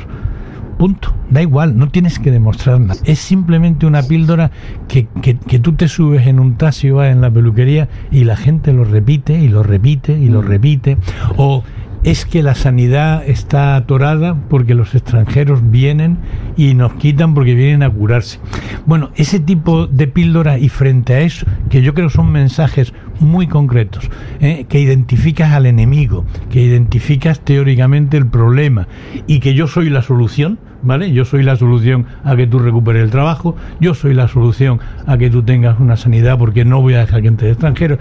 Punto. 0.77 1.13
Da 1.29 1.41
igual, 1.41 1.77
no 1.77 1.89
tienes 1.89 2.19
que 2.19 2.29
demostrar 2.29 2.79
nada. 2.79 2.99
Es 3.03 3.17
simplemente 3.17 3.87
una 3.87 4.03
píldora 4.03 4.51
que, 4.87 5.07
que, 5.23 5.37
que 5.37 5.57
tú 5.57 5.73
te 5.73 5.87
subes 5.87 6.27
en 6.27 6.39
un 6.39 6.55
taxi 6.55 6.91
o 6.91 7.03
en 7.03 7.21
la 7.21 7.31
peluquería 7.31 7.89
y 8.11 8.25
la 8.25 8.35
gente 8.35 8.73
lo 8.73 8.83
repite 8.83 9.39
y 9.39 9.47
lo 9.47 9.63
repite 9.63 10.17
y 10.17 10.29
lo 10.29 10.43
mm. 10.43 10.45
repite. 10.45 10.97
O 11.35 11.63
es 12.03 12.25
que 12.25 12.43
la 12.43 12.53
sanidad 12.53 13.23
está 13.25 13.75
atorada 13.75 14.35
porque 14.49 14.75
los 14.75 14.93
extranjeros 14.93 15.71
vienen 15.71 16.17
y 16.57 16.73
nos 16.73 16.93
quitan 16.93 17.33
porque 17.33 17.55
vienen 17.55 17.81
a 17.81 17.89
curarse. 17.89 18.39
Bueno, 18.85 19.11
ese 19.15 19.39
tipo 19.39 19.87
de 19.87 20.07
píldora 20.07 20.57
y 20.57 20.69
frente 20.69 21.13
a 21.13 21.21
eso, 21.21 21.45
que 21.69 21.81
yo 21.81 21.93
creo 21.93 22.09
son 22.09 22.31
mensajes 22.31 22.93
muy 23.19 23.47
concretos, 23.47 24.09
¿eh? 24.39 24.65
que 24.67 24.79
identificas 24.79 25.53
al 25.53 25.65
enemigo, 25.65 26.25
que 26.49 26.61
identificas 26.61 27.39
teóricamente 27.39 28.17
el 28.17 28.27
problema 28.27 28.87
y 29.27 29.39
que 29.39 29.53
yo 29.53 29.67
soy 29.67 29.89
la 29.89 30.01
solución, 30.01 30.59
¿vale? 30.81 31.11
Yo 31.11 31.25
soy 31.25 31.43
la 31.43 31.55
solución 31.55 32.05
a 32.23 32.35
que 32.35 32.47
tú 32.47 32.59
recuperes 32.59 33.03
el 33.03 33.09
trabajo, 33.09 33.55
yo 33.79 33.93
soy 33.93 34.13
la 34.13 34.27
solución 34.27 34.79
a 35.05 35.17
que 35.17 35.29
tú 35.29 35.43
tengas 35.43 35.79
una 35.79 35.97
sanidad 35.97 36.37
porque 36.37 36.65
no 36.65 36.81
voy 36.81 36.95
a 36.95 36.99
dejar 36.99 37.21
que 37.21 37.27
entre 37.27 37.49
extranjeros. 37.49 37.99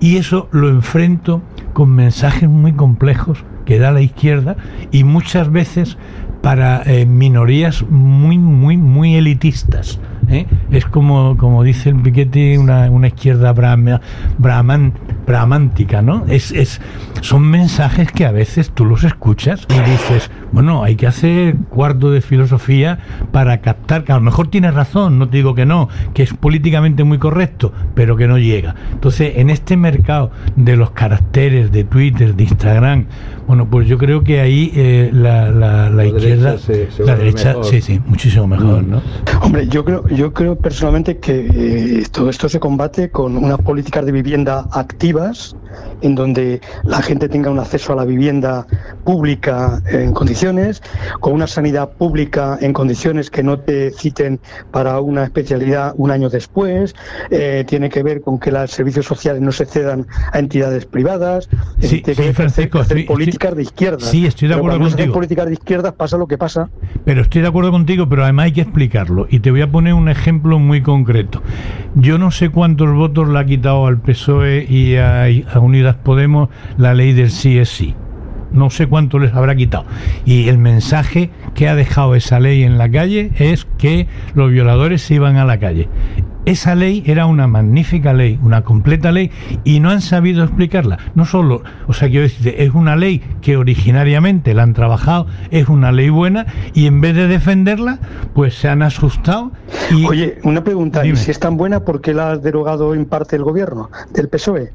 Y 0.00 0.16
eso 0.16 0.48
lo 0.52 0.68
enfrento 0.68 1.42
con 1.72 1.90
mensajes 1.90 2.48
muy 2.48 2.72
complejos 2.72 3.44
que 3.64 3.78
da 3.78 3.92
la 3.92 4.00
izquierda 4.00 4.56
y 4.92 5.04
muchas 5.04 5.50
veces 5.50 5.96
para 6.42 6.82
eh, 6.84 7.06
minorías 7.06 7.82
muy, 7.88 8.38
muy, 8.38 8.76
muy 8.76 9.16
elitistas. 9.16 9.98
¿Eh? 10.30 10.46
Es 10.70 10.84
como, 10.86 11.36
como 11.36 11.62
dice 11.62 11.90
el 11.90 11.96
Piketty, 11.96 12.56
una, 12.56 12.90
una 12.90 13.08
izquierda 13.08 13.52
brahma, 13.52 14.00
brahman, 14.38 14.92
brahmántica, 15.26 16.02
¿no? 16.02 16.24
Es, 16.28 16.50
es, 16.52 16.80
son 17.20 17.42
mensajes 17.42 18.10
que 18.12 18.26
a 18.26 18.32
veces 18.32 18.70
tú 18.70 18.84
los 18.84 19.04
escuchas 19.04 19.66
y 19.68 19.90
dices, 19.90 20.30
bueno, 20.54 20.84
hay 20.84 20.94
que 20.94 21.08
hacer 21.08 21.56
cuarto 21.68 22.12
de 22.12 22.20
filosofía 22.20 23.00
para 23.32 23.60
captar, 23.60 24.04
que 24.04 24.12
a 24.12 24.14
lo 24.14 24.20
mejor 24.20 24.48
tienes 24.48 24.72
razón, 24.72 25.18
no 25.18 25.28
te 25.28 25.36
digo 25.36 25.54
que 25.54 25.66
no, 25.66 25.88
que 26.14 26.22
es 26.22 26.32
políticamente 26.32 27.02
muy 27.02 27.18
correcto, 27.18 27.72
pero 27.94 28.16
que 28.16 28.28
no 28.28 28.38
llega. 28.38 28.76
Entonces, 28.92 29.32
en 29.36 29.50
este 29.50 29.76
mercado 29.76 30.30
de 30.54 30.76
los 30.76 30.92
caracteres 30.92 31.72
de 31.72 31.82
Twitter, 31.82 32.36
de 32.36 32.44
Instagram, 32.44 33.06
bueno, 33.48 33.68
pues 33.68 33.88
yo 33.88 33.98
creo 33.98 34.22
que 34.22 34.40
ahí 34.40 34.72
eh, 34.74 35.10
la, 35.12 35.50
la, 35.50 36.06
izquierda, 36.06 36.56
la 37.00 37.16
derecha, 37.16 37.56
sí, 37.62 37.80
sí, 37.80 38.00
muchísimo 38.06 38.46
mejor, 38.46 38.82
mm. 38.82 38.90
¿no? 38.90 39.02
Hombre, 39.42 39.66
yo 39.68 39.84
creo, 39.84 40.08
yo 40.08 40.32
creo 40.32 40.56
personalmente 40.56 41.18
que 41.18 41.48
eh, 41.52 42.06
todo 42.10 42.30
esto 42.30 42.48
se 42.48 42.60
combate 42.60 43.10
con 43.10 43.36
unas 43.36 43.58
políticas 43.58 44.06
de 44.06 44.12
vivienda 44.12 44.66
activas, 44.72 45.56
en 46.00 46.14
donde 46.14 46.60
la 46.84 47.02
gente 47.02 47.28
tenga 47.28 47.50
un 47.50 47.58
acceso 47.58 47.92
a 47.92 47.96
la 47.96 48.04
vivienda 48.04 48.66
pública 49.04 49.82
en 49.90 50.12
condiciones, 50.12 50.43
con 51.20 51.32
una 51.32 51.46
sanidad 51.46 51.90
pública 51.90 52.58
en 52.60 52.72
condiciones 52.72 53.30
que 53.30 53.42
no 53.42 53.58
te 53.58 53.92
citen 53.92 54.40
para 54.70 55.00
una 55.00 55.24
especialidad 55.24 55.94
un 55.96 56.10
año 56.10 56.28
después, 56.28 56.94
eh, 57.30 57.64
tiene 57.66 57.88
que 57.88 58.02
ver 58.02 58.20
con 58.20 58.38
que 58.38 58.50
los 58.50 58.70
servicios 58.70 59.06
sociales 59.06 59.40
no 59.40 59.52
se 59.52 59.64
cedan 59.64 60.06
a 60.32 60.38
entidades 60.38 60.84
privadas, 60.84 61.48
sí, 61.80 62.02
tiene 62.02 62.22
que 62.22 62.34
Francisco, 62.34 62.80
hacer, 62.80 63.06
políticas 63.06 63.56
de 63.56 63.62
izquierda. 63.62 64.00
Sí, 64.00 64.26
estoy 64.26 64.48
de 64.48 64.54
acuerdo 64.54 64.80
contigo. 64.80 65.14
políticas 65.14 65.46
de 65.46 65.54
izquierda 65.54 65.92
pasa 65.92 66.18
lo 66.18 66.26
que 66.26 66.36
pasa. 66.36 66.68
Pero 67.04 67.22
estoy 67.22 67.42
de 67.42 67.48
acuerdo 67.48 67.70
contigo, 67.70 68.08
pero 68.08 68.24
además 68.24 68.44
hay 68.44 68.52
que 68.52 68.60
explicarlo. 68.60 69.26
Y 69.30 69.40
te 69.40 69.50
voy 69.50 69.62
a 69.62 69.70
poner 69.70 69.94
un 69.94 70.08
ejemplo 70.08 70.58
muy 70.58 70.82
concreto. 70.82 71.42
Yo 71.94 72.18
no 72.18 72.30
sé 72.30 72.50
cuántos 72.50 72.92
votos 72.92 73.28
le 73.28 73.38
ha 73.38 73.44
quitado 73.46 73.86
al 73.86 73.98
PSOE 73.98 74.66
y 74.68 74.96
a, 74.96 75.26
Unidas 75.60 75.96
Podemos 75.96 76.48
la 76.76 76.92
ley 76.92 77.12
del 77.12 77.30
sí 77.30 77.58
es 77.58 77.68
sí. 77.68 77.94
No 78.54 78.70
sé 78.70 78.86
cuánto 78.86 79.18
les 79.18 79.34
habrá 79.34 79.54
quitado. 79.54 79.84
Y 80.24 80.48
el 80.48 80.58
mensaje 80.58 81.30
que 81.54 81.68
ha 81.68 81.74
dejado 81.74 82.14
esa 82.14 82.40
ley 82.40 82.62
en 82.62 82.78
la 82.78 82.90
calle 82.90 83.32
es 83.36 83.66
que 83.78 84.06
los 84.34 84.50
violadores 84.50 85.02
se 85.02 85.14
iban 85.14 85.36
a 85.36 85.44
la 85.44 85.58
calle 85.58 85.88
esa 86.44 86.74
ley 86.74 87.02
era 87.06 87.26
una 87.26 87.46
magnífica 87.46 88.12
ley, 88.12 88.38
una 88.42 88.62
completa 88.62 89.12
ley, 89.12 89.30
y 89.64 89.80
no 89.80 89.90
han 89.90 90.00
sabido 90.00 90.44
explicarla. 90.44 90.98
No 91.14 91.24
solo, 91.24 91.62
o 91.86 91.92
sea, 91.92 92.08
quiero 92.08 92.24
decir, 92.24 92.54
es 92.58 92.74
una 92.74 92.96
ley 92.96 93.22
que 93.40 93.56
originariamente 93.56 94.54
la 94.54 94.62
han 94.62 94.74
trabajado, 94.74 95.26
es 95.50 95.68
una 95.68 95.92
ley 95.92 96.10
buena, 96.10 96.46
y 96.74 96.86
en 96.86 97.00
vez 97.00 97.14
de 97.14 97.28
defenderla, 97.28 97.98
pues 98.34 98.54
se 98.54 98.68
han 98.68 98.82
asustado. 98.82 99.52
Y, 99.90 100.04
Oye, 100.06 100.38
una 100.44 100.62
pregunta, 100.62 101.02
Dime. 101.02 101.14
¿y 101.14 101.16
si 101.16 101.30
es 101.30 101.38
tan 101.40 101.56
buena, 101.56 101.80
por 101.80 102.00
qué 102.00 102.12
la 102.14 102.30
ha 102.32 102.36
derogado 102.36 102.94
en 102.94 103.06
parte 103.06 103.36
el 103.36 103.44
gobierno 103.44 103.90
del 104.12 104.28
PSOE? 104.28 104.72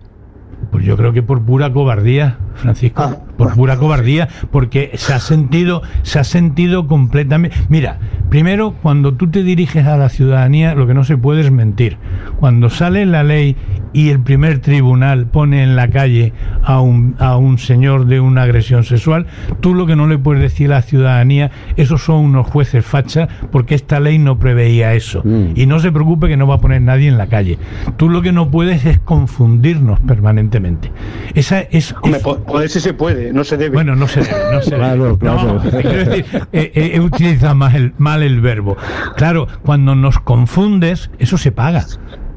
Pues 0.72 0.84
yo 0.86 0.98
creo 0.98 1.14
que 1.14 1.22
por 1.24 1.42
pura 1.42 1.72
cobardía, 1.72 2.38
Francisco, 2.56 3.02
Ah, 3.04 3.18
por 3.40 3.56
pura 3.56 3.78
cobardía, 3.78 4.28
porque 4.52 4.92
se 4.96 5.14
ha 5.14 5.20
sentido, 5.20 5.82
se 6.04 6.20
ha 6.20 6.24
sentido 6.24 6.86
completamente. 6.88 7.56
Mira, 7.70 7.98
primero 8.30 8.74
cuando 8.84 9.14
tú 9.14 9.30
te 9.32 9.42
diriges 9.44 9.88
a 9.88 9.96
la 9.98 10.10
ciudadanía, 10.10 10.76
lo 10.76 10.86
que 10.86 10.94
no 10.94 11.04
se 11.06 11.18
puede 11.18 11.42
es 11.42 11.50
mentir. 11.52 11.98
Cuando 12.40 12.70
sale 12.70 13.06
la 13.06 13.24
ley 13.24 13.56
y 13.94 14.10
el 14.10 14.20
primer 14.20 14.60
tribunal 14.60 15.26
pone 15.28 15.64
en 15.64 15.76
la 15.78 15.88
calle 15.90 16.34
a 16.64 16.82
un, 16.82 17.16
a 17.18 17.38
un 17.38 17.58
señor 17.58 18.06
de 18.06 18.20
una 18.20 18.44
agresión 18.44 18.84
sexual, 18.84 19.26
tú 19.62 19.74
lo 19.74 19.88
que 19.88 19.96
no 19.96 20.06
le 20.08 20.18
puedes 20.18 20.42
decir 20.44 20.68
a 20.72 20.76
la 20.76 20.82
ciudadanía, 20.82 21.50
esos 21.78 22.04
son 22.04 22.18
unos 22.26 22.46
jueces 22.46 22.86
fachas, 22.86 23.30
porque 23.52 23.74
esta 23.74 24.00
ley 24.02 24.20
no 24.20 24.38
preveía 24.38 24.94
eso. 24.94 25.22
Mm. 25.24 25.54
Y 25.56 25.66
no 25.66 25.80
se 25.80 25.92
preocupe 25.94 26.28
que 26.28 26.36
no 26.38 26.46
va 26.46 26.56
a 26.56 26.60
poner 26.60 26.82
nadie 26.82 27.08
en 27.08 27.18
la 27.18 27.28
calle. 27.28 27.58
Tú 27.96 28.10
lo 28.10 28.22
que 28.22 28.34
no 28.34 28.52
puedes 28.52 28.86
es 28.86 29.00
confundirnos 29.00 30.00
permanentemente. 30.02 30.92
Esa 31.34 31.62
es, 31.62 31.96
Hombre, 32.02 32.18
es- 32.18 32.24
po- 32.24 32.40
poder 32.44 32.70
sí 32.70 32.80
se 32.82 32.94
puede, 32.94 33.29
no 33.34 33.44
se 33.44 33.58
debe. 33.58 33.74
bueno, 33.76 33.96
no 33.96 34.08
se 34.08 34.22
debe, 34.22 34.34
no 34.54 34.62
se 34.62 34.72
debe. 34.72 34.82
Claro, 34.84 35.18
claro. 35.18 35.54
No, 35.56 35.62
quiero 35.70 36.06
decir, 36.06 36.26
eh, 36.52 36.72
eh, 36.76 36.92
he 36.96 37.00
utilizado 37.00 37.56
más 37.56 37.76
el, 37.76 37.94
mal 37.98 38.24
el 38.24 38.42
verbo. 38.42 38.78
Claro, 39.16 39.48
cuando 39.64 39.96
nos 39.96 40.20
confundes, 40.20 41.12
eso 41.20 41.38
se 41.38 41.52
paga. 41.52 41.86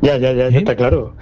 ya, 0.03 0.17
ya, 0.19 0.33
ya, 0.33 0.49
¿Eh? 0.49 0.53
ya 0.53 0.59
está 0.59 0.77
claro. 0.77 1.15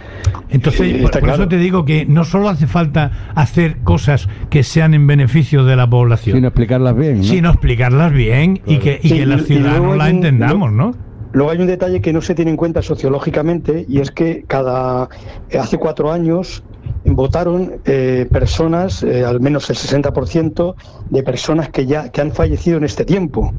Entonces, 0.49 0.81
Sí, 0.87 0.93
por, 0.95 1.05
está 1.05 1.21
por 1.21 1.29
claro. 1.29 1.43
eso 1.43 1.49
te 1.49 1.57
digo 1.59 1.85
que 1.85 2.07
no 2.07 2.25
solo 2.25 2.49
hace 2.49 2.67
falta 2.67 3.11
hacer 3.35 3.79
cosas 3.85 4.29
que 4.51 4.63
sean 4.63 4.95
en 4.95 5.07
beneficio 5.07 5.65
de 5.65 5.77
la 5.77 5.89
población, 5.89 6.37
Sin 6.37 6.45
explicarlas 6.45 6.97
bien. 6.97 7.19
¿no? 7.19 7.25
sino 7.25 7.51
explicarlas 7.51 8.13
bien 8.13 8.61
y 8.67 8.79
que, 8.79 8.99
y 9.03 9.09
Sí, 9.09 9.15
que 9.17 9.23
y 9.35 9.39
ciudadanos 9.41 9.79
luego 9.81 9.95
la 9.97 10.05
hay 10.05 10.11
un- 10.13 10.17
entendamos, 10.17 10.73
¿no? 10.73 10.95
Luego 11.33 11.53
hay 11.53 11.59
un 11.59 11.69
detalle 11.69 12.01
que 12.01 12.13
no 12.13 12.21
se 12.23 12.35
tiene 12.35 12.51
en 12.51 12.57
cuenta 12.57 12.83
sociológicamente 12.83 13.85
y 13.89 14.01
es 14.01 14.11
que 14.11 14.45
cada 14.49 15.09
hace 15.57 15.79
cuatro 15.79 16.11
años 16.11 16.65
votaron 17.05 17.81
eh, 17.85 18.27
personas, 18.31 19.03
eh, 19.03 19.25
al 19.25 19.41
menos 19.41 19.71
el 19.71 19.77
60% 19.77 20.75
de 21.09 21.23
personas 21.23 21.71
que 21.71 21.87
ya 21.87 22.11
que 22.11 22.21
han 22.21 22.33
fallecido 22.33 22.79
en 22.79 22.85
este 22.85 23.05
tiempo. 23.05 23.53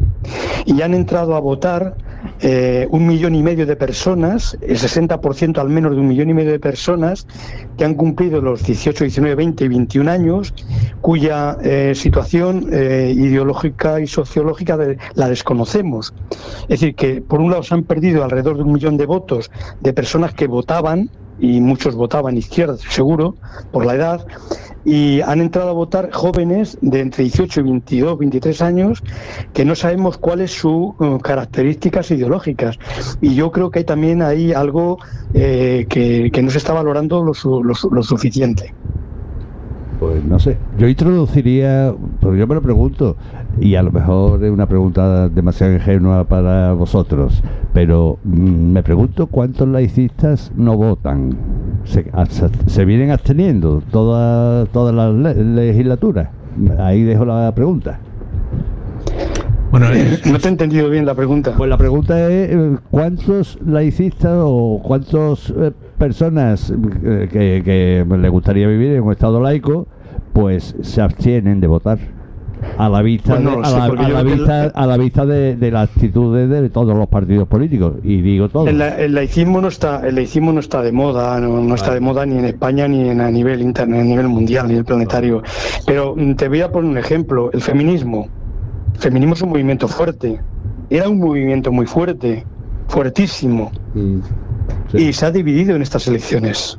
Y 0.65 0.81
han 0.81 0.93
entrado 0.93 1.35
a 1.35 1.39
votar 1.39 1.95
eh, 2.41 2.87
un 2.89 3.07
millón 3.07 3.35
y 3.35 3.43
medio 3.43 3.65
de 3.65 3.75
personas, 3.75 4.57
el 4.61 4.77
60% 4.77 5.57
al 5.59 5.69
menos 5.69 5.93
de 5.93 5.99
un 5.99 6.07
millón 6.07 6.29
y 6.29 6.33
medio 6.33 6.51
de 6.51 6.59
personas 6.59 7.27
que 7.77 7.85
han 7.85 7.95
cumplido 7.95 8.41
los 8.41 8.63
18, 8.63 9.03
19, 9.05 9.35
20 9.35 9.65
y 9.65 9.67
21 9.67 10.11
años, 10.11 10.53
cuya 11.01 11.57
eh, 11.63 11.93
situación 11.95 12.67
eh, 12.71 13.13
ideológica 13.15 13.99
y 13.99 14.07
sociológica 14.07 14.77
la 15.15 15.29
desconocemos. 15.29 16.13
Es 16.63 16.79
decir, 16.79 16.95
que 16.95 17.21
por 17.21 17.41
un 17.41 17.51
lado 17.51 17.63
se 17.63 17.73
han 17.73 17.83
perdido 17.83 18.23
alrededor 18.23 18.57
de 18.57 18.63
un 18.63 18.73
millón 18.73 18.97
de 18.97 19.05
votos 19.05 19.51
de 19.81 19.93
personas 19.93 20.33
que 20.33 20.47
votaban, 20.47 21.09
y 21.39 21.59
muchos 21.59 21.95
votaban 21.95 22.37
izquierda, 22.37 22.77
seguro, 22.77 23.35
por 23.71 23.85
la 23.85 23.95
edad, 23.95 24.27
y 24.85 25.21
han 25.21 25.41
entrado 25.41 25.69
a 25.69 25.73
votar 25.73 26.11
jóvenes 26.11 26.77
de 26.81 27.01
entre 27.01 27.23
18 27.23 27.59
y 27.59 27.63
22, 27.63 28.17
23 28.17 28.61
años 28.61 29.03
que 29.53 29.65
no 29.65 29.75
sabemos 29.75 30.17
cuáles 30.17 30.51
sus 30.51 30.93
eh, 30.99 31.17
características 31.21 32.11
ideológicas. 32.11 32.77
Y 33.21 33.35
yo 33.35 33.51
creo 33.51 33.69
que 33.69 33.79
hay 33.79 33.85
también 33.85 34.21
ahí 34.21 34.53
algo 34.53 34.97
eh, 35.33 35.85
que, 35.89 36.31
que 36.31 36.41
no 36.41 36.49
se 36.49 36.57
está 36.57 36.73
valorando 36.73 37.23
lo, 37.23 37.33
su- 37.33 37.63
lo 37.63 37.73
lo 37.91 38.03
suficiente. 38.03 38.73
Pues 39.99 40.23
no 40.25 40.39
sé. 40.39 40.57
Yo 40.79 40.87
introduciría, 40.87 41.93
porque 42.19 42.39
yo 42.39 42.47
me 42.47 42.55
lo 42.55 42.61
pregunto, 42.61 43.15
y 43.59 43.75
a 43.75 43.83
lo 43.83 43.91
mejor 43.91 44.43
es 44.43 44.51
una 44.51 44.65
pregunta 44.67 45.27
demasiado 45.29 45.73
ingenua 45.73 46.23
para 46.23 46.73
vosotros, 46.73 47.43
pero 47.73 48.17
mm, 48.23 48.71
me 48.71 48.83
pregunto 48.83 49.27
cuántos 49.27 49.67
laicistas 49.67 50.51
no 50.55 50.77
votan. 50.77 51.35
Se, 51.83 52.09
hasta- 52.13 52.49
se 52.67 52.85
vienen 52.85 53.11
absteniendo 53.11 53.81
toda, 53.91 54.65
toda 54.67 54.91
la 54.91 55.11
le- 55.11 55.43
legislatura. 55.43 56.31
Ahí 56.79 57.03
dejo 57.03 57.25
la 57.25 57.51
pregunta. 57.53 57.99
Bueno, 59.71 59.87
es- 59.91 60.25
No 60.25 60.37
te 60.39 60.47
he 60.47 60.51
entendido 60.51 60.89
bien 60.89 61.05
la 61.05 61.15
pregunta. 61.15 61.53
Pues 61.57 61.69
la 61.69 61.77
pregunta 61.77 62.19
es 62.29 62.51
eh, 62.51 62.77
cuántos 62.89 63.57
laicistas 63.65 64.37
o 64.37 64.81
cuántas 64.83 65.53
personas 65.97 66.71
eh, 67.03 67.27
que, 67.31 67.61
que 67.63 68.05
le 68.17 68.29
gustaría 68.29 68.67
vivir 68.67 68.91
en 68.93 69.03
un 69.03 69.11
estado 69.11 69.41
laico, 69.41 69.87
pues 70.33 70.75
se 70.81 71.01
abstienen 71.01 71.59
de 71.61 71.67
votar. 71.67 71.99
A 72.77 72.89
la 72.89 73.01
vista, 73.01 73.31
Pues 73.33 73.43
no 73.43 73.51
de, 73.61 73.67
a 73.67 73.69
la, 73.71 73.83
a 74.19 74.23
vista, 74.23 74.63
el- 74.65 74.71
a 74.73 74.85
la 74.87 74.97
vista 74.97 75.25
de, 75.25 75.55
de 75.55 75.71
las 75.71 75.89
actitudes 75.89 76.49
de 76.49 76.69
todos 76.69 76.95
los 76.95 77.07
partidos 77.07 77.47
políticos. 77.47 77.95
Y 78.03 78.21
digo 78.21 78.49
todos. 78.49 78.67
El, 78.69 78.77
la- 78.77 78.97
el 78.99 79.13
laicismo 79.13 79.61
no 79.61 79.67
está, 79.67 80.07
el 80.07 80.15
laicismo 80.15 80.51
no 80.53 80.59
está 80.59 80.81
de 80.81 80.91
moda, 80.91 81.39
no, 81.39 81.61
no 81.61 81.75
está 81.75 81.93
de 81.93 81.99
moda 81.99 82.25
ni 82.25 82.37
en 82.37 82.45
España 82.45 82.87
ni 82.87 83.09
en, 83.09 83.21
a 83.21 83.29
nivel 83.31 83.61
internet, 83.61 84.01
a 84.01 84.03
nivel 84.03 84.27
mundial, 84.27 84.65
a 84.65 84.69
nivel 84.69 84.85
planetario. 84.85 85.41
Pero 85.85 86.15
mm, 86.15 86.33
te 86.35 86.47
voy 86.47 86.61
a 86.61 86.71
poner 86.71 86.89
un 86.91 86.97
ejemplo, 86.97 87.51
el 87.51 87.61
feminismo. 87.61 88.27
El 88.95 88.99
feminismo 88.99 89.33
es 89.33 89.41
un 89.41 89.49
movimiento 89.49 89.87
fuerte. 89.87 90.39
Era 90.89 91.07
un 91.09 91.19
movimiento 91.19 91.71
muy 91.71 91.85
fuerte, 91.85 92.45
fuertísimo, 92.87 93.71
Mm, 93.93 94.19
sí. 94.91 94.97
y 94.97 95.13
se 95.13 95.25
ha 95.25 95.31
dividido 95.31 95.75
en 95.75 95.81
estas 95.81 96.07
elecciones. 96.07 96.77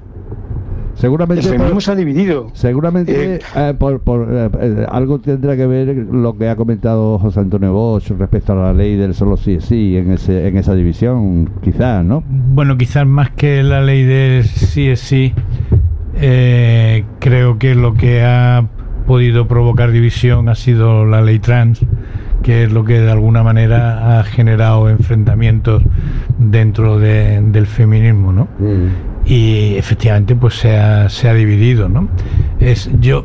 El 1.02 1.08
Seguramente, 1.08 1.42
feminismo 1.42 1.72
por, 1.74 1.82
se 1.82 1.90
ha 1.90 1.94
dividido. 1.96 2.50
seguramente 2.52 3.34
Eh, 3.34 3.38
eh, 3.56 3.74
por, 3.76 4.00
por, 4.00 4.28
eh, 4.30 4.86
algo 4.88 5.18
tendrá 5.18 5.56
que 5.56 5.66
ver 5.66 5.88
lo 6.12 6.36
que 6.38 6.48
ha 6.48 6.54
comentado 6.54 7.18
José 7.18 7.40
Antonio 7.40 7.72
Bosch 7.72 8.10
respecto 8.10 8.52
a 8.52 8.56
la 8.56 8.72
ley 8.72 8.96
del 8.96 9.12
solo 9.14 9.36
sí 9.36 9.54
es 9.54 9.64
sí 9.64 9.96
en, 9.96 10.12
ese, 10.12 10.46
en 10.46 10.56
esa 10.56 10.74
división, 10.74 11.50
quizás, 11.60 12.04
¿no? 12.04 12.22
Bueno, 12.28 12.76
quizás 12.78 13.04
más 13.06 13.30
que 13.30 13.62
la 13.64 13.80
ley 13.80 14.04
de 14.04 14.42
sí 14.44 14.88
es 14.88 15.00
sí, 15.00 15.32
eh, 16.20 17.04
creo 17.18 17.58
que 17.58 17.74
lo 17.74 17.94
que 17.94 18.22
ha 18.22 18.66
podido 19.06 19.48
provocar 19.48 19.90
división 19.90 20.48
ha 20.48 20.54
sido 20.54 21.04
la 21.04 21.20
ley 21.22 21.38
trans, 21.40 21.84
que 22.42 22.64
es 22.64 22.72
lo 22.72 22.84
que 22.84 23.00
de 23.00 23.10
alguna 23.10 23.42
manera 23.42 24.20
ha 24.20 24.24
generado 24.24 24.88
enfrentamientos 24.88 25.82
dentro 26.38 26.98
de- 26.98 27.40
del 27.40 27.66
feminismo, 27.66 28.32
¿no? 28.32 28.48
Y 29.24 29.74
efectivamente 29.76 30.34
pues 30.34 30.54
se 30.54 30.76
ha, 30.76 31.08
se 31.08 31.28
ha 31.28 31.34
dividido 31.34 31.88
¿no? 31.88 32.08
es 32.60 32.90
yo 33.00 33.24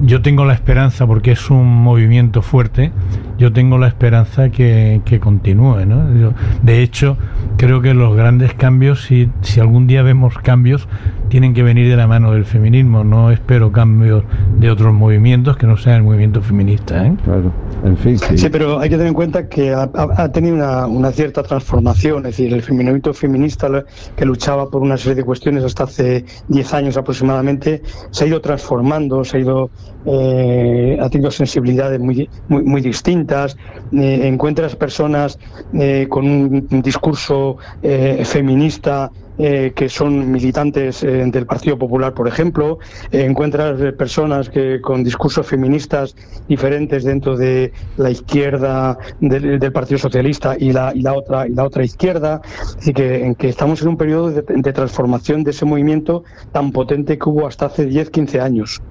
yo 0.00 0.22
tengo 0.22 0.44
la 0.44 0.54
esperanza 0.54 1.06
porque 1.06 1.32
es 1.32 1.50
un 1.50 1.66
movimiento 1.82 2.42
fuerte 2.42 2.92
yo 3.38 3.52
tengo 3.52 3.78
la 3.78 3.88
esperanza 3.88 4.50
que, 4.50 5.00
que 5.04 5.20
continúe 5.20 5.84
¿no? 5.86 6.14
Yo, 6.18 6.32
de 6.62 6.82
hecho 6.82 7.16
creo 7.56 7.80
que 7.82 7.94
los 7.94 8.16
grandes 8.16 8.54
cambios 8.54 9.02
si, 9.04 9.28
si 9.42 9.60
algún 9.60 9.86
día 9.86 10.02
vemos 10.02 10.34
cambios 10.38 10.88
tienen 11.28 11.52
que 11.54 11.62
venir 11.62 11.88
de 11.88 11.96
la 11.96 12.06
mano 12.06 12.32
del 12.32 12.44
feminismo 12.44 13.04
no 13.04 13.30
espero 13.30 13.72
cambios 13.72 14.24
de 14.58 14.70
otros 14.70 14.92
movimientos 14.94 15.56
que 15.56 15.66
no 15.66 15.76
sean 15.76 15.96
el 15.96 16.02
movimiento 16.04 16.42
feminista 16.42 17.06
¿eh? 17.06 17.14
Claro, 17.24 17.52
en 17.84 17.96
fin, 17.96 18.18
sí. 18.18 18.38
Sí, 18.38 18.48
pero 18.50 18.78
hay 18.78 18.88
que 18.88 18.96
tener 18.96 19.08
en 19.08 19.14
cuenta 19.14 19.48
que 19.48 19.72
ha, 19.72 19.90
ha- 19.94 20.32
tenido 20.32 20.54
una, 20.56 20.86
una 20.86 21.10
cierta 21.12 21.42
transformación, 21.42 22.18
es 22.26 22.36
decir, 22.36 22.52
el 22.52 22.62
feminismo 22.62 23.12
feminista 23.12 23.68
que 24.16 24.24
luchaba 24.24 24.70
por 24.70 24.82
una 24.82 24.96
serie 24.96 25.16
de 25.16 25.24
cuestiones 25.24 25.64
hasta 25.64 25.84
hace 25.84 26.24
10 26.48 26.74
años 26.74 26.96
aproximadamente, 26.96 27.82
se 28.10 28.24
ha 28.24 28.26
ido 28.28 28.40
transformando, 28.40 29.24
se 29.24 29.36
ha 29.36 29.40
ido, 29.40 29.70
eh, 30.06 30.98
ha 31.00 31.08
tenido 31.08 31.30
sensibilidades 31.30 32.00
muy, 32.00 32.28
muy, 32.48 32.62
muy 32.62 32.80
distintas, 32.80 33.56
eh, 33.92 34.20
encuentras 34.26 34.76
personas 34.76 35.38
eh, 35.72 36.06
con 36.08 36.26
un, 36.26 36.82
discurso 36.82 37.58
eh, 37.82 38.22
feminista 38.24 39.10
que 39.38 39.88
son 39.88 40.32
militantes 40.32 41.04
eh, 41.04 41.24
del 41.30 41.46
Partido 41.46 41.78
Popular, 41.78 42.12
por 42.12 42.26
ejemplo, 42.26 42.80
encuentras 43.12 43.80
personas 43.92 44.48
que 44.48 44.80
con 44.80 45.04
discursos 45.04 45.46
feministas 45.46 46.16
diferentes 46.48 47.04
dentro 47.04 47.36
de 47.36 47.72
la 47.98 48.10
izquierda 48.10 48.98
del, 49.20 49.60
del 49.60 49.72
Partido 49.72 49.98
Socialista 49.98 50.56
y 50.58 50.72
la, 50.72 50.92
y 50.92 51.02
la 51.02 51.14
otra 51.14 51.46
y 51.46 51.52
la 51.52 51.62
otra 51.62 51.84
izquierda, 51.84 52.40
así 52.78 52.92
que 52.92 53.26
en 53.26 53.36
que 53.36 53.48
estamos 53.48 53.80
en 53.80 53.88
un 53.88 53.96
periodo 53.96 54.32
de, 54.32 54.42
de 54.42 54.72
transformación 54.72 55.44
de 55.44 55.52
ese 55.52 55.64
movimiento 55.64 56.24
tan 56.50 56.72
potente 56.72 57.16
que 57.16 57.28
hubo 57.28 57.46
hasta 57.46 57.66
hace 57.66 57.88
10-15 57.88 58.40
años. 58.40 58.82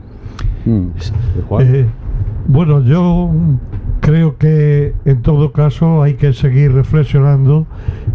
Mm. 0.67 0.87
Eh, 1.61 1.85
bueno, 2.47 2.81
yo 2.81 3.29
creo 4.01 4.37
que 4.37 4.93
en 5.05 5.21
todo 5.21 5.51
caso 5.51 6.03
hay 6.03 6.15
que 6.15 6.33
seguir 6.33 6.73
reflexionando 6.73 7.65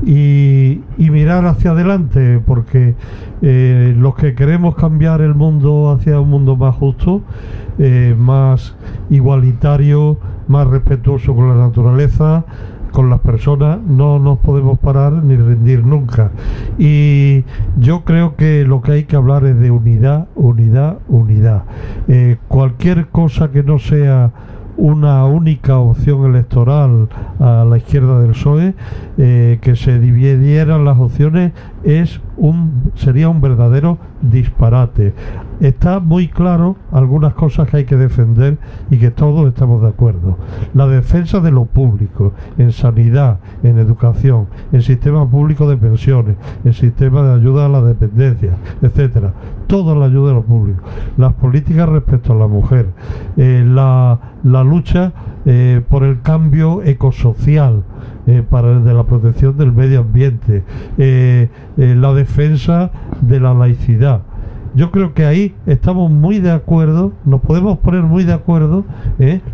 y, 0.05 0.81
y 0.99 1.11
mirar 1.11 1.47
hacia 1.47 1.73
adelante, 1.73 2.41
porque 2.45 2.95
eh, 3.43 3.95
los 3.97 4.15
que 4.15 4.35
queremos 4.35 4.75
cambiar 4.75 5.21
el 5.21 5.35
mundo 5.35 5.91
hacia 5.91 6.21
un 6.21 6.31
mundo 6.31 6.57
más 6.57 6.75
justo, 6.77 7.23
eh, 7.79 8.15
más 8.19 8.77
igualitario, 9.11 10.19
más 10.49 10.67
respetuoso 10.67 11.35
con 11.35 11.49
la 11.49 11.57
naturaleza, 11.57 12.45
con 12.93 13.11
las 13.11 13.21
personas 13.21 13.81
no 13.81 14.19
nos 14.19 14.39
podemos 14.39 14.79
parar 14.79 15.13
ni 15.13 15.37
rendir 15.37 15.85
nunca. 15.85 16.31
Y 16.79 17.45
yo 17.79 18.05
creo 18.05 18.37
que 18.37 18.65
lo 18.65 18.83
que 18.83 18.93
hay 18.93 19.05
que 19.05 19.17
hablar 19.17 19.45
es 19.45 19.59
de 19.59 19.71
unidad, 19.71 20.29
unidad, 20.35 20.99
unidad. 21.09 21.65
Eh, 22.09 22.37
cualquier 22.49 23.09
cosa 23.09 23.51
que 23.51 23.63
no 23.63 23.79
sea 23.79 24.31
una 24.77 25.25
única 25.27 25.79
opción 25.79 26.25
electoral 26.25 27.09
a 27.39 27.65
la 27.69 27.77
izquierda 27.77 28.21
del 28.21 28.33
PSOE, 28.33 28.75
eh, 29.19 29.59
que 29.61 29.77
se 29.77 29.99
dividieran 29.99 30.85
las 30.85 30.99
opciones, 30.99 31.53
es 31.85 32.21
un, 32.37 32.93
sería 32.95 33.29
un 33.29 33.41
verdadero 33.41 33.99
disparate. 34.21 35.15
Está 35.61 36.01
muy 36.01 36.29
claro 36.29 36.77
algunas 36.91 37.35
cosas 37.35 37.69
que 37.69 37.79
hay 37.79 37.85
que 37.85 37.97
defender 37.97 38.59
y 38.91 38.99
que 38.99 39.11
todos 39.11 39.49
estamos 39.49 39.83
de 39.83 39.89
acuerdo. 39.89 40.39
La 40.75 40.87
defensa 40.87 41.41
de 41.41 41.51
lo 41.51 41.65
público, 41.67 42.33
en 42.59 42.73
sanidad, 42.73 43.39
en 43.63 43.79
educación, 43.79 44.47
en 44.73 44.83
sistema 44.83 45.29
público 45.29 45.69
de 45.69 45.77
pensiones, 45.77 46.37
en 46.65 46.73
sistema 46.73 47.23
de 47.23 47.35
ayuda 47.35 47.67
a 47.67 47.69
la 47.69 47.83
dependencia, 47.83 48.53
etcétera. 48.81 49.33
Toda 49.67 49.95
la 49.95 50.07
ayuda 50.07 50.29
de 50.29 50.35
lo 50.35 50.43
público. 50.43 50.83
Las 51.17 51.33
políticas 51.35 51.89
respecto 51.89 52.33
a 52.33 52.37
la 52.37 52.47
mujer, 52.47 52.89
eh, 53.37 53.65
la, 53.67 54.19
la, 54.43 54.65
lucha 54.65 55.13
eh, 55.45 55.81
por 55.89 56.05
el 56.05 56.21
cambio 56.23 56.83
ecosocial, 56.83 57.85
eh, 58.27 58.43
para 58.49 58.79
de 58.79 58.95
la 58.95 59.05
protección 59.05 59.57
del 59.59 59.73
medio 59.73 60.01
ambiente, 60.01 60.63
eh, 60.99 61.49
eh, 61.77 61.95
la 61.97 62.15
defensa 62.15 62.91
de 63.21 63.41
la 63.41 63.53
laicidad. 63.53 64.23
Yo 64.75 64.91
creo 64.91 65.13
que 65.13 65.27
ahí 65.27 65.55
estamos 65.67 66.11
muy 66.11 66.39
de 66.39 66.51
acuerdo, 66.51 67.13
nos 67.27 67.43
podemos 67.43 67.79
poner 67.79 68.03
muy 68.03 68.25
de 68.25 68.33
acuerdo, 68.33 68.85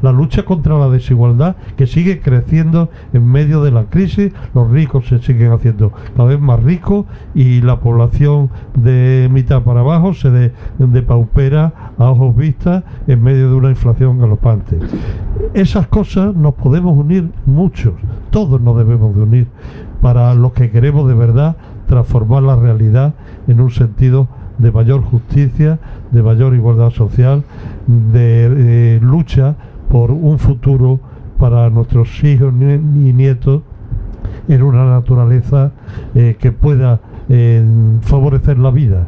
la 0.00 0.12
lucha 0.12 0.44
contra 0.44 0.78
la 0.78 0.88
desigualdad 0.88 1.56
que 1.76 1.88
sigue 1.88 2.20
creciendo 2.20 2.88
en 3.12 3.26
medio 3.26 3.62
de 3.62 3.72
la 3.72 3.84
crisis, 3.84 4.32
los 4.54 4.70
ricos 4.70 5.08
se 5.08 5.18
siguen 5.18 5.50
haciendo 5.50 5.92
cada 6.16 6.28
vez 6.28 6.40
más 6.40 6.62
ricos 6.62 7.06
y 7.34 7.60
la 7.62 7.80
población 7.80 8.50
de 8.76 9.28
mitad 9.32 9.62
para 9.62 9.80
abajo 9.80 10.14
se 10.14 10.30
de, 10.30 11.02
paupera 11.02 11.92
a 11.98 12.10
ojos 12.10 12.36
vistas 12.36 12.84
en 13.06 13.22
medio 13.22 13.48
de 13.48 13.54
una 13.54 13.70
inflación 13.70 14.18
galopante. 14.18 14.78
Esas 15.54 15.88
cosas 15.88 16.34
nos 16.34 16.54
podemos 16.54 16.96
unir 16.96 17.30
muchos, 17.44 17.94
todos 18.30 18.60
nos 18.60 18.76
debemos 18.76 19.14
de 19.16 19.22
unir 19.22 19.46
para 20.00 20.34
los 20.34 20.52
que 20.52 20.70
queremos 20.70 21.08
de 21.08 21.14
verdad 21.14 21.56
transformar 21.88 22.42
la 22.42 22.54
realidad 22.54 23.14
en 23.48 23.60
un 23.60 23.70
sentido 23.70 24.28
de 24.58 24.70
mayor 24.70 25.02
justicia, 25.02 25.78
de 26.10 26.22
mayor 26.22 26.54
igualdad 26.54 26.90
social, 26.90 27.44
de 27.86 28.96
eh, 28.96 28.98
lucha 29.00 29.54
por 29.88 30.10
un 30.10 30.38
futuro 30.38 31.00
para 31.38 31.70
nuestros 31.70 32.22
hijos 32.24 32.52
y 32.52 33.12
nietos 33.12 33.62
en 34.48 34.62
una 34.62 34.84
naturaleza 34.84 35.72
eh, 36.14 36.36
que 36.38 36.52
pueda 36.52 37.00
eh, 37.28 37.62
favorecer 38.02 38.58
la 38.58 38.70
vida. 38.70 39.06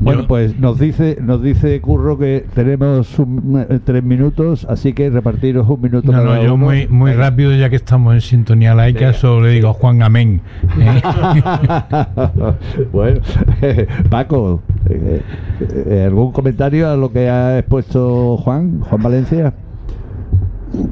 Bueno, 0.00 0.26
pues 0.26 0.58
nos 0.58 0.78
dice 0.78 1.18
nos 1.20 1.42
dice 1.42 1.78
Curro 1.82 2.16
que 2.16 2.46
tenemos 2.54 3.14
eh, 3.18 3.80
tres 3.84 4.02
minutos, 4.02 4.66
así 4.70 4.94
que 4.94 5.10
repartiros 5.10 5.68
un 5.68 5.82
minuto. 5.82 6.10
No, 6.10 6.24
no, 6.24 6.42
yo 6.42 6.56
muy 6.56 6.88
muy 6.88 7.12
rápido 7.12 7.52
ya 7.54 7.68
que 7.68 7.76
estamos 7.76 8.14
en 8.14 8.22
sintonía 8.22 8.74
laica, 8.74 9.12
solo 9.12 9.46
le 9.46 9.52
digo 9.52 9.74
Juan 9.74 10.02
Amén. 10.02 10.40
¿eh? 10.80 11.02
bueno, 12.90 13.20
Paco, 14.10 14.62
¿algún 16.06 16.32
comentario 16.32 16.88
a 16.88 16.96
lo 16.96 17.12
que 17.12 17.28
ha 17.28 17.58
expuesto 17.58 18.38
Juan, 18.38 18.80
Juan 18.80 19.02
Valencia? 19.02 19.52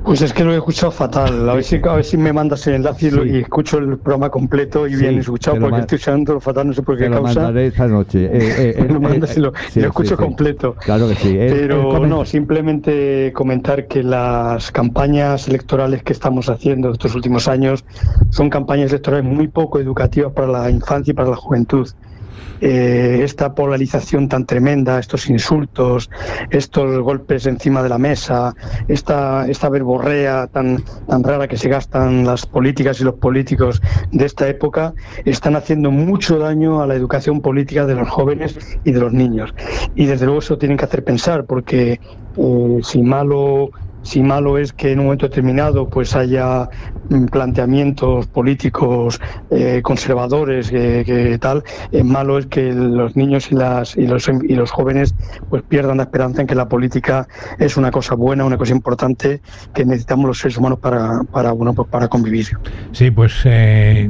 Pues 0.05 0.23
es 0.23 0.33
que 0.33 0.45
lo 0.45 0.53
he 0.53 0.57
escuchado 0.57 0.91
fatal. 0.91 1.49
A 1.49 1.55
ver 1.55 1.65
si, 1.65 1.77
a 1.77 1.95
ver 1.95 2.05
si 2.05 2.17
me 2.17 2.33
mandas 2.33 2.67
el 2.67 2.75
enlace 2.75 3.11
y, 3.27 3.39
escucho 3.39 3.79
el 3.79 3.99
programa 3.99 4.31
completo 4.31 4.87
y 4.87 4.97
bien 4.97 5.19
escuchado, 5.19 5.59
porque 5.61 5.81
estoy 5.81 5.97
usando 5.97 6.41
fatal, 6.41 6.69
no 6.69 6.73
sé 6.73 6.83
por 6.83 6.97
qué 6.97 7.11
causa. 7.11 7.19
Lo 7.19 7.23
mandaré 7.23 7.67
esta 7.67 7.87
noche. 7.87 8.31
Eh, 8.47 8.75
eh, 8.79 8.87
lo, 8.89 9.13
eh, 9.13 9.21
lo, 9.37 9.53
escucho 9.87 10.17
completo. 10.17 10.77
Claro 10.81 11.09
que 11.09 11.15
sí. 11.17 11.37
Pero 11.37 12.07
no, 12.07 12.25
simplemente 12.25 13.33
comentar 13.35 13.87
que 13.87 14.03
las 14.03 14.71
campañas 14.71 15.49
electorales 15.49 16.03
que 16.03 16.13
estamos 16.13 16.49
haciendo 16.49 16.93
estos 16.93 17.15
últimos 17.15 17.49
años 17.49 17.85
son 18.31 18.51
campañas 18.51 18.91
electorales 18.91 19.25
muy 19.25 19.49
poco 19.49 19.79
educativas 19.81 20.33
para 20.33 20.49
la 20.49 20.71
infancia 20.71 21.13
y 21.13 21.15
para 21.15 21.31
la 21.31 21.37
juventud. 21.37 21.89
Eh, 22.61 23.21
esta 23.23 23.55
polarización 23.55 24.29
tan 24.29 24.47
tremenda, 24.47 24.99
estos 24.99 25.29
insultos, 25.29 26.11
estos 26.51 27.01
golpes 27.01 27.47
encima 27.47 27.83
de 27.83 27.89
la 27.89 27.99
mesa, 27.99 28.55
esta, 28.89 29.47
esta 29.47 29.69
verborrea 29.69 30.47
tan, 30.47 30.83
tan 31.07 31.23
rara 31.23 31.49
que 31.49 31.59
se 31.59 31.69
gastan 31.69 32.25
las 32.25 32.47
políticas 32.47 33.01
y 33.01 33.05
los 33.05 33.15
políticos 33.15 33.83
de 34.11 34.25
esta 34.25 34.49
época, 34.49 34.95
están 35.25 35.57
haciendo 35.57 35.91
mucho 35.91 36.39
daño 36.39 36.83
a 36.83 36.87
la 36.87 36.95
educación 36.95 37.41
política 37.41 37.87
de 37.87 37.95
los 37.95 38.09
jóvenes 38.09 38.59
y 38.85 38.93
de 38.93 39.01
los 39.01 39.13
niños. 39.13 39.55
Y 39.95 40.07
desde 40.07 40.25
luego 40.25 40.41
eso 40.41 40.57
tienen 40.57 40.79
que 40.79 40.85
hacer 40.87 41.05
pensar, 41.05 41.45
porque 41.45 42.01
eh, 42.37 42.79
si 42.83 43.03
malo 43.03 43.71
si 44.07 44.23
malo 44.23 44.57
es 44.57 44.73
que 44.73 44.93
en 44.93 45.01
un 45.01 45.07
momento 45.07 45.27
determinado 45.29 45.89
pues 45.89 46.15
haya 46.15 46.69
mm, 47.11 47.27
planteamientos 47.27 48.29
políticos 48.29 49.21
eh, 49.51 49.81
conservadores 49.83 50.71
que, 50.71 51.37
tal, 51.41 51.65
eh, 51.91 52.05
malo 52.05 52.39
es 52.39 52.47
que 52.47 52.73
los 52.73 53.17
niños 53.17 53.51
y 53.51 53.57
las 53.57 53.97
y 53.97 54.07
los 54.07 54.29
y 54.29 54.55
los 54.55 54.71
jóvenes 54.71 55.15
pues 55.51 55.65
pierdan 55.65 55.97
la 55.97 56.05
esperanza 56.05 56.41
en 56.41 56.47
que 56.47 56.55
la 56.55 56.69
política 56.69 57.27
es 57.59 57.77
una 57.77 57.91
cosa 57.91 58.15
buena, 58.15 58.45
una 58.45 58.57
cosa 58.57 58.73
importante 58.73 59.41
que 59.75 59.85
necesitamos 59.85 60.27
los 60.27 60.39
seres 60.39 60.57
humanos 60.57 60.79
para 60.79 61.25
para 61.25 61.51
bueno 61.51 61.75
pues 61.75 61.89
para 61.89 62.07
convivir. 62.07 62.47
Sí, 62.93 63.11
pues 63.11 63.33
eh, 63.45 64.09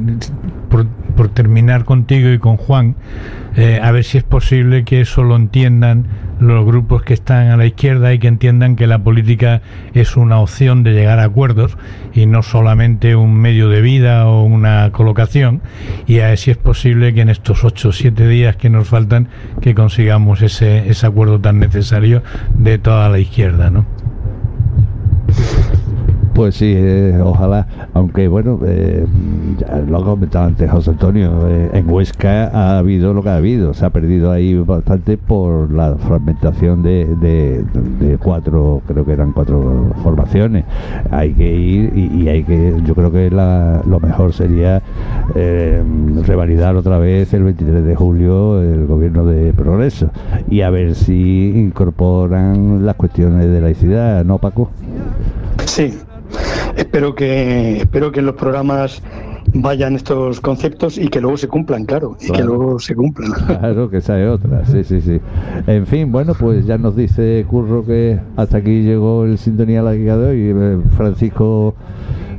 por, 0.69 0.85
por 1.15 1.29
terminar 1.29 1.85
contigo 1.85 2.29
y 2.29 2.37
con 2.37 2.57
Juan, 2.57 2.95
a 3.81 3.91
ver 3.91 4.03
si 4.03 4.19
es 4.19 4.23
posible 4.23 4.83
que 4.83 5.01
eso 5.01 5.23
lo 5.23 5.35
entiendan 5.35 6.05
los 6.39 6.65
grupos 6.65 7.03
que 7.03 7.13
están 7.13 7.47
a 7.47 7.57
la 7.57 7.65
izquierda 7.65 8.13
y 8.13 8.19
que 8.19 8.27
entiendan 8.27 8.75
que 8.75 8.87
la 8.87 8.99
política 8.99 9.61
es 9.93 10.17
una 10.17 10.39
opción 10.39 10.83
de 10.83 10.93
llegar 10.93 11.19
a 11.19 11.23
acuerdos 11.23 11.77
y 12.13 12.25
no 12.25 12.43
solamente 12.43 13.15
un 13.15 13.35
medio 13.35 13.69
de 13.69 13.81
vida 13.81 14.27
o 14.27 14.43
una 14.43 14.91
colocación 14.91 15.61
y 16.05 16.19
a 16.19 16.27
ver 16.27 16.37
si 16.37 16.51
es 16.51 16.57
posible 16.57 17.13
que 17.13 17.21
en 17.21 17.29
estos 17.29 17.63
ocho 17.63 17.89
o 17.89 17.91
siete 17.91 18.27
días 18.27 18.55
que 18.55 18.69
nos 18.69 18.87
faltan 18.87 19.29
que 19.61 19.75
consigamos 19.75 20.41
ese, 20.41 20.89
ese 20.89 21.07
acuerdo 21.07 21.39
tan 21.39 21.59
necesario 21.59 22.23
de 22.55 22.77
toda 22.77 23.09
la 23.09 23.19
izquierda, 23.19 23.69
¿no? 23.69 23.85
Pues 26.37 26.53
sí, 26.53 26.71
eh, 26.77 27.19
ojalá, 27.19 27.65
aunque 27.95 28.27
bueno, 28.27 28.59
eh, 28.63 29.07
lo 29.87 29.97
ha 29.97 30.05
comentado 30.05 30.45
antes 30.45 30.69
José 30.69 30.91
Antonio, 30.91 31.49
eh, 31.49 31.71
en 31.73 31.89
Huesca 31.89 32.51
ha 32.53 32.77
habido 32.77 33.11
lo 33.15 33.23
que 33.23 33.29
ha 33.29 33.37
habido, 33.37 33.73
se 33.73 33.83
ha 33.83 33.89
perdido 33.89 34.31
ahí 34.31 34.53
bastante 34.53 35.17
por 35.17 35.71
la 35.71 35.95
fragmentación 35.95 36.83
de, 36.83 37.07
de, 37.15 38.17
cuatro, 38.19 38.83
creo 38.85 39.03
que 39.03 39.13
eran 39.13 39.31
cuatro 39.31 39.95
formaciones. 40.03 40.65
Hay 41.09 41.33
que 41.33 41.55
ir 41.55 41.97
y, 41.97 42.27
hay 42.27 42.43
que, 42.43 42.75
yo 42.85 42.93
creo 42.93 43.11
que 43.11 43.31
lo 43.31 43.99
mejor 43.99 44.31
sería 44.31 44.83
revalidar 45.33 46.75
otra 46.75 46.99
vez 46.99 47.33
el 47.33 47.45
23 47.45 47.83
de 47.83 47.95
julio 47.95 48.61
el 48.61 48.85
gobierno 48.85 49.25
de 49.25 49.53
Progreso 49.53 50.11
y 50.51 50.61
a 50.61 50.69
ver 50.69 50.93
si 50.93 51.51
incorporan 51.55 52.85
las 52.85 52.95
cuestiones 52.95 53.47
de 53.51 53.59
laicidad, 53.59 54.23
¿no, 54.23 54.37
Paco? 54.37 54.69
Sí, 55.65 55.93
espero 56.77 57.15
que 57.15 57.77
espero 57.77 58.11
que 58.11 58.19
en 58.19 58.25
los 58.27 58.35
programas 58.35 59.01
vayan 59.53 59.95
estos 59.95 60.39
conceptos 60.41 60.97
y 60.97 61.07
que 61.07 61.21
luego 61.21 61.37
se 61.37 61.47
cumplan, 61.47 61.85
claro, 61.85 62.17
y 62.19 62.31
que 62.31 62.43
luego 62.43 62.79
se 62.79 62.95
cumplan. 62.95 63.31
Claro, 63.47 63.89
que 63.89 63.97
esa 63.97 64.19
es 64.19 64.29
otra, 64.29 64.65
sí, 64.65 64.83
sí, 64.83 65.01
sí. 65.01 65.19
En 65.67 65.85
fin, 65.87 66.11
bueno, 66.11 66.33
pues 66.37 66.65
ya 66.65 66.77
nos 66.77 66.95
dice 66.95 67.45
Curro 67.49 67.85
que 67.85 68.19
hasta 68.35 68.57
aquí 68.57 68.83
llegó 68.83 69.25
el 69.25 69.37
Sintonía 69.37 69.81
Laica 69.81 70.17
de 70.17 70.27
hoy. 70.27 70.53
Eh, 70.55 70.81
Francisco 70.95 71.75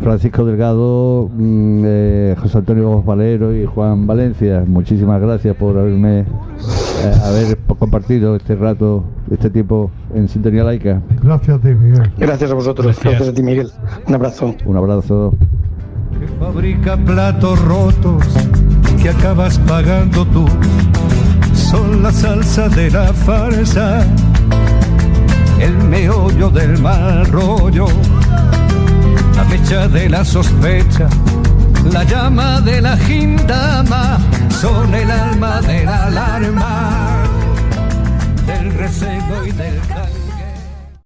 Francisco 0.00 0.44
Delgado, 0.44 1.28
mm, 1.34 1.82
eh, 1.84 2.36
José 2.38 2.58
Antonio 2.58 3.02
Valero 3.02 3.54
y 3.54 3.66
Juan 3.66 4.06
Valencia, 4.06 4.64
muchísimas 4.66 5.20
gracias 5.20 5.56
por 5.56 5.76
haberme 5.76 6.20
eh, 6.20 6.24
haber 7.24 7.58
compartido 7.78 8.36
este 8.36 8.54
rato, 8.54 9.04
este 9.30 9.50
tiempo 9.50 9.90
en 10.14 10.28
Sintonía 10.28 10.64
Laica. 10.64 11.02
Gracias 11.22 11.58
a 11.58 11.60
ti, 11.60 11.68
Miguel. 11.68 12.12
Gracias 12.16 12.50
a 12.50 12.54
vosotros, 12.54 12.98
gracias, 13.02 13.28
a 13.28 13.32
ti, 13.32 13.42
Miguel. 13.42 13.70
Un 14.06 14.14
abrazo. 14.14 14.54
Un 14.64 14.76
abrazo. 14.76 15.34
Que 16.18 16.28
fabrica 16.38 16.96
platos 16.96 17.58
rotos 17.60 18.24
que 19.00 19.08
acabas 19.10 19.58
pagando 19.58 20.24
tú. 20.26 20.46
Son 21.54 22.02
la 22.02 22.12
salsa 22.12 22.68
de 22.68 22.90
la 22.90 23.12
farsa, 23.12 24.06
el 25.60 25.76
meollo 25.78 26.50
del 26.50 26.80
mal 26.80 27.26
rollo 27.26 27.86
la 29.38 29.44
fecha 29.44 29.86
de 29.86 30.08
la 30.08 30.24
sospecha, 30.24 31.08
la 31.92 32.02
llama 32.02 32.60
de 32.60 32.80
la 32.80 32.96
gindama, 32.96 34.18
son 34.60 34.92
el 34.92 35.08
alma 35.08 35.60
de 35.60 35.84
la 35.84 36.06
alarma, 36.06 37.22
del 38.46 38.74
recebo 38.74 39.44
y 39.46 39.52
del 39.52 39.80